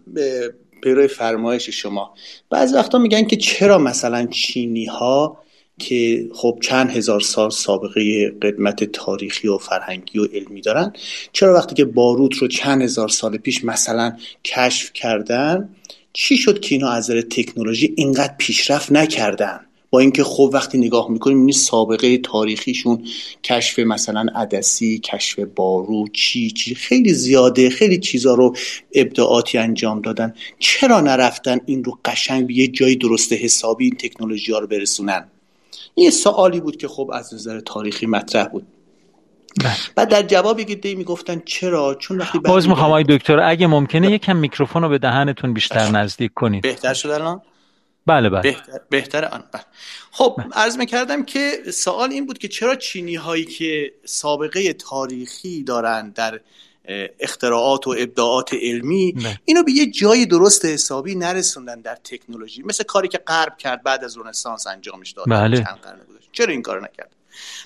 پیرو 0.82 1.08
فرمایش 1.08 1.70
شما. 1.70 2.14
بعضی 2.50 2.76
وقتا 2.76 2.98
میگن 2.98 3.24
که 3.24 3.36
چرا 3.36 3.78
مثلا 3.78 4.26
چینی 4.26 4.86
ها 4.86 5.38
که 5.80 6.30
خب 6.34 6.60
چند 6.62 6.90
هزار 6.92 7.20
سال 7.20 7.50
سابقه 7.50 8.30
قدمت 8.30 8.84
تاریخی 8.84 9.48
و 9.48 9.58
فرهنگی 9.58 10.20
و 10.20 10.26
علمی 10.26 10.62
دارن 10.62 10.94
چرا 11.34 11.54
وقتی 11.54 11.76
که 11.76 11.86
باروت 11.86 12.36
رو 12.36 12.48
چند 12.48 12.82
هزار 12.82 13.08
سال 13.08 13.38
پیش 13.38 13.66
مثلا 13.66 14.18
کشف 14.46 14.94
کردن 14.94 15.70
چی 16.14 16.38
شد 16.38 16.60
که 16.60 16.76
اینا 16.76 16.90
از 16.90 17.12
تکنولوژی 17.12 17.94
اینقدر 17.98 18.34
پیشرفت 18.38 18.92
نکردن؟ 18.92 19.66
با 19.90 20.00
اینکه 20.00 20.24
خب 20.24 20.50
وقتی 20.54 20.78
نگاه 20.78 21.12
می‌کنیم 21.12 21.38
این 21.38 21.52
سابقه 21.52 22.18
تاریخیشون 22.18 23.06
کشف 23.44 23.80
مثلا 23.80 24.26
عدسی 24.36 25.00
کشف 25.00 25.40
بارو 25.40 26.08
چی 26.14 26.52
چی 26.52 26.76
خیلی 26.76 27.14
زیاده 27.14 27.70
خیلی 27.70 28.00
چیزا 28.00 28.34
رو 28.34 28.56
ابداعاتی 28.96 29.58
انجام 29.58 30.02
دادن. 30.02 30.34
چرا 30.60 31.02
نرفتن 31.02 31.60
این 31.66 31.84
رو 31.84 32.00
قشنگ 32.06 32.48
به 32.48 32.54
یه 32.54 32.68
جایی 32.68 32.96
درست 32.96 33.34
حسابی 33.34 33.86
این 33.86 33.96
تکنولوژی 33.96 34.52
ها 34.52 34.60
رو 34.60 34.68
برسونن؟ 34.68 35.28
این 35.96 36.06
یه 36.06 36.12
سوالی 36.12 36.60
بود 36.60 36.78
که 36.78 36.88
خب 36.88 37.12
از 37.14 37.34
نظر 37.34 37.60
تاریخی 37.60 38.06
مطرح 38.06 38.48
بود. 38.48 38.68
بله. 39.64 39.74
بعد 39.96 40.10
در 40.10 40.24
جواب 40.24 40.60
یه 40.60 40.96
می‌گفتن 40.96 41.42
چرا؟ 41.46 41.96
چون 41.96 42.18
وقتی 42.18 42.40
باز 42.40 42.68
می‌خوام 42.68 43.04
دکتر 43.04 43.40
اگه 43.40 43.68
ممکنه 43.68 44.12
یکم 44.12 44.36
میکروفون 44.38 44.82
رو 44.82 44.90
به 44.90 44.98
دهنتون 44.98 45.54
بیشتر 45.54 45.92
نزدیک 45.92 46.34
کنید. 46.34 46.62
بهتر 46.64 46.94
شد 46.94 47.10
الان؟ 47.10 47.42
بله 48.10 48.30
بله 48.30 48.42
بهتر, 48.42 48.80
بهتر 48.90 49.26
آن 49.26 49.44
بله. 49.52 49.62
خب 50.12 50.36
بله. 50.38 50.48
عرض 50.54 50.78
می‌کردم 50.78 51.24
که 51.24 51.52
سوال 51.74 52.12
این 52.12 52.26
بود 52.26 52.38
که 52.38 52.48
چرا 52.48 52.76
چینی 52.76 53.16
هایی 53.16 53.46
که 53.46 53.94
سابقه 54.06 54.74
تاریخی 54.74 55.64
دارن 55.64 56.10
در 56.10 56.40
اختراعات 57.20 57.88
و 57.88 57.96
ابداعات 58.00 58.54
علمی 58.54 59.12
بله. 59.12 59.40
اینو 59.46 59.64
به 59.64 59.72
یه 59.72 59.92
جای 59.92 60.26
درست 60.26 60.66
حسابی 60.66 61.16
نرسوندن 61.16 61.82
در 61.82 61.96
تکنولوژی 61.96 62.64
مثل 62.64 62.84
کاری 62.84 63.08
که 63.08 63.18
غرب 63.18 63.58
کرد 63.58 63.84
بعد 63.84 64.04
از 64.04 64.18
رنسانس 64.18 64.68
انجامش 64.68 65.12
داد 65.12 65.26
بله. 65.30 65.58
چند 65.58 65.80
قرن 65.84 66.00
چرا 66.32 66.52
این 66.52 66.62
کار 66.62 66.82
نکرد 66.82 67.10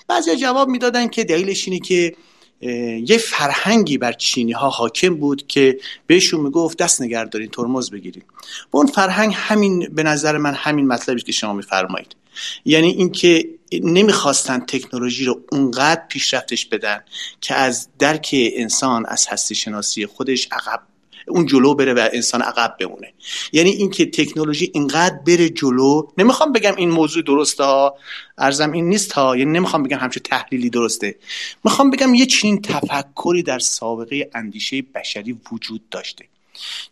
بعضی 0.08 0.36
جواب 0.36 0.68
می‌دادن 0.68 1.08
که 1.08 1.24
دلیلش 1.24 1.68
اینه 1.68 1.80
که 1.80 2.16
یه 2.60 3.18
فرهنگی 3.18 3.98
بر 3.98 4.12
چینی 4.12 4.52
ها 4.52 4.68
حاکم 4.68 5.14
بود 5.14 5.46
که 5.46 5.78
بهشون 6.06 6.40
می‌گفت 6.40 6.78
دست 6.78 7.02
نگه 7.02 7.24
دارین 7.24 7.50
ترمز 7.50 7.90
بگیریم 7.90 8.24
و 8.72 8.76
اون 8.76 8.86
فرهنگ 8.86 9.32
همین 9.36 9.88
به 9.94 10.02
نظر 10.02 10.36
من 10.36 10.54
همین 10.54 10.86
مطلبی 10.86 11.22
که 11.22 11.32
شما 11.32 11.52
میفرمایید. 11.52 12.16
یعنی 12.64 12.88
اینکه 12.88 13.48
نمی‌خواستن 13.72 14.60
تکنولوژی 14.60 15.24
رو 15.24 15.40
اونقدر 15.52 16.02
پیشرفتش 16.08 16.66
بدن 16.66 17.04
که 17.40 17.54
از 17.54 17.88
درک 17.98 18.30
انسان 18.32 19.06
از 19.06 19.26
هستی 19.28 19.54
شناسی 19.54 20.06
خودش 20.06 20.48
عقب 20.52 20.82
اون 21.28 21.46
جلو 21.46 21.74
بره 21.74 21.94
و 21.94 22.08
انسان 22.12 22.42
عقب 22.42 22.76
بمونه. 22.80 23.12
یعنی 23.52 23.70
اینکه 23.70 24.06
تکنولوژی 24.06 24.70
اینقدر 24.74 25.18
بره 25.26 25.48
جلو 25.48 26.06
نمی‌خوام 26.18 26.52
بگم 26.52 26.74
این 26.76 26.90
موضوع 26.90 27.22
درسته 27.22 27.64
ها 27.64 27.96
ارزم 28.38 28.72
این 28.72 28.88
نیست 28.88 29.12
ها 29.12 29.36
یعنی 29.36 29.50
نمی‌خوام 29.50 29.82
بگم 29.82 29.98
همچه 29.98 30.20
تحلیلی 30.20 30.70
درسته. 30.70 31.16
می‌خوام 31.64 31.90
بگم 31.90 32.14
یه 32.14 32.26
چنین 32.26 32.62
تفکری 32.62 33.42
در 33.42 33.58
سابقه 33.58 34.30
اندیشه 34.34 34.82
بشری 34.94 35.38
وجود 35.52 35.88
داشته 35.90 36.24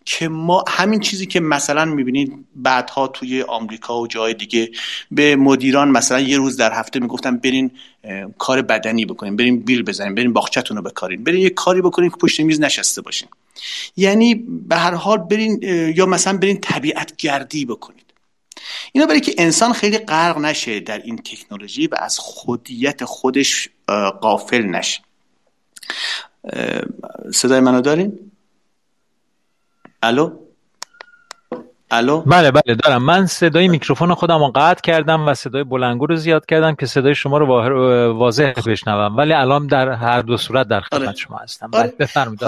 که 0.05 0.29
ما 0.29 0.65
همین 0.69 1.01
چیزی 1.01 1.27
که 1.27 1.41
مثلا 1.41 1.85
می‌بینید 1.85 2.47
بعدها 2.57 3.09
توی 3.09 3.43
آمریکا 3.43 4.01
و 4.01 4.07
جای 4.07 4.35
دیگه 4.35 4.71
به 5.11 5.37
مدیران 5.37 5.89
مثلا 5.89 6.21
یه 6.21 6.37
روز 6.37 6.57
در 6.57 6.73
هفته 6.73 7.01
می‌گفتن 7.01 7.37
برین 7.37 7.71
کار 8.39 8.63
بدنی 8.63 9.07
بکنین 9.07 9.37
برین 9.37 9.61
بیل 9.61 9.83
بزنین 9.83 10.15
برین 10.15 10.33
باغچتون 10.33 10.77
رو 10.77 10.83
بکارین 10.83 11.25
برین 11.25 11.43
یه 11.43 11.51
کاری 11.51 11.81
بکنین 11.81 12.11
که 12.11 12.17
پشت 12.17 12.41
میز 12.41 12.61
نشسته 12.61 13.01
باشین 13.01 13.29
یعنی 13.97 14.35
به 14.69 14.77
هر 14.77 14.95
حال 14.95 15.19
برین 15.19 15.61
یا 15.97 16.07
مثلا 16.07 16.39
برین 16.39 16.61
طبیعت 16.61 17.17
گردی 17.17 17.65
بکنید. 17.65 18.03
اینا 18.93 19.07
برای 19.07 19.21
که 19.21 19.35
انسان 19.39 19.73
خیلی 19.73 19.99
غرق 19.99 20.39
نشه 20.39 20.81
در 20.81 20.99
این 20.99 21.17
تکنولوژی 21.17 21.87
و 21.87 21.97
از 21.99 22.19
خودیت 22.19 23.05
خودش 23.05 23.69
قافل 24.21 24.63
نشه. 24.63 25.01
صدای 27.35 27.61
منو 27.61 27.81
دارین؟ 27.81 28.19
الو؟ 30.03 30.42
الو؟ 31.93 32.21
بله 32.21 32.51
بله 32.51 32.75
دارم. 32.85 33.05
من 33.05 33.27
صدای 33.27 33.69
میکروفون 33.69 34.15
خودم 34.15 34.39
رو 34.39 34.53
قطع 34.55 34.81
کردم 34.81 35.29
و 35.29 35.35
صدای 35.35 35.65
بلنگو 35.65 36.07
رو 36.07 36.17
زیاد 36.17 36.47
کردم 36.47 36.75
که 36.75 36.87
صدای 36.87 37.15
شما 37.15 37.39
رو 37.39 37.47
واضح 38.13 38.53
بشنوم. 38.67 39.17
ولی 39.17 39.33
الان 39.33 39.67
در 39.67 39.89
هر 39.89 40.23
دو 40.23 40.37
صورت 40.37 40.69
در 40.69 40.81
خدمت 40.81 41.09
آره. 41.09 41.17
شما 41.17 41.37
هستم. 41.37 41.71
آره. 41.73 41.83
بله، 41.83 41.97
بفرمایید. 41.99 42.41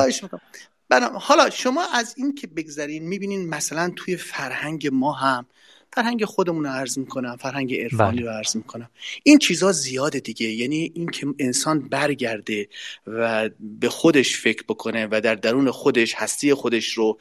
حالا 1.14 1.50
شما 1.50 1.82
از 1.94 2.14
این 2.16 2.34
که 2.34 2.46
بگذرین 2.46 3.08
می‌بینین 3.08 3.48
مثلا 3.48 3.92
توی 3.96 4.16
فرهنگ 4.16 4.88
ما 4.92 5.12
هم 5.12 5.46
فرهنگ 5.92 6.24
خودمون 6.24 6.64
رو 6.64 6.70
عرض 6.70 6.98
می‌کنم 6.98 7.36
فرهنگ 7.36 7.74
عرفانی 7.74 8.16
بله. 8.16 8.30
رو 8.30 8.36
عرض 8.36 8.56
می‌کنم. 8.56 8.90
این 9.22 9.38
چیزا 9.38 9.72
زیاده 9.72 10.20
دیگه. 10.20 10.46
یعنی 10.46 10.92
این 10.94 11.08
که 11.08 11.26
انسان 11.38 11.88
برگرده 11.88 12.68
و 13.06 13.50
به 13.60 13.88
خودش 13.88 14.36
فکر 14.36 14.62
بکنه 14.68 15.08
و 15.10 15.20
در 15.20 15.34
درون 15.34 15.70
خودش 15.70 16.14
هستی 16.14 16.54
خودش 16.54 16.92
رو 16.92 17.18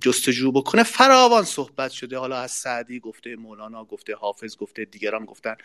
جستجو 0.00 0.52
بکنه. 0.52 0.82
فراوان 0.82 1.44
صحبت 1.44 1.90
شده. 1.90 2.18
حالا 2.18 2.36
از 2.36 2.50
سعدی 2.50 3.00
گفته 3.00 3.36
مولانا 3.36 3.84
گفته 3.84 4.14
حافظ 4.14 4.56
گفته 4.56 4.84
دیگران 4.84 5.24
گفتن. 5.24 5.56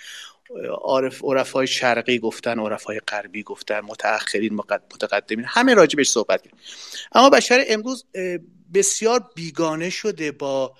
عرف 0.86 1.24
عرفای 1.24 1.68
شرقی 1.68 2.20
گفتن 2.20 2.60
عرفای 2.60 3.00
غربی 3.00 3.44
گفتن 3.44 3.80
متأخرین 3.80 4.54
متقدمین. 4.54 5.46
همه 5.48 5.74
راجبش 5.74 6.10
صحبت 6.10 6.42
کرد. 6.42 6.54
اما 7.12 7.30
بشر 7.30 7.64
امروز 7.68 8.06
بسیار 8.74 9.30
بیگانه 9.36 9.90
شده 9.90 10.32
با 10.32 10.76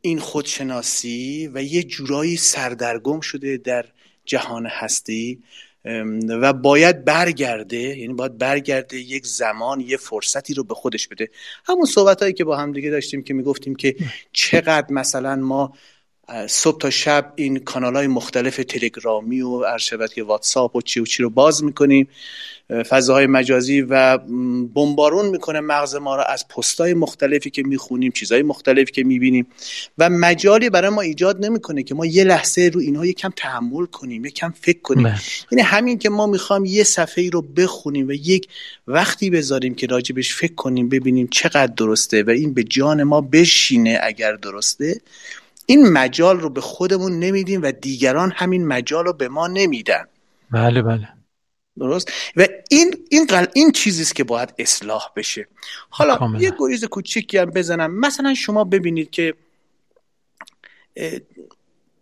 این 0.00 0.18
خودشناسی 0.18 1.50
و 1.54 1.62
یه 1.62 1.82
جورایی 1.82 2.36
سردرگم 2.36 3.20
شده 3.20 3.56
در 3.56 3.86
جهان 4.24 4.66
هستی. 4.66 5.42
و 6.28 6.52
باید 6.52 7.04
برگرده 7.04 7.76
یعنی 7.76 8.14
باید 8.14 8.38
برگرده 8.38 8.96
یک 8.96 9.26
زمان 9.26 9.80
یه 9.80 9.96
فرصتی 9.96 10.54
رو 10.54 10.64
به 10.64 10.74
خودش 10.74 11.08
بده. 11.08 11.28
همون 11.64 11.84
صحبت 11.84 12.22
هایی 12.22 12.34
که 12.34 12.44
با 12.44 12.56
هم 12.56 12.72
دیگه 12.72 12.90
داشتیم 12.90 13.22
که 13.22 13.34
می‌گفتیم 13.34 13.74
که 13.74 13.96
چقدر 14.32 14.86
مثلا 14.90 15.36
ما 15.36 15.72
صبح 16.46 16.78
تا 16.78 16.90
شب 16.90 17.32
این 17.36 17.58
کانال 17.58 17.96
های 17.96 18.06
مختلف 18.06 18.56
تلگرامی 18.56 19.40
و 19.40 19.48
ارشبت 19.48 20.14
که 20.14 20.22
واتساپ 20.22 20.76
و 20.76 20.82
چی 20.82 21.00
و 21.00 21.04
چی 21.04 21.22
رو 21.22 21.30
باز 21.30 21.64
می‌کنیم. 21.64 22.08
فضاهای 22.70 23.26
مجازی 23.26 23.80
و 23.80 24.18
بمبارون 24.74 25.26
می‌کنه 25.26 25.60
مغز 25.60 25.94
ما 25.94 26.16
رو 26.16 26.22
از 26.28 26.48
پستای 26.48 26.94
مختلفی 26.94 27.50
که 27.50 27.62
می‌خونیم 27.62 28.12
چیزهای 28.12 28.42
مختلفی 28.42 28.92
که 28.92 29.04
می‌بینیم. 29.04 29.46
و 29.98 30.10
مجالی 30.10 30.70
برای 30.70 30.90
ما 30.90 31.00
ایجاد 31.00 31.44
نمی‌کنه 31.44 31.82
که 31.82 31.94
ما 31.94 32.06
یه 32.06 32.24
لحظه 32.24 32.70
رو 32.74 32.80
اینها 32.80 33.06
یکم 33.06 33.30
تحمل 33.36 33.86
کنیم 33.86 34.24
یکم 34.24 34.54
فکر 34.60 34.80
کنیم. 34.80 35.06
یعنی 35.52 35.62
همین 35.62 35.98
که 35.98 36.10
ما 36.10 36.26
می‌خوام 36.26 36.64
یه 36.64 36.84
صفحه 36.84 37.24
ای 37.24 37.30
رو 37.30 37.42
بخونیم 37.42 38.08
و 38.08 38.12
یک 38.12 38.48
وقتی 38.86 39.30
بذاریم 39.30 39.74
که 39.74 39.86
راجبش 39.86 40.34
فکر 40.34 40.54
کنیم 40.54 40.88
ببینیم 40.88 41.28
چقدر 41.30 41.72
درسته 41.76 42.22
و 42.22 42.30
این 42.30 42.54
به 42.54 42.64
جان 42.64 43.02
ما 43.02 43.20
بشینه 43.20 44.00
اگر 44.02 44.32
درسته 44.32 45.00
این 45.66 45.88
مجال 45.88 46.40
رو 46.40 46.50
به 46.50 46.60
خودمون 46.60 47.18
نمیدیم 47.18 47.62
و 47.62 47.72
دیگران 47.72 48.32
همین 48.36 48.66
مجال 48.66 49.04
رو 49.04 49.12
به 49.12 49.28
ما 49.28 49.46
نمیدن. 49.46 50.04
بله 50.50 50.82
بله. 50.82 51.08
درست؟ 51.78 52.12
و 52.36 52.46
این 52.70 53.06
این 53.10 53.26
این 53.54 53.72
چیزی 53.72 54.02
است 54.02 54.14
که 54.14 54.24
باید 54.24 54.54
اصلاح 54.58 55.02
بشه. 55.16 55.48
حالا 55.90 56.38
یه 56.40 56.52
گریز 56.58 56.84
کوچیکی 56.84 57.38
هم 57.38 57.44
بزنم. 57.44 58.00
مثلا 58.00 58.34
شما 58.34 58.64
ببینید 58.64 59.10
که 59.10 59.34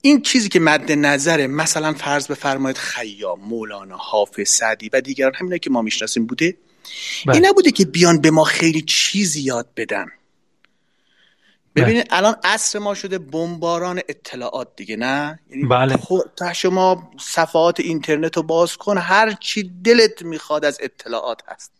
این 0.00 0.22
چیزی 0.22 0.48
که 0.48 0.60
مد 0.60 0.92
نظره 0.92 1.46
مثلا 1.46 1.92
فرض 1.92 2.26
بفرمایید 2.26 2.76
خیام 2.76 3.40
مولانا 3.40 3.96
حافظ 3.96 4.48
سعدی 4.48 4.88
و 4.88 5.00
دیگران 5.00 5.32
همینا 5.34 5.58
که 5.58 5.70
ما 5.70 5.82
می‌شناسیم 5.82 6.26
بوده؟ 6.26 6.56
بله. 7.26 7.36
این 7.36 7.46
نبوده 7.46 7.70
که 7.70 7.84
بیان 7.84 8.20
به 8.20 8.30
ما 8.30 8.44
خیلی 8.44 8.82
چیزی 8.82 9.40
یاد 9.40 9.68
بدن. 9.76 10.06
ببینید 11.76 12.06
الان 12.10 12.36
عصر 12.44 12.78
ما 12.78 12.94
شده 12.94 13.18
بمباران 13.18 14.00
اطلاعات 14.08 14.68
دیگه 14.76 14.96
نه 14.96 15.40
یعنی 15.50 15.64
بله. 15.64 15.98
تا 16.36 16.52
شما 16.52 17.10
صفحات 17.20 17.80
اینترنت 17.80 18.36
رو 18.36 18.42
باز 18.42 18.76
کن 18.76 18.98
هر 18.98 19.32
چی 19.32 19.72
دلت 19.84 20.22
می‌خواد 20.22 20.64
از 20.64 20.78
اطلاعات 20.82 21.42
هست 21.48 21.72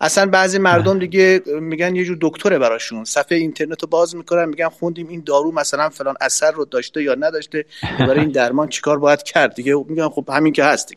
اصلا 0.00 0.26
بعضی 0.26 0.58
مردم 0.58 0.98
بله. 0.98 1.06
دیگه 1.06 1.42
میگن 1.46 1.96
یه 1.96 2.04
جور 2.04 2.18
دکتره 2.20 2.58
براشون 2.58 3.04
صفحه 3.04 3.38
اینترنت 3.38 3.82
رو 3.82 3.88
باز 3.88 4.16
می‌کنن 4.16 4.44
میگن 4.44 4.68
خوندیم 4.68 5.08
این 5.08 5.22
دارو 5.26 5.52
مثلا 5.52 5.88
فلان 5.88 6.14
اثر 6.20 6.50
رو 6.50 6.64
داشته 6.64 7.02
یا 7.02 7.14
نداشته 7.14 7.64
برای 7.98 8.20
این 8.20 8.30
درمان 8.30 8.68
چیکار 8.68 8.98
باید 8.98 9.22
کرد 9.22 9.54
دیگه 9.54 9.74
میگن 9.74 10.08
خب 10.08 10.30
همین 10.30 10.52
که 10.52 10.64
هست 10.64 10.92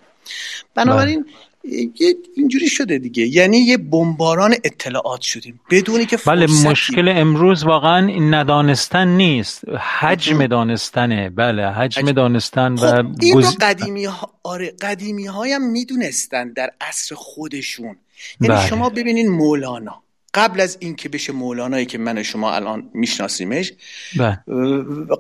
بنابراین 0.76 1.22
بله. 1.22 1.32
اینجوری 2.36 2.70
شده 2.70 2.98
دیگه. 2.98 3.28
یعنی 3.28 3.58
یه 3.58 3.78
بمباران 3.78 4.56
اطلاعات 4.64 5.22
شدیم. 5.22 5.60
بدونی 5.72 6.06
که 6.06 6.18
بله 6.26 6.48
مشکل 6.70 7.14
امروز 7.16 7.64
واقعا 7.64 8.08
این 8.08 8.34
ندانستن 8.34 9.08
نیست. 9.08 9.64
حجم 10.00 10.48
دانستنه. 10.48 11.30
بله 11.30 11.68
حجم 11.72 12.12
دانستن 12.12 12.74
و 12.74 12.78
خب 12.78 13.06
این 13.22 13.42
قدیمی 13.62 14.06
ها 14.06 14.34
آره 14.44 14.74
قدیمی 14.82 15.26
هایم 15.26 15.72
می‌دونستن 15.72 16.54
در 16.54 16.72
عصر 16.82 17.16
خودشون. 17.16 17.96
یعنی 18.42 18.56
بله. 18.56 18.68
شما 18.68 18.90
ببینین 18.90 19.30
مولانا. 19.30 20.05
قبل 20.36 20.62
از 20.62 20.78
اینکه 20.80 21.10
بشه 21.10 21.34
مولانایی 21.34 21.86
که 21.86 21.98
من 21.98 22.18
و 22.18 22.24
شما 22.24 22.54
الان 22.54 22.90
میشناسیمش 22.94 23.74
بله. 24.18 24.40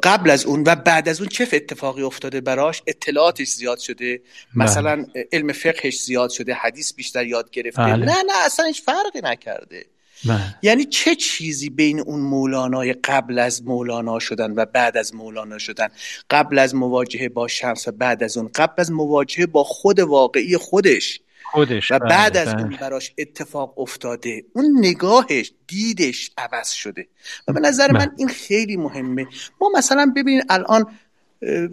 قبل 0.03 0.29
از 0.29 0.45
اون 0.45 0.63
و 0.65 0.75
بعد 0.75 1.09
از 1.09 1.19
اون 1.19 1.29
چه 1.29 1.47
اتفاقی 1.53 2.01
افتاده 2.01 2.41
براش؟ 2.41 2.81
اطلاعاتش 2.87 3.47
زیاد 3.47 3.79
شده. 3.79 4.21
بله. 4.55 4.65
مثلا 4.65 5.05
علم 5.31 5.51
فقهش 5.51 6.01
زیاد 6.01 6.29
شده 6.29 6.53
حدیث 6.53 6.93
بیشتر 6.93 7.25
یاد 7.25 7.49
گرفته. 7.49 7.81
بله. 7.81 8.05
نه 8.05 8.23
نه 8.27 8.45
اصلا 8.45 8.65
هیچ 8.65 8.81
فرقی 8.81 9.21
نکرده. 9.23 9.85
یعنی 10.61 10.85
چه 10.85 11.15
چیزی 11.15 11.69
بین 11.69 11.99
اون 11.99 12.19
مولانای 12.21 12.93
قبل 12.93 13.39
از 13.39 13.63
مولانا 13.63 14.19
شدن 14.19 14.51
و 14.51 14.65
بعد 14.65 14.97
از 14.97 15.15
مولانا 15.15 15.57
شدن؟ 15.57 15.87
قبل 16.29 16.59
از 16.59 16.75
مواجهه 16.75 17.29
با 17.29 17.47
شمس 17.47 17.87
و 17.87 17.91
بعد 17.91 18.23
از 18.23 18.37
اون؟ 18.37 18.49
قبل 18.55 18.73
از 18.77 18.91
مواجهه 18.91 19.45
با 19.45 19.63
خود 19.63 19.99
واقعی 19.99 20.57
خودش. 20.57 21.19
خودش 21.51 21.91
و 21.91 21.99
بعد 21.99 22.33
بله، 22.33 22.41
از 22.41 22.53
بله. 22.53 22.63
اون 22.63 22.77
براش 22.81 23.13
اتفاق 23.17 23.79
افتاده 23.79 24.43
اون 24.53 24.75
نگاهش 24.77 25.51
دیدش 25.67 26.31
عوض 26.37 26.69
شده. 26.69 27.07
و 27.47 27.53
به 27.53 27.59
نظر 27.59 27.91
من 27.91 27.99
بله. 27.99 28.11
این 28.17 28.27
خیلی 28.27 28.77
مهمه. 28.77 29.27
ما 29.61 29.71
مثلا 29.77 30.13
ببینید 30.15 30.45
الان 30.49 30.85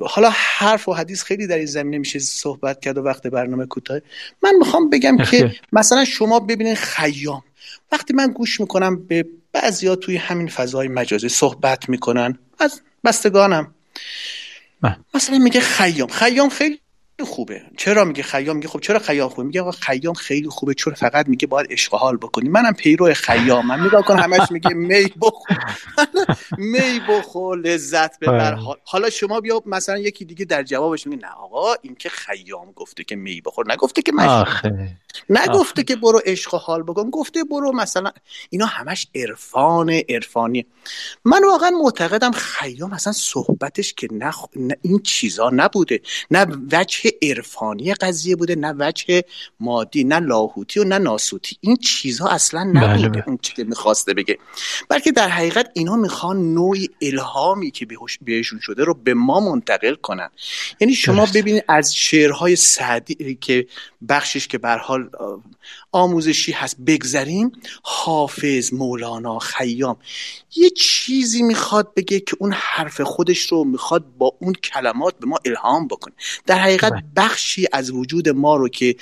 حالا 0.00 0.30
حرف 0.34 0.88
و 0.88 0.92
حدیث 0.92 1.22
خیلی 1.22 1.46
در 1.46 1.56
این 1.56 1.66
زمینه 1.66 1.98
میشه 1.98 2.18
صحبت 2.18 2.80
کرد 2.80 2.98
و 2.98 3.02
وقت 3.02 3.26
برنامه 3.26 3.66
کوتاه. 3.66 4.00
من 4.42 4.54
می‌خوام 4.58 4.90
بگم 4.90 5.16
که 5.16 5.54
مثلا 5.72 6.04
شما 6.04 6.40
ببینید 6.40 6.74
خیام. 6.74 7.42
وقتی 7.92 8.14
من 8.14 8.26
گوش 8.26 8.60
می‌کنم 8.60 9.06
به 9.06 9.26
بعضیا 9.52 9.96
توی 9.96 10.16
همین 10.16 10.48
فضای 10.48 10.88
مجازی 10.88 11.28
صحبت 11.28 11.88
می‌کنن 11.88 12.38
از 12.58 12.80
بستگانم. 13.04 13.74
مثلا 15.14 15.38
میگه 15.38 15.60
خیام. 15.60 16.08
خیام 16.08 16.48
خیلی 16.48 16.80
خوبه. 17.24 17.62
چرا 17.76 18.04
میگه 18.04 18.22
خیام؟ 18.22 18.56
میگه 18.56 18.68
خب 18.68 18.80
چرا 18.80 18.98
خیام 18.98 19.28
خوبه؟ 19.28 19.42
میگه 19.42 19.60
آقا 19.60 19.70
خیام 19.70 20.14
خیلی 20.14 20.48
خوبه 20.48 20.74
چون 20.74 20.94
فقط 20.94 21.28
میگه 21.28 21.46
باید 21.46 21.66
عشق 21.70 21.94
حال 21.94 22.16
بکنی؟ 22.16 22.48
منم 22.48 22.72
پیرو 22.72 23.14
خیام 23.14 23.66
من 23.66 23.80
نگاه 23.80 24.02
کن 24.02 24.18
همش 24.18 24.50
میگه 24.50 24.74
می 24.74 25.12
بخور. 25.20 25.58
می 26.72 27.00
بخور 27.08 27.58
لذت 27.58 28.18
ببر. 28.18 28.54
آره. 28.54 28.80
حالا 28.84 29.10
شما 29.10 29.40
بیا 29.40 29.62
مثلا 29.66 29.98
یکی 29.98 30.24
دیگه 30.24 30.44
در 30.44 30.62
جوابش 30.62 31.06
میگه 31.06 31.22
نه 31.22 31.32
آقا 31.32 31.74
این 31.82 31.94
که 31.94 32.08
خیام 32.08 32.72
گفته 32.72 33.04
که 33.04 33.16
می 33.16 33.40
بخور. 33.40 33.72
نگفته 33.72 34.02
که 34.02 34.12
مشروب 34.12 34.72
نگفته 35.30 35.82
که 35.82 35.96
برو 35.96 36.20
عشق 36.24 36.54
حال 36.54 36.82
بکن. 36.82 37.10
گفته 37.10 37.44
برو 37.44 37.72
مثلا. 37.72 38.12
اینا 38.50 38.66
همش 38.66 39.06
عرفان 39.14 39.90
عرفانی 40.08 40.66
من 41.24 41.44
واقعا 41.44 41.70
معتقدم 41.70 42.30
خیام 42.30 42.92
اصلا 42.92 43.12
صحبتش 43.12 43.94
که 43.94 44.08
نه, 44.12 44.32
این 44.82 44.98
چیزا 44.98 45.50
نبوده. 45.50 46.00
نه 46.30 46.46
وجه 46.72 47.10
عرفانی 47.22 47.94
قضیه 47.94 48.36
بوده 48.36 48.55
نه 48.55 48.74
وجه 48.78 49.24
مادی 49.60 50.05
نه 50.05 50.18
لاهوتی 50.18 50.80
و 50.80 50.84
نه 50.84 50.98
ناسوتی. 50.98 51.56
این 51.60 51.76
چیزها 51.76 52.28
اصلا 52.28 52.62
نبوده 52.62 53.09
بله 53.09 53.24
اون 53.26 53.39
چیزی 53.43 53.64
می‌خواسته 53.64 54.14
بگه. 54.14 54.39
بلکه 54.89 55.12
در 55.12 55.28
حقیقت 55.28 55.70
اینا 55.74 55.97
می‌خوان 55.97 56.55
نوعی 56.55 56.90
الهامی 57.02 57.70
که 57.70 57.86
بهشون 58.20 58.60
شده 58.60 58.84
رو 58.84 58.94
به 58.94 59.14
ما 59.14 59.40
منتقل 59.40 59.94
کنن. 59.94 60.30
یعنی 60.80 60.94
شما 60.94 61.26
ببینید 61.34 61.64
از 61.68 61.94
شعرهای 61.94 62.56
سعدی 62.56 63.39
که 63.40 63.66
بخشش 64.09 64.48
که 64.48 64.59
به 64.59 64.68
حال 64.68 65.10
آموزشی 65.93 66.52
هست. 66.52 66.77
بگذریم. 66.86 67.52
حافظ 67.82 68.73
مولانا 68.73 69.39
خیام. 69.39 69.97
یه 70.56 70.70
چیزی 70.70 71.43
می‌خواد 71.43 71.94
بگه 71.94 72.20
که 72.20 72.36
اون 72.40 72.52
حرف 72.52 73.01
خودش 73.01 73.47
رو 73.47 73.64
می‌خواد 73.64 74.05
با 74.19 74.36
اون 74.40 74.52
کلمات 74.52 75.19
به 75.19 75.27
ما 75.27 75.39
الهام 75.44 75.89
بکنه. 75.89 76.14
در 76.47 76.59
حقیقت 76.59 76.93
بله. 76.93 77.02
بخشی 77.16 77.66
از 77.73 77.90
وجود 77.90 78.28
ما 78.28 78.56
رو 78.56 78.69
که 78.69 78.97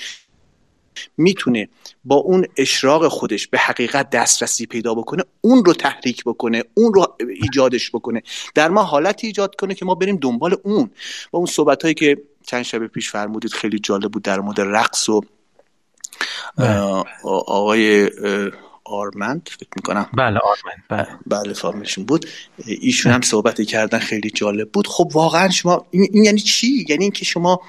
می‌تونه 1.17 1.69
با 2.05 2.17
اون 2.17 2.47
اشراق 2.57 3.09
خودش 3.09 3.47
به 3.47 3.59
حقیقت 3.59 4.11
دسترسی 4.11 4.67
پیدا 4.67 4.95
بکنه 4.95 5.23
اون 5.41 5.65
رو 5.65 5.73
تحریک 5.73 6.25
بکنه 6.25 6.65
اون 6.75 6.95
رو 6.95 7.17
ایجادش 7.43 7.91
بکنه. 7.91 8.23
در 8.55 8.69
ما 8.69 8.83
حالتی 8.83 9.27
ایجاد 9.27 9.55
کنه 9.55 9.75
که 9.75 9.85
ما 9.85 9.95
بریم 9.95 10.17
دنبال 10.17 10.57
اون. 10.62 10.91
با 11.31 11.39
اون 11.39 11.47
صحبت 11.47 11.83
هایی 11.83 11.95
که 11.95 12.23
چند 12.47 12.62
شب 12.62 12.87
پیش 12.87 13.11
فرمودید 13.11 13.53
خیلی 13.53 13.79
جالب 13.79 14.11
بود 14.12 14.23
در 14.23 14.41
مورد 14.41 14.61
رقص 14.61 15.09
و. 15.09 15.21
آقای 17.25 18.11
آرمند 18.85 19.49
فکر 19.53 19.69
می‌کنم. 19.77 20.07
بله 20.17 20.39
آرمند. 20.39 20.85
بله. 20.89 21.07
بله. 21.27 21.53
فامیلشون 21.53 22.05
بود. 22.05 22.27
ایشون 22.67 23.12
هم 23.12 23.21
صحبت 23.21 23.62
کردن 23.62 23.99
خیلی 23.99 24.31
جالب 24.31 24.71
بود. 24.73 24.87
خب 24.87 25.11
واقعا 25.12 25.51
شما 25.51 25.87
این, 25.91 26.25
یعنی 26.25 26.41
چی؟ 26.41 26.87
یعنی 26.89 27.05
اینکه 27.05 27.25
شما 27.25 27.61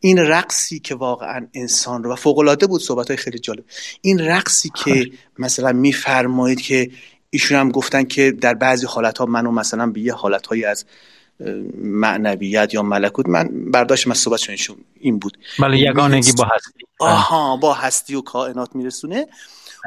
این 0.00 0.18
رقصی 0.18 0.78
که 0.78 0.94
واقعا 0.94 1.46
انسان 1.54 2.04
رو 2.04 2.12
و 2.12 2.16
فوق 2.16 2.38
العاده 2.38 2.66
بود 2.66 2.80
صحبت 2.80 3.08
های 3.08 3.16
خیلی 3.16 3.38
جالب. 3.38 3.64
این 4.00 4.18
رقصی 4.18 4.70
که 4.84 5.10
مثلا 5.38 5.72
میفرمایید 5.72 6.60
که 6.60 6.90
ایشون 7.30 7.58
هم 7.58 7.70
گفتن 7.70 8.04
که 8.04 8.30
در 8.30 8.54
بعضی 8.54 8.86
حالت 8.86 9.18
ها 9.18 9.26
منو 9.26 9.50
مثلا 9.50 9.86
به 9.86 10.00
یه 10.00 10.14
حالت 10.14 10.46
هایی 10.46 10.64
از 10.64 10.84
معنویت 11.82 12.74
یا 12.74 12.82
ملکوت 12.82 13.28
من 13.28 13.70
برداشت 13.70 14.06
من 14.06 14.14
صحبت 14.14 14.40
این 15.00 15.18
بود. 15.18 15.38
بله 15.58 15.78
یگانگی 15.78 16.32
با 16.32 16.44
هستی. 16.44 16.86
آها 16.98 17.56
با 17.56 17.74
هستی 17.74 18.14
و 18.14 18.20
کائنات 18.20 18.76
میرسونه. 18.76 19.26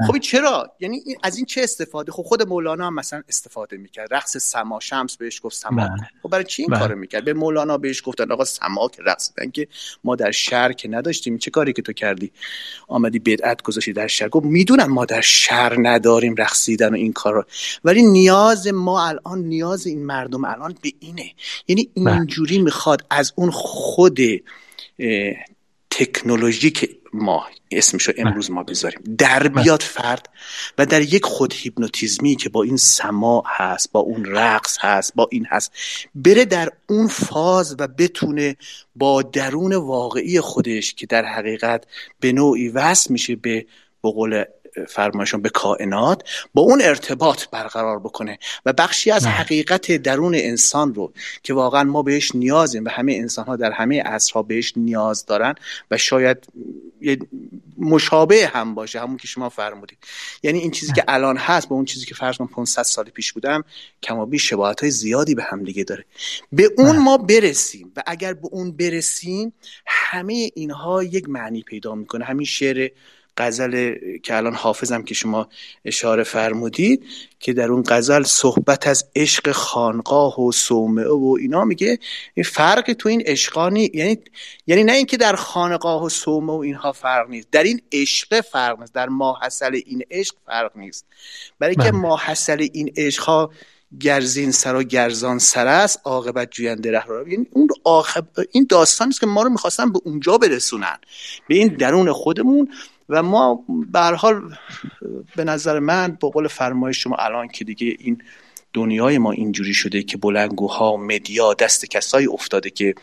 خب 0.07 0.17
چرا؟ 0.17 0.71
یعنی 0.79 1.03
از 1.23 1.37
این 1.37 1.45
چه 1.45 1.61
استفاده؟ 1.61 2.11
خب 2.11 2.23
خود 2.23 2.47
مولانا 2.47 2.87
هم 2.87 2.95
مثلا 2.95 3.23
استفاده 3.29 3.77
می‌کرد. 3.77 4.13
رقص 4.13 4.37
سما 4.37 4.79
شمس 4.79 5.17
بهش 5.17 5.41
گفت 5.43 5.55
سما. 5.55 5.87
بله. 5.87 6.09
خب 6.23 6.29
برای 6.29 6.43
چی 6.43 6.61
این 6.61 6.71
بله. 6.71 6.79
کارو 6.79 6.95
می‌کرد؟ 6.95 7.25
به 7.25 7.33
مولانا 7.33 7.77
بهش 7.77 8.01
گفتن 8.05 8.31
آقا 8.31 8.45
سما 8.45 8.87
که 8.87 9.03
رقص. 9.05 9.31
که 9.53 9.67
ما 10.03 10.15
در 10.15 10.31
شهر 10.31 10.73
که 10.73 10.87
نداشتیم. 10.87 11.37
چه 11.37 11.51
کاری 11.51 11.73
که 11.73 11.81
تو 11.81 11.93
کردی؟ 11.93 12.31
آمدی 12.87 13.19
بدعت 13.19 13.61
گذاشتی 13.61 13.93
در 13.93 14.07
شهر. 14.07 14.29
گفت 14.29 14.45
می‌دونم 14.45 14.91
ما 14.91 15.05
در 15.05 15.21
شهر 15.21 15.75
نداریم 15.81 16.35
رقصیدن 16.37 16.89
و 16.89 16.95
این 16.95 17.13
کار 17.13 17.45
ولی 17.83 18.05
نیاز 18.05 18.67
ما 18.67 19.07
الان 19.07 19.39
نیاز 19.39 19.87
این 19.87 20.05
مردم 20.05 20.45
الان 20.45 20.75
به 20.81 20.91
اینه. 20.99 21.31
یعنی 21.67 21.89
بله. 21.95 22.13
اینجوری 22.13 22.61
می‌خواد 22.61 23.05
از 23.09 23.33
اون 23.35 23.51
خود 23.51 24.19
تکنولوژی 25.89 26.71
که 26.71 26.89
ما 27.13 27.47
اسمشو 27.71 28.11
امروز 28.17 28.51
ما 28.51 28.63
بذاریم. 28.63 28.99
در 29.17 29.47
بیاد 29.47 29.81
فرد 29.81 30.29
و 30.77 30.85
در 30.85 31.01
یک 31.01 31.25
خود 31.25 31.53
هیپنوتیزمی 31.53 32.35
که 32.35 32.49
با 32.49 32.63
این 32.63 32.77
سما 32.77 33.43
هست 33.47 33.91
با 33.91 33.99
اون 33.99 34.25
رقص 34.25 34.77
هست 34.81 35.15
با 35.15 35.27
این 35.31 35.45
هست 35.45 35.71
بره 36.15 36.45
در 36.45 36.69
اون 36.89 37.07
فاز 37.07 37.75
و 37.79 37.87
بتونه 37.87 38.55
با 38.95 39.21
درون 39.21 39.75
واقعی 39.75 40.39
خودش 40.39 40.93
که 40.93 41.05
در 41.05 41.25
حقیقت 41.25 41.83
به 42.19 42.31
نوعی 42.31 42.69
وصل 42.69 43.13
میشه 43.13 43.35
به 43.35 43.65
بقول 44.03 44.43
فرمایشون 44.87 45.41
به 45.41 45.49
کائنات 45.49 46.23
با 46.53 46.61
اون 46.61 46.81
ارتباط 46.81 47.45
برقرار 47.51 47.99
بکنه 47.99 48.39
و 48.65 48.73
بخشی 48.73 49.11
از 49.11 49.25
حقیقت 49.25 49.91
درون 49.91 50.35
انسان 50.35 50.93
رو 50.93 51.13
که 51.43 51.53
واقعا 51.53 51.83
ما 51.83 52.03
بهش 52.03 52.35
نیازیم 52.35 52.85
و 52.85 52.89
همه 52.89 53.13
انسان 53.13 53.45
ها 53.45 53.55
در 53.55 53.71
همه 53.71 54.03
عصرها 54.03 54.43
بهش 54.43 54.73
نیاز 54.77 55.25
دارن 55.25 55.55
و 55.91 55.97
شاید 55.97 56.37
یه 57.01 57.19
مشابه 57.77 58.47
هم 58.53 58.75
باشه 58.75 58.99
همون 58.99 59.17
که 59.17 59.27
شما 59.27 59.49
فرمودید. 59.49 59.97
یعنی 60.43 60.59
این 60.59 60.71
چیزی 60.71 60.93
که 60.93 61.03
الان 61.07 61.37
هست 61.37 61.69
با 61.69 61.75
اون 61.75 61.85
چیزی 61.85 62.05
که 62.05 62.15
فرض 62.15 62.37
کن 62.37 62.47
500 62.47 62.83
سال 62.83 63.05
پیش 63.05 63.33
بودم 63.33 63.63
کما 64.03 64.25
بیش 64.25 64.49
شباهت 64.49 64.81
های 64.81 64.91
زیادی 64.91 65.35
به 65.35 65.43
هم 65.43 65.63
دیگه 65.63 65.83
داره. 65.83 66.05
به 66.51 66.71
اون 66.77 66.97
ما 66.97 67.17
برسیم 67.17 67.91
و 67.95 68.03
اگر 68.07 68.33
به 68.33 68.47
اون 68.51 68.71
برسیم 68.71 69.53
همه 69.85 70.51
اینها 70.55 71.03
یک 71.03 71.29
معنی 71.29 71.61
پیدا 71.61 71.95
می‌کنه. 71.95 72.25
همین 72.25 72.45
شعر 72.45 72.89
غزل 73.37 73.95
که 74.23 74.35
الان 74.37 74.53
حافظم 74.53 75.03
که 75.03 75.13
شما 75.13 75.47
اشاره 75.85 76.23
فرمودید 76.23 77.03
که 77.39 77.53
در 77.53 77.71
اون 77.71 77.83
غزل 77.87 78.23
صحبت 78.23 78.87
از 78.87 79.05
عشق 79.15 79.51
خانقاه 79.51 80.41
و 80.41 80.51
صومعه 80.51 81.09
و 81.09 81.37
اینا 81.39 81.65
میگه 81.65 81.99
این 82.33 82.43
فرق 82.43 82.93
تو 82.93 83.09
این 83.09 83.21
عشقانی 83.25 83.91
یعنی 83.93 84.17
یعنی 84.67 84.83
نه 84.83 84.91
اینکه 84.91 85.17
در 85.17 85.35
خانقاه 85.35 86.03
و 86.03 86.09
صومعه 86.09 86.55
و 86.55 86.59
اینها 86.59 86.91
فرق 86.91 87.29
نیست 87.29 87.47
در 87.51 87.63
این 87.63 87.81
عشق 87.91 88.41
فرق 88.41 88.79
نیست 88.79 88.93
در 88.93 89.09
ماحصل 89.09 89.79
این 89.85 90.03
عشق 90.11 90.35
فرق 90.45 90.77
نیست 90.77 91.05
برای 91.59 91.75
که 91.75 91.81
بله. 91.81 91.91
ماحصل 91.91 92.67
این 92.73 92.93
عشق 92.97 93.23
ها 93.23 93.51
گرزین 93.99 94.51
سر 94.51 94.75
و 94.75 94.83
گرزان 94.83 95.39
سر 95.39 95.67
است 95.67 95.99
عاقبت 96.03 96.51
جوینده 96.51 96.91
ره 96.91 97.05
را 97.05 97.29
یعنی 97.29 97.47
اون 97.51 97.67
این 98.51 98.65
داستان 98.69 99.07
است 99.07 99.19
که 99.19 99.25
ما 99.25 99.41
رو 99.41 99.49
می‌خواستن 99.49 99.91
به 99.91 99.99
اونجا 100.03 100.37
برسونن 100.37 100.97
به 101.47 101.55
این 101.55 101.67
درون 101.67 102.11
خودمون 102.11 102.69
و 103.09 103.23
ما 103.23 103.65
به 103.91 103.99
حال 103.99 104.41
به 105.35 105.43
نظر 105.43 105.79
من 105.79 106.17
با 106.19 106.29
قول 106.29 106.47
فرمایش 106.47 107.03
شما 107.03 107.15
الان 107.15 107.47
که 107.47 107.65
دیگه 107.65 107.95
این 107.99 108.17
دنیای 108.73 109.17
ما 109.17 109.31
اینجوری 109.31 109.73
شده 109.73 110.03
که 110.03 110.17
بلنگوها 110.17 110.97
مدیا 110.97 111.53
دست 111.53 111.85
کسایی 111.85 112.27
افتاده 112.27 112.69
که 112.69 112.95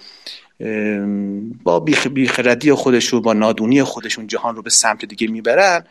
با 1.63 1.81
بیخردی 1.81 2.73
خودشون 2.73 3.21
با 3.21 3.33
نادونی 3.33 3.83
خودشون 3.83 4.27
جهان 4.27 4.57
رو 4.57 4.63
به 4.63 4.71
سمت 4.71 5.05
دیگه 5.05 5.29
می‌برن. 5.29 5.85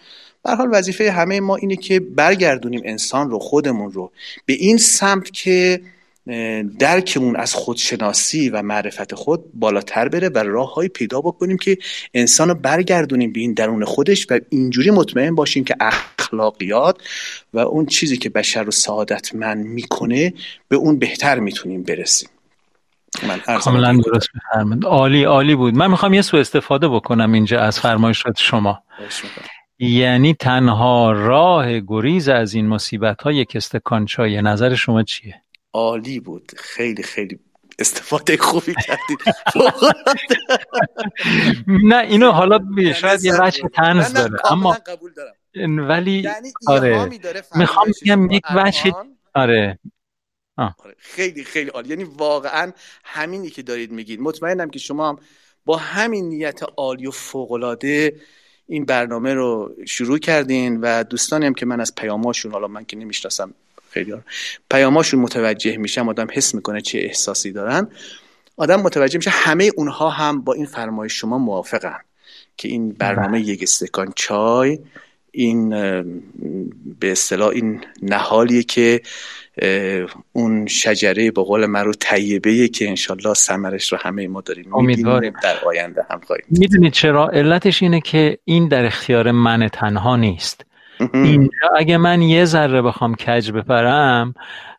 به 0.43 0.55
حال 0.55 0.69
وظیفه 0.71 1.11
همه 1.11 1.39
ما 1.39 1.55
اینه 1.55 1.75
که 1.75 1.99
برگردونیم 1.99 2.81
انسان 2.85 3.29
رو 3.29 3.39
خودمون 3.39 3.91
رو 3.91 4.11
به 4.45 4.53
این 4.53 4.77
سمت 4.77 5.31
که 5.31 5.81
درکمون 6.79 7.35
از 7.35 7.53
خودشناسی 7.53 8.49
و 8.49 8.61
معرفت 8.61 9.15
خود 9.15 9.43
بالاتر 9.53 10.09
بره 10.09 10.29
و 10.29 10.37
راه 10.37 10.87
پیدا 10.87 11.21
بکنیم 11.21 11.57
که 11.57 11.77
انسان 12.13 12.49
رو 12.49 12.55
برگردونیم 12.55 13.33
به 13.33 13.39
این 13.39 13.53
درون 13.53 13.85
خودش 13.85 14.27
و 14.29 14.39
اینجوری 14.49 14.91
مطمئن 14.91 15.35
باشیم 15.35 15.63
که 15.63 15.75
اخلاقیات 15.79 16.97
و 17.53 17.59
اون 17.59 17.85
چیزی 17.85 18.17
که 18.17 18.29
بشر 18.29 18.63
رو 18.63 18.71
سعادتمند 18.71 19.65
می‌کنه 19.65 20.33
به 20.67 20.75
اون 20.75 20.99
بهتر 20.99 21.39
می‌تونیم 21.39 21.83
برسیم. 21.83 22.29
کاملا 23.63 24.01
درست 24.05 24.27
بفرمایید 24.35 24.85
عالی 24.85 25.23
عالی 25.23 25.55
بود. 25.55 25.73
من 25.73 25.91
می‌خوام 25.91 26.13
یه 26.13 26.21
سو 26.21 26.37
استفاده 26.37 26.87
بکنم 26.87 27.31
اینجا 27.31 27.59
از 27.61 27.79
فرمایشات 27.79 28.37
شما. 28.37 28.83
یعنی 29.79 30.33
تنها 30.33 31.11
راه 31.11 31.79
گریز 31.79 32.29
از 32.29 32.53
این 32.53 32.67
مصیبت 32.67 33.21
های 33.21 33.35
یک 33.35 33.55
استکان 33.55 34.07
نظر 34.41 34.75
شما 34.75 35.03
چیه؟ 35.03 35.41
عالی 35.79 36.19
بود. 36.19 36.51
خیلی 36.57 37.03
خیلی 37.03 37.39
استفاده 37.79 38.37
خوبی 38.37 38.73
کردید 38.87 39.19
نه 41.67 41.97
اینو 41.97 42.31
حالا 42.31 42.59
شاید 42.95 43.23
یه 43.23 43.41
وجه 43.41 43.63
تنز 43.73 44.13
داره 44.13 44.51
اما 44.51 44.71
قبول 44.71 45.11
دارم. 45.13 45.33
ولی 45.89 46.11
یعنی 46.11 46.51
آره 46.67 47.09
می‌خوام 47.55 47.87
بگم 48.01 48.31
یک 48.31 48.43
وجه 48.55 48.93
آره. 49.35 49.79
آره 50.57 50.95
خیلی 50.97 51.43
خیلی 51.43 51.69
عالی. 51.69 51.89
یعنی 51.89 52.03
واقعا 52.03 52.71
همینی 53.03 53.49
که 53.49 53.61
دارید 53.61 53.91
میگید. 53.91 54.19
مطمئنم 54.21 54.69
که 54.69 54.79
شما 54.79 55.09
هم 55.09 55.17
با 55.65 55.77
همین 55.77 56.29
نیت 56.29 56.59
عالی 56.77 57.07
و 57.07 57.11
فوقالعاده 57.11 58.15
این 58.67 58.85
برنامه 58.85 59.33
رو 59.33 59.75
شروع 59.87 60.17
کردین 60.17 60.81
و 60.81 61.03
دوستانی 61.03 61.45
هم 61.45 61.53
که 61.53 61.65
من 61.65 61.79
از 61.79 61.95
پیاماشون 61.95 62.51
حالا 62.51 62.67
من 62.67 62.85
که 62.85 62.97
نمی‌شناسم 62.97 63.53
خیلی 63.89 64.13
پیاماشون 64.71 65.19
متوجه 65.19 65.77
میشم 65.77 66.09
آدم 66.09 66.27
حس 66.31 66.55
می‌کنه 66.55 66.81
چه 66.81 66.99
احساسی 66.99 67.51
دارن. 67.51 67.87
آدم 68.57 68.81
متوجه 68.81 69.17
میشه 69.17 69.29
همه 69.29 69.71
اونها 69.77 70.09
هم 70.09 70.41
با 70.41 70.53
این 70.53 70.65
فرمایش 70.65 71.13
شما 71.13 71.37
موافقن 71.37 71.99
که 72.57 72.67
این 72.67 72.91
برنامه 72.91 73.39
بله. 73.39 73.41
یک 73.41 73.63
استکان 73.63 74.13
چای 74.15 74.79
این 75.31 75.69
به 76.99 77.11
اصطلاح 77.11 77.49
این 77.49 77.81
نهالیه 78.01 78.63
که 78.63 79.01
اون 80.33 80.67
شجره 80.67 81.31
به 81.31 81.43
قول 81.43 81.65
من 81.65 81.85
رو 81.85 81.93
طیبه 81.93 82.67
که 82.67 82.89
انشالله 82.89 83.33
سمرش 83.33 83.91
رو 83.91 83.97
همه 84.01 84.27
ما 84.27 84.41
داریم 84.41 84.75
امیدواریم. 84.75 85.33
در 85.43 85.65
آینده 85.65 86.05
هم 86.11 86.21
خواهیم. 86.27 86.45
می‌دونید 86.49 86.93
چرا؟ 86.93 87.29
علتش 87.29 87.83
اینه 87.83 88.01
که 88.01 88.37
این 88.45 88.67
در 88.67 88.85
اختیار 88.85 89.31
من 89.31 89.67
تنها 89.67 90.15
نیست. 90.15 90.65
اینجا 91.13 91.67
اگه 91.77 91.97
من 91.97 92.21
یه 92.21 92.45
ذره 92.45 92.81
بخوام 92.81 93.15
کج 93.15 93.51
بپرم 93.51 94.33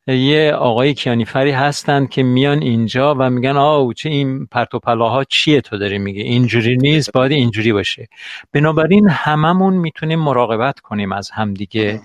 یه 0.07 0.53
آقای 0.53 0.95
کیانیفری 0.95 1.51
هستند 1.51 2.11
که 2.11 2.23
میان 2.23 2.63
اینجا 2.63 3.15
و 3.19 3.31
میگن 3.31 3.57
آو 3.57 3.93
چه 3.93 4.09
این 4.09 4.47
پرتوپلاها 4.47 5.25
چیه 5.25 5.61
تو 5.61 5.79
داری 5.79 5.99
میگه 5.99 6.23
اینجوری 6.23 6.77
نیست 6.77 7.13
باید 7.13 7.33
اینجوری 7.33 7.73
باشه. 7.73 8.09
بنابراین 8.53 9.09
هممون 9.09 9.75
می‌تونیم 9.75 10.19
مراقبت 10.19 10.81
کنیم 10.81 11.13
از 11.13 11.31
همدیگه 11.31 12.01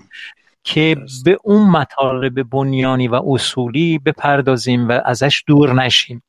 که 0.64 0.96
به 1.24 1.38
اون 1.44 1.70
مطالب 1.70 2.50
بنیانی 2.50 3.08
و 3.08 3.20
اصولی 3.26 3.98
بپردازیم 3.98 4.88
و 4.88 5.00
ازش 5.04 5.44
دور 5.46 5.72
نشیم. 5.72 6.22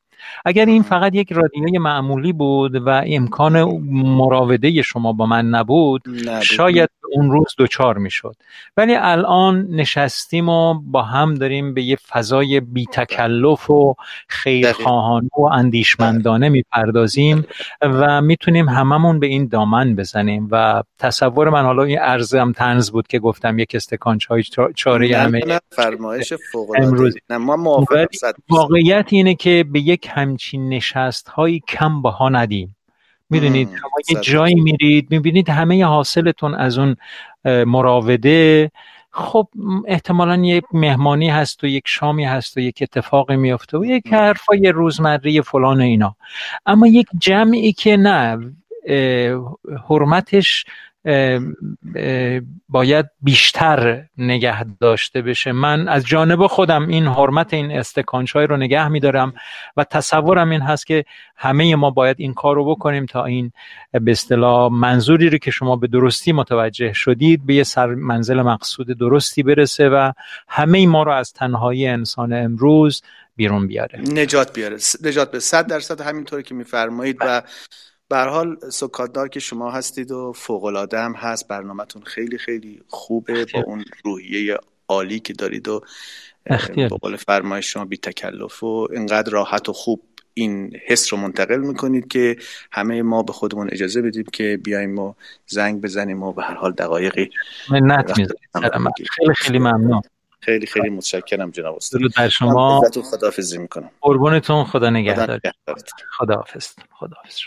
اگر 0.44 0.66
این 0.66 0.82
فقط 0.82 1.14
یک 1.14 1.32
رادیوی 1.32 1.78
معمولی 1.78 2.32
بود 2.32 2.74
و 2.86 3.02
امکان 3.06 3.62
مراوده 3.92 4.82
شما 4.82 5.12
با 5.12 5.26
من 5.26 5.48
نبود, 5.48 6.02
شاید 6.42 6.90
به 6.97 6.97
اون 7.12 7.30
روز 7.30 7.54
دوچار 7.58 7.98
می‌شد. 7.98 8.36
ولی 8.76 8.94
الان 8.94 9.66
نشستیم 9.70 10.48
و 10.48 10.74
با 10.74 11.02
هم 11.02 11.34
داریم 11.34 11.74
به 11.74 11.82
یه 11.82 11.96
فضای 12.08 12.60
بی 12.60 12.86
تکلف 12.92 13.70
و 13.70 13.94
خیرخواهانه 14.28 15.28
و 15.38 15.42
اندیشمندانه 15.42 16.48
می‌پردازیم 16.48 17.44
و 17.82 18.20
می‌تونیم 18.20 18.68
هممون 18.68 19.20
به 19.20 19.26
این 19.26 19.48
دامن 19.48 19.96
بزنیم. 19.96 20.48
و 20.50 20.82
تصور 20.98 21.48
من 21.48 21.64
حالا 21.64 21.82
این 21.82 21.98
ارزم 22.00 22.52
تنز 22.52 22.90
بود 22.90 23.06
که 23.06 23.18
گفتم 23.18 23.58
یک 23.58 23.74
استکان 23.74 24.18
چای 24.18 24.42
چاره 24.74 25.16
همه 25.18 25.60
فرمایش 25.70 26.32
فوق 26.52 26.74
امروز. 26.78 27.16
ما 27.30 27.84
واقعیت 28.48 29.06
اینه 29.08 29.34
که 29.34 29.64
به 29.72 29.80
یک 29.80 30.08
همچین 30.10 30.68
نشست 30.68 31.28
هایی 31.28 31.62
کم 31.68 32.02
بها 32.02 32.28
ندیم. 32.28 32.76
می‌دونید 33.30 33.68
شما 33.68 33.90
یه 34.16 34.20
جایی 34.20 34.54
میرید 34.54 35.10
می‌بینید 35.10 35.48
همه 35.48 35.84
حاصلتون 35.84 36.54
از 36.54 36.78
اون 36.78 36.96
مراوده. 37.44 38.70
خب 39.10 39.48
احتمالا 39.86 40.36
یک 40.44 40.64
مهمانی 40.72 41.30
هست 41.30 41.64
و 41.64 41.66
یک 41.66 41.82
شامی 41.86 42.24
هست 42.24 42.56
و 42.56 42.60
یک 42.60 42.78
اتفاقی 42.82 43.36
میفته 43.36 43.78
و 43.78 43.84
یک 43.84 44.12
حرفای 44.12 44.68
روزمره 44.68 45.40
فلان 45.40 45.80
اینا. 45.80 46.16
اما 46.66 46.86
یک 46.86 47.06
جمعی 47.18 47.72
که 47.72 47.96
نه 47.96 48.38
حرمتش 49.88 50.64
باید 52.68 53.06
بیشتر 53.22 54.04
نگه 54.18 54.64
داشته 54.80 55.22
بشه. 55.22 55.52
من 55.52 55.88
از 55.88 56.06
جانب 56.06 56.46
خودم 56.46 56.88
این 56.88 57.06
حرمت 57.06 57.54
این 57.54 57.70
استکانچای 57.70 58.46
رو 58.46 58.56
نگه 58.56 58.88
میدارم 58.88 59.34
و 59.76 59.84
تصورم 59.84 60.50
این 60.50 60.60
هست 60.60 60.86
که 60.86 61.04
همه 61.36 61.76
ما 61.76 61.90
باید 61.90 62.16
این 62.18 62.34
کار 62.34 62.54
رو 62.54 62.64
بکنیم 62.70 63.06
تا 63.06 63.24
این 63.24 63.52
به 63.92 64.10
اصطلاح 64.10 64.72
منظوری 64.72 65.30
رو 65.30 65.38
که 65.38 65.50
شما 65.50 65.76
به 65.76 65.86
درستی 65.86 66.32
متوجه 66.32 66.92
شدید 66.92 67.46
به 67.46 67.54
یه 67.54 67.62
سر 67.62 67.86
منزل 67.86 68.42
مقصود 68.42 68.98
درستی 68.98 69.42
برسه 69.42 69.88
و 69.88 70.12
همه 70.48 70.86
ما 70.86 71.02
رو 71.02 71.12
از 71.12 71.32
تنهایی 71.32 71.86
انسان 71.86 72.32
امروز 72.32 73.02
بیرون 73.36 73.66
بیاره. 73.66 74.00
نجات 74.00 74.52
بیاره. 74.52 74.76
نجات 75.04 75.30
به 75.30 75.40
صد 75.40 75.66
درصد 75.66 76.00
همینطوری 76.00 76.42
که 76.42 76.54
میفرمایید 76.54 77.16
و 77.20 77.42
به 78.08 78.18
حال 78.18 78.56
سکاتدار 78.72 79.28
که 79.28 79.40
شما 79.40 79.70
هستید 79.70 80.10
و 80.10 80.32
فوق 80.36 80.64
العاده 80.64 81.00
هم 81.00 81.12
هست 81.12 81.48
برنامهتون 81.48 82.02
خیلی 82.02 82.38
خیلی 82.38 82.82
خوبه 82.88 83.44
با 83.54 83.60
اون 83.60 83.84
روحیه 84.04 84.58
عالی 84.88 85.20
که 85.20 85.32
دارید 85.32 85.68
و 85.68 85.80
به 86.76 86.88
قول 86.88 87.16
فرمایش 87.16 87.72
شما 87.72 87.84
بی 87.84 87.96
تکلف 87.96 88.62
و 88.62 88.88
اینقدر 88.92 89.32
راحت 89.32 89.68
و 89.68 89.72
خوب 89.72 90.02
این 90.34 90.76
حس 90.86 91.12
رو 91.12 91.18
منتقل 91.18 91.58
می‌کنید 91.58 92.08
که 92.08 92.36
همه 92.72 93.02
ما 93.02 93.22
به 93.22 93.32
خودمون 93.32 93.68
اجازه 93.72 94.02
بدیم 94.02 94.24
که 94.32 94.60
بیایم 94.64 94.98
و 94.98 95.14
زنگ 95.46 95.80
بزنیم 95.80 96.22
و 96.22 96.32
به 96.32 96.42
هر 96.42 96.54
حال 96.54 96.72
دقایقی 96.72 97.30
منت 97.70 98.12
خیلی 98.12 99.34
خیلی 99.36 99.58
ممنون. 99.58 100.02
خیلی 100.40 100.66
خیلی 100.66 100.90
متشکرم 100.90 101.50
جناب 101.50 101.76
استاد. 101.76 102.00
در 102.16 102.28
شما. 102.28 102.80
خداحافظی 103.10 103.58
می‌کنم. 103.58 103.90
قربونتون. 104.00 104.64
خدا 104.64 104.90
نگهدار. 104.90 105.40
خداحافظ. 106.18 106.68
خداحافظ. 106.90 107.38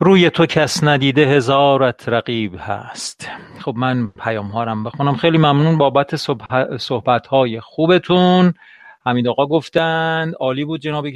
روی 0.00 0.30
تو 0.30 0.46
کس 0.46 0.84
ندیده 0.84 1.26
هزارت 1.26 2.08
رقیب 2.08 2.56
هست. 2.58 3.28
خب 3.60 3.74
من 3.76 4.08
پیام 4.08 4.46
هارم 4.46 4.84
بخونم. 4.84 5.16
خیلی 5.16 5.38
ممنون 5.38 5.78
بابت 5.78 6.16
صحبت 6.76 7.26
های 7.26 7.60
خوبتون. 7.60 8.54
حمید 9.06 9.28
آقا 9.28 9.46
گفتند 9.46 10.34
عالی 10.40 10.64
بود 10.64 10.80
جناب 10.80 11.06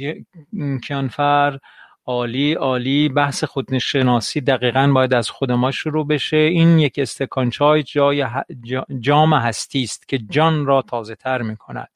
کیانفر. 0.83 1.59
عالی 2.05 2.53
عالی. 2.53 3.09
بحث 3.09 3.43
خودشناسی 3.43 4.41
دقیقا 4.41 4.91
باید 4.95 5.13
از 5.13 5.29
خود 5.29 5.51
ما 5.51 5.71
شروع 5.71 6.07
بشه. 6.07 6.37
این 6.37 6.79
یک 6.79 6.93
استکان 6.97 7.49
چای 7.49 7.83
جای 7.83 8.25
جام 8.99 9.33
هستی 9.33 9.83
است 9.83 10.07
که 10.07 10.17
جان 10.17 10.65
را 10.65 10.81
تازه 10.81 11.15
تر 11.15 11.41
می 11.41 11.57
کند 11.57 11.89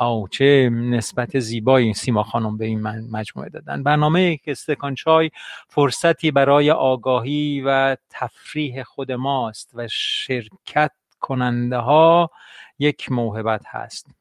او 0.00 0.28
چه 0.28 0.70
نسبت 0.72 1.38
زیبایی 1.38 1.94
سیما 1.94 2.22
خانم 2.22 2.56
به 2.56 2.64
این 2.64 2.80
مجموعه 3.10 3.48
دادن. 3.48 3.82
برنامه 3.82 4.22
یک 4.22 4.42
استکان 4.46 4.94
چای 4.94 5.30
فرصتی 5.68 6.30
برای 6.30 6.70
آگاهی 6.70 7.62
و 7.66 7.96
تفریح 8.10 8.82
خود 8.82 9.12
ماست 9.12 9.70
و 9.74 9.88
شرکت 9.90 10.92
کننده 11.20 11.76
ها 11.76 12.30
یک 12.78 13.12
موهبت 13.12 13.62
هست. 13.66 14.17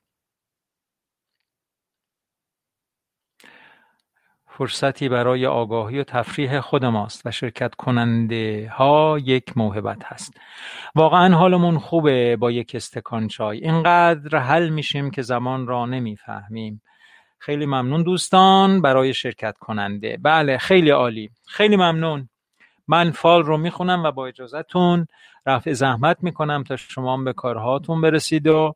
فرصتی 4.58 5.10
برای 5.10 5.46
آگاهی 5.46 6.00
و 6.00 6.04
تفریح 6.04 6.60
خود 6.60 6.86
ماست 6.86 7.26
و 7.26 7.32
شرکت 7.32 7.76
کننده 7.76 8.72
ها 8.74 9.20
یک 9.24 9.58
موهبت 9.58 10.06
هست. 10.06 10.34
واقعا 10.96 11.36
حالمون 11.36 11.80
خوبه 11.80 12.36
با 12.36 12.52
یک 12.52 12.72
استکان 12.76 13.28
چای. 13.28 13.58
اینقدر 13.58 14.38
حل 14.38 14.70
میشیم 14.70 15.12
که 15.12 15.22
زمان 15.22 15.68
را 15.68 15.86
نمی‌فهمیم. 15.86 16.82
خیلی 17.40 17.66
ممنون 17.66 18.04
دوستان 18.04 18.82
برای 18.82 19.14
شرکت 19.14 19.58
کننده 19.58 20.18
بله 20.22 20.58
خیلی 20.58 20.90
عالی. 20.90 21.30
خیلی 21.48 21.76
ممنون. 21.76 22.30
من 22.88 23.12
فال 23.12 23.44
رو 23.44 23.58
می‌خونم 23.58 24.04
و 24.04 24.12
با 24.12 24.28
اجازهتون 24.28 25.08
رفع 25.46 25.74
زحمت 25.74 26.18
می‌کنم 26.22 26.64
تا 26.64 26.76
شما 26.76 27.18
به 27.18 27.34
کارهاتون 27.34 28.02
برسید 28.02 28.48
و 28.48 28.76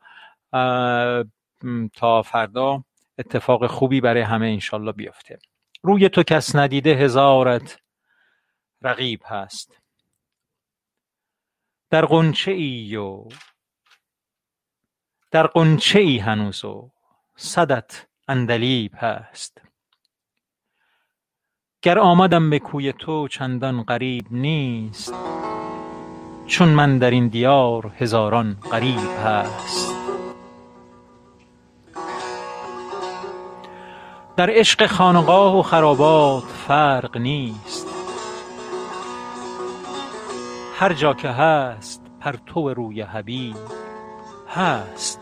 تا 1.93 2.21
فردا 2.21 2.83
اتفاق 3.17 3.67
خوبی 3.67 4.01
برای 4.01 4.21
همه 4.21 4.47
انشالله 4.47 4.91
بیفته. 4.91 5.39
روی 5.83 6.09
تو 6.09 6.23
کس 6.23 6.55
ندیده 6.55 6.89
هزارت 6.89 7.79
رقیب 8.81 9.21
هست. 9.25 9.77
در 11.89 12.05
قنچه 12.05 12.51
ای 12.51 12.95
و 12.95 13.27
در 15.31 15.47
قنچه 15.47 15.99
ای 15.99 16.17
هنوز 16.17 16.65
و 16.65 16.91
صدت 17.35 18.07
اندلیب 18.27 18.91
هست. 18.95 19.61
گر 21.81 21.99
آمدم 21.99 22.49
به 22.49 22.59
کوی 22.59 22.93
تو 22.93 23.27
چندان 23.27 23.83
غریب 23.83 24.25
نیست 24.31 25.13
چون 26.47 26.69
من 26.69 26.97
در 26.97 27.11
این 27.11 27.27
دیار 27.27 27.93
هزاران 27.97 28.53
غریب 28.71 29.09
هست. 29.25 30.00
در 34.37 34.49
عشق 34.49 34.85
خانقاه 34.85 35.59
و 35.59 35.61
خرابات 35.61 36.43
فرق 36.43 37.17
نیست. 37.17 37.87
هر 40.75 40.93
جا 40.93 41.13
که 41.13 41.27
هست 41.29 42.01
پرتو 42.19 42.73
روی 42.73 43.01
حبیب 43.01 43.55
هست. 44.49 45.19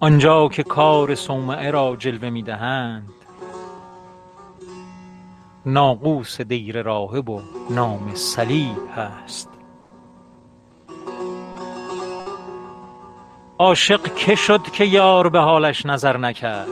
آنجا 0.00 0.48
که 0.48 0.62
کار 0.62 1.14
صومعه 1.14 1.70
را 1.70 1.96
جلوه 1.96 2.30
می 2.30 2.42
دهند 2.42 3.12
ناقوس 5.66 6.40
دیر 6.40 6.82
راهب 6.82 7.28
و 7.28 7.42
نام 7.70 8.14
صلیب 8.14 8.78
هست. 8.96 9.55
عاشق 13.58 14.14
که 14.14 14.34
شد 14.34 14.62
که 14.62 14.84
یار 14.84 15.28
به 15.28 15.40
حالش 15.40 15.86
نظر 15.86 16.16
نکرد؟ 16.16 16.68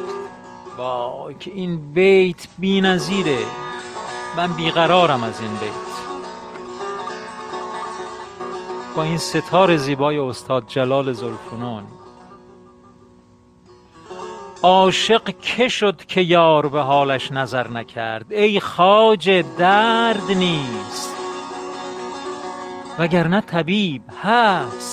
وای 0.76 1.34
که 1.34 1.50
این 1.50 1.92
بیت 1.92 2.46
بی 2.58 2.80
نظیره. 2.80 3.38
من 4.36 4.52
بیقرارم 4.52 5.24
از 5.24 5.40
این 5.40 5.50
بیت. 5.50 5.94
با 8.96 9.02
این 9.02 9.18
ستار 9.18 9.76
زیبای 9.76 10.18
استاد 10.18 10.64
جلال 10.66 11.12
زلفنون 11.12 11.82
عاشق 14.62 15.38
که 15.40 15.68
شد 15.68 16.04
که 16.04 16.20
یار 16.20 16.68
به 16.68 16.80
حالش 16.80 17.32
نظر 17.32 17.68
نکرد؟ 17.68 18.32
ای 18.32 18.60
خواجه 18.60 19.44
درد 19.58 20.30
نیست. 20.30 21.16
وگرنه 22.98 23.40
طبیب 23.40 24.02
هست. 24.22 24.83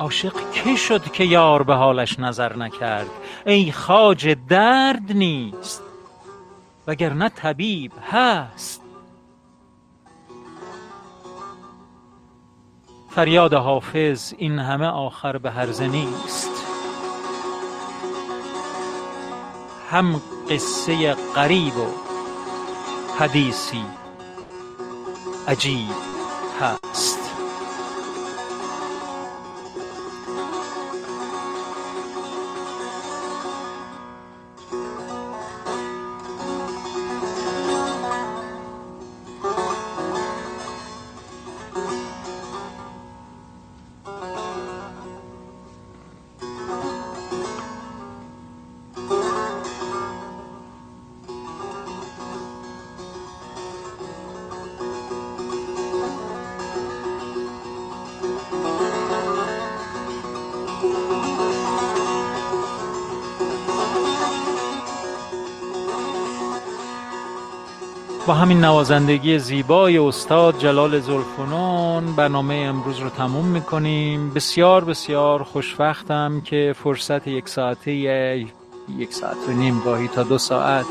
عاشق 0.00 0.50
کی 0.52 0.76
شد 0.76 1.12
که 1.12 1.24
یار 1.24 1.62
به 1.62 1.74
حالش 1.74 2.18
نظر 2.18 2.56
نکرد؟ 2.56 3.06
ای 3.46 3.72
خواجه 3.72 4.36
درد 4.48 5.12
نیست 5.12 5.82
وگرنه 6.86 7.28
طبیب 7.28 7.92
هست. 8.12 8.82
فریاد 13.10 13.54
حافظ 13.54 14.34
این 14.38 14.58
همه 14.58 14.86
آخر 14.86 15.38
به 15.38 15.50
هرزه 15.50 15.86
نیست. 15.86 16.50
هم 19.90 20.20
قصه 20.50 21.14
غریب 21.14 21.76
و 21.76 21.86
حدیثی 23.18 23.84
عجیب 25.48 25.94
هست. 26.60 26.89
همین 68.50 68.64
نوازندگی 68.64 69.38
زیبای 69.38 69.98
استاد 69.98 70.58
جلال 70.58 71.00
زلفنون 71.00 72.12
برنامه 72.16 72.54
امروز 72.54 72.98
رو 72.98 73.08
تموم 73.08 73.44
می‌کنیم. 73.44 74.30
بسیار 74.30 74.84
بسیار 74.84 75.42
خوشوقتم 75.42 76.40
که 76.44 76.74
فرصت 76.84 77.26
یک 77.26 77.48
ساعته 77.48 77.92
یک 78.98 79.14
ساعت 79.14 79.36
و 79.48 79.52
نیم 79.52 79.80
گاهی 79.84 80.08
تا 80.08 80.22
دو 80.22 80.38
ساعت 80.38 80.84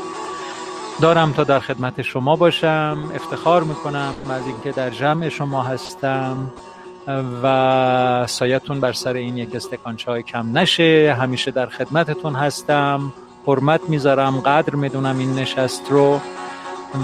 دارم 1.00 1.32
تا 1.32 1.44
در 1.44 1.60
خدمت 1.60 2.02
شما 2.02 2.36
باشم. 2.36 2.98
افتخار 3.14 3.62
می‌کنم 3.62 4.14
از 4.30 4.46
اینکه 4.46 4.72
در 4.72 4.90
جمع 4.90 5.28
شما 5.28 5.62
هستم 5.62 6.50
و 7.42 8.26
سایتون 8.26 8.80
بر 8.80 8.92
سر 8.92 9.12
این 9.12 9.36
یک 9.36 9.54
استکان 9.54 9.96
چای 9.96 10.22
کم 10.22 10.58
نشه. 10.58 11.16
همیشه 11.20 11.50
در 11.50 11.66
خدمتتون 11.66 12.34
هستم. 12.34 13.12
حرمت 13.46 13.80
می‌ذارم. 13.88 14.40
قدر 14.40 14.74
می‌دونم 14.74 15.18
این 15.18 15.34
نشست 15.34 15.82
رو. 15.90 16.20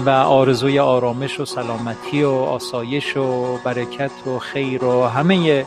و 0.05 0.09
آرزوی 0.09 0.79
آرامش 0.79 1.39
و 1.39 1.45
سلامتی 1.45 2.23
و 2.23 2.29
آسایش 2.31 3.17
و 3.17 3.57
برکت 3.63 4.27
و 4.27 4.39
خیر 4.39 4.83
و 4.83 5.03
همه 5.07 5.65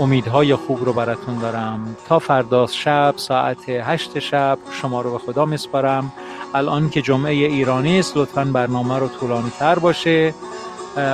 امیدهای 0.00 0.54
خوب 0.54 0.84
رو 0.84 0.92
براتون 0.92 1.38
دارم. 1.38 1.96
تا 2.08 2.18
فردا 2.18 2.66
شب 2.66 3.14
ساعت 3.16 3.68
هشت 3.68 4.18
شب 4.18 4.58
شما 4.70 5.00
رو 5.00 5.12
به 5.12 5.18
خدا 5.18 5.44
میسپارم. 5.44 6.12
الان 6.54 6.90
که 6.90 7.02
جمعه 7.02 7.32
ایرانی 7.32 7.98
است 7.98 8.16
لطفا 8.16 8.44
برنامه 8.44 8.98
رو 8.98 9.08
طولانی 9.08 9.52
تر 9.58 9.78
باشه 9.78 10.34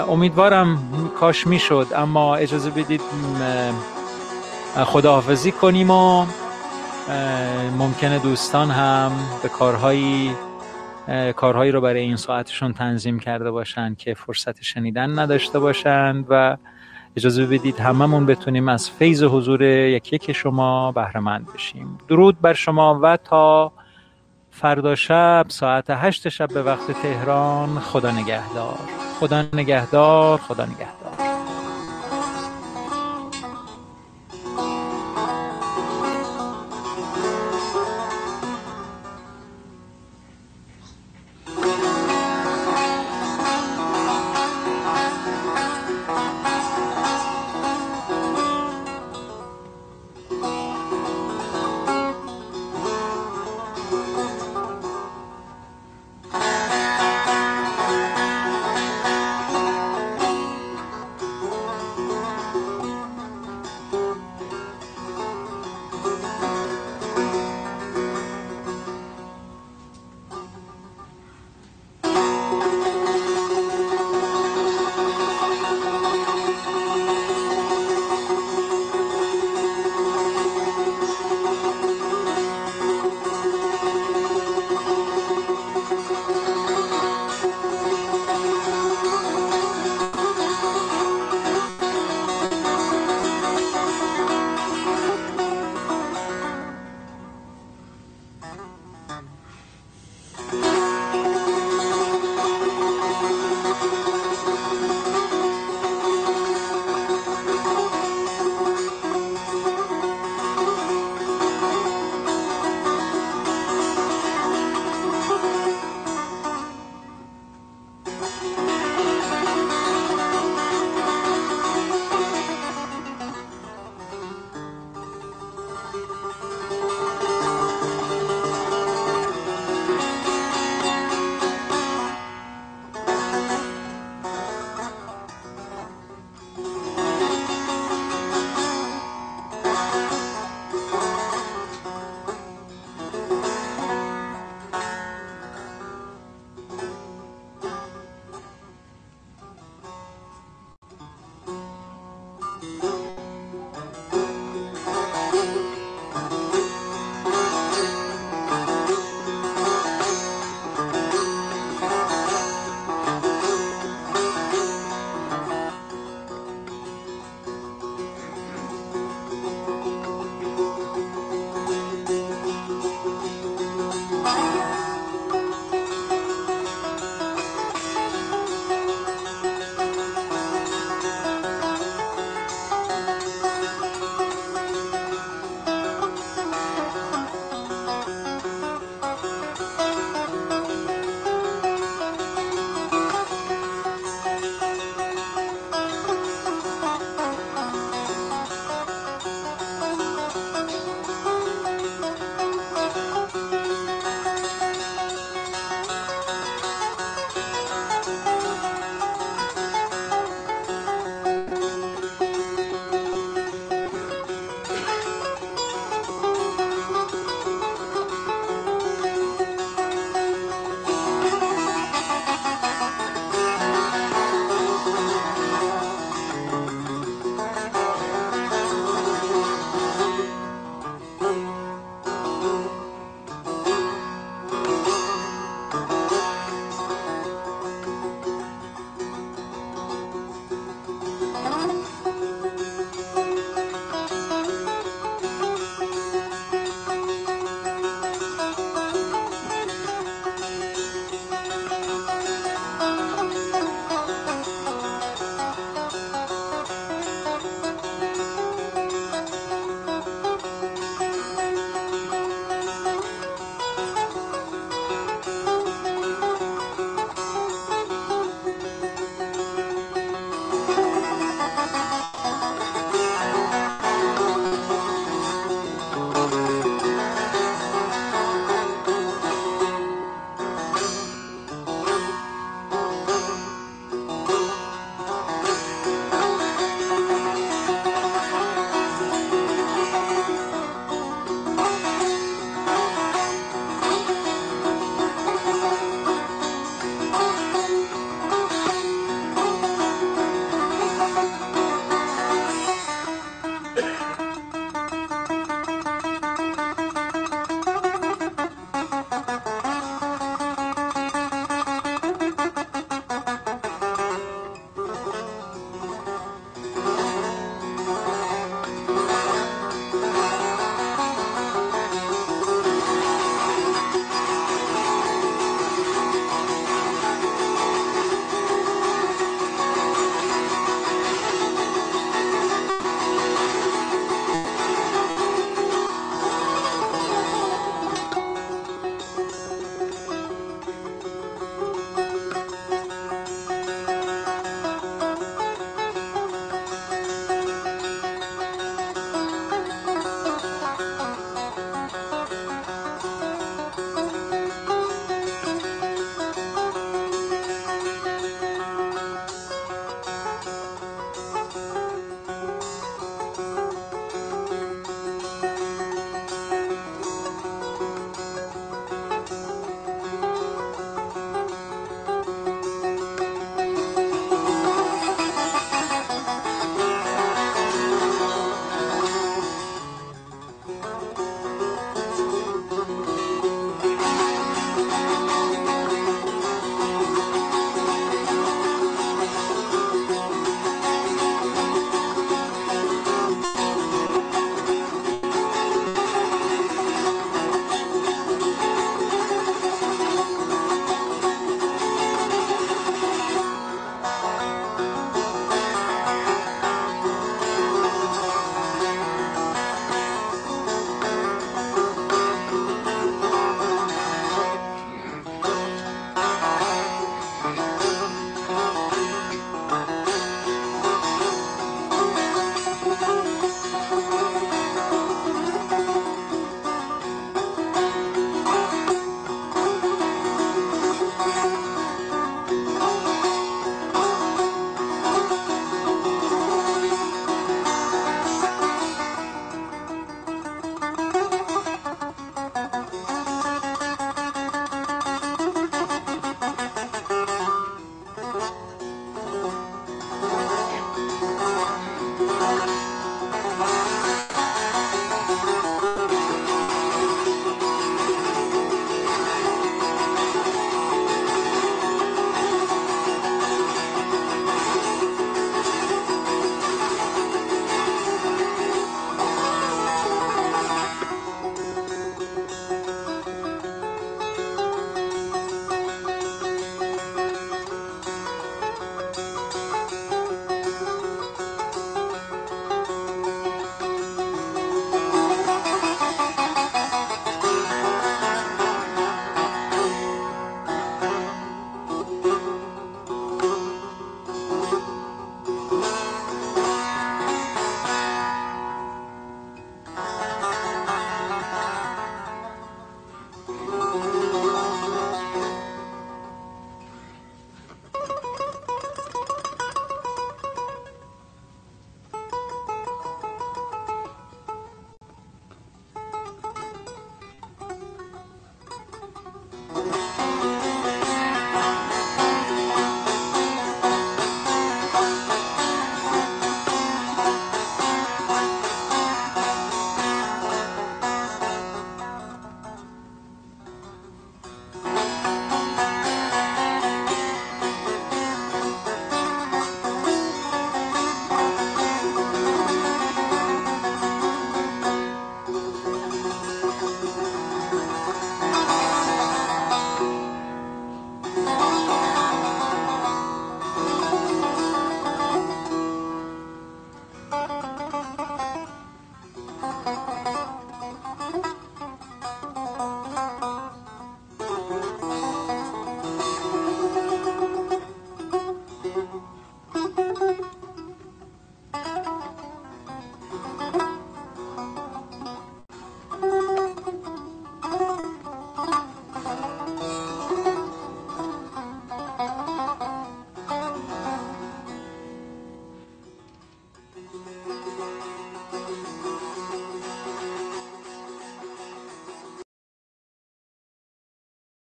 امیدوارم 0.08 0.78
کاش 1.20 1.46
می‌شد. 1.46 1.86
اما 1.96 2.36
اجازه 2.36 2.70
بدید 2.70 3.00
خداحافظی 4.84 5.52
کنیم 5.52 5.90
و 5.90 6.26
ممکنه 7.78 8.18
دوستان 8.18 8.70
هم 8.70 9.12
به 9.42 9.48
کارهایی 9.48 10.32
کارهایی 11.36 11.72
رو 11.72 11.80
برای 11.80 12.00
این 12.00 12.16
ساعتشون 12.16 12.72
تنظیم 12.72 13.18
کرده 13.18 13.50
باشند 13.50 13.96
که 13.96 14.14
فرصت 14.14 14.62
شنیدن 14.62 15.18
نداشته 15.18 15.58
باشند 15.58 16.26
و 16.28 16.56
اجازه 17.16 17.46
بدید 17.46 17.80
هممون 17.80 18.26
بتونیم 18.26 18.68
از 18.68 18.90
فیض 18.90 19.22
حضور 19.22 19.62
یک 19.62 20.12
یک 20.12 20.32
شما 20.32 20.92
بهره 20.92 21.20
بشیم. 21.54 21.98
درود 22.08 22.40
بر 22.40 22.52
شما 22.52 23.00
و 23.02 23.16
تا 23.16 23.72
فردا 24.50 24.94
شب 24.94 25.46
ساعت 25.48 25.84
هشت 25.90 26.28
شب 26.28 26.48
به 26.48 26.62
وقت 26.62 26.90
تهران 27.02 27.78
خدا 27.78 28.10
نگهدار. 28.10 28.78
خدا 29.20 29.42
نگهدار 29.52 30.38
خدا 30.38 30.64
نگهدار. 30.64 31.21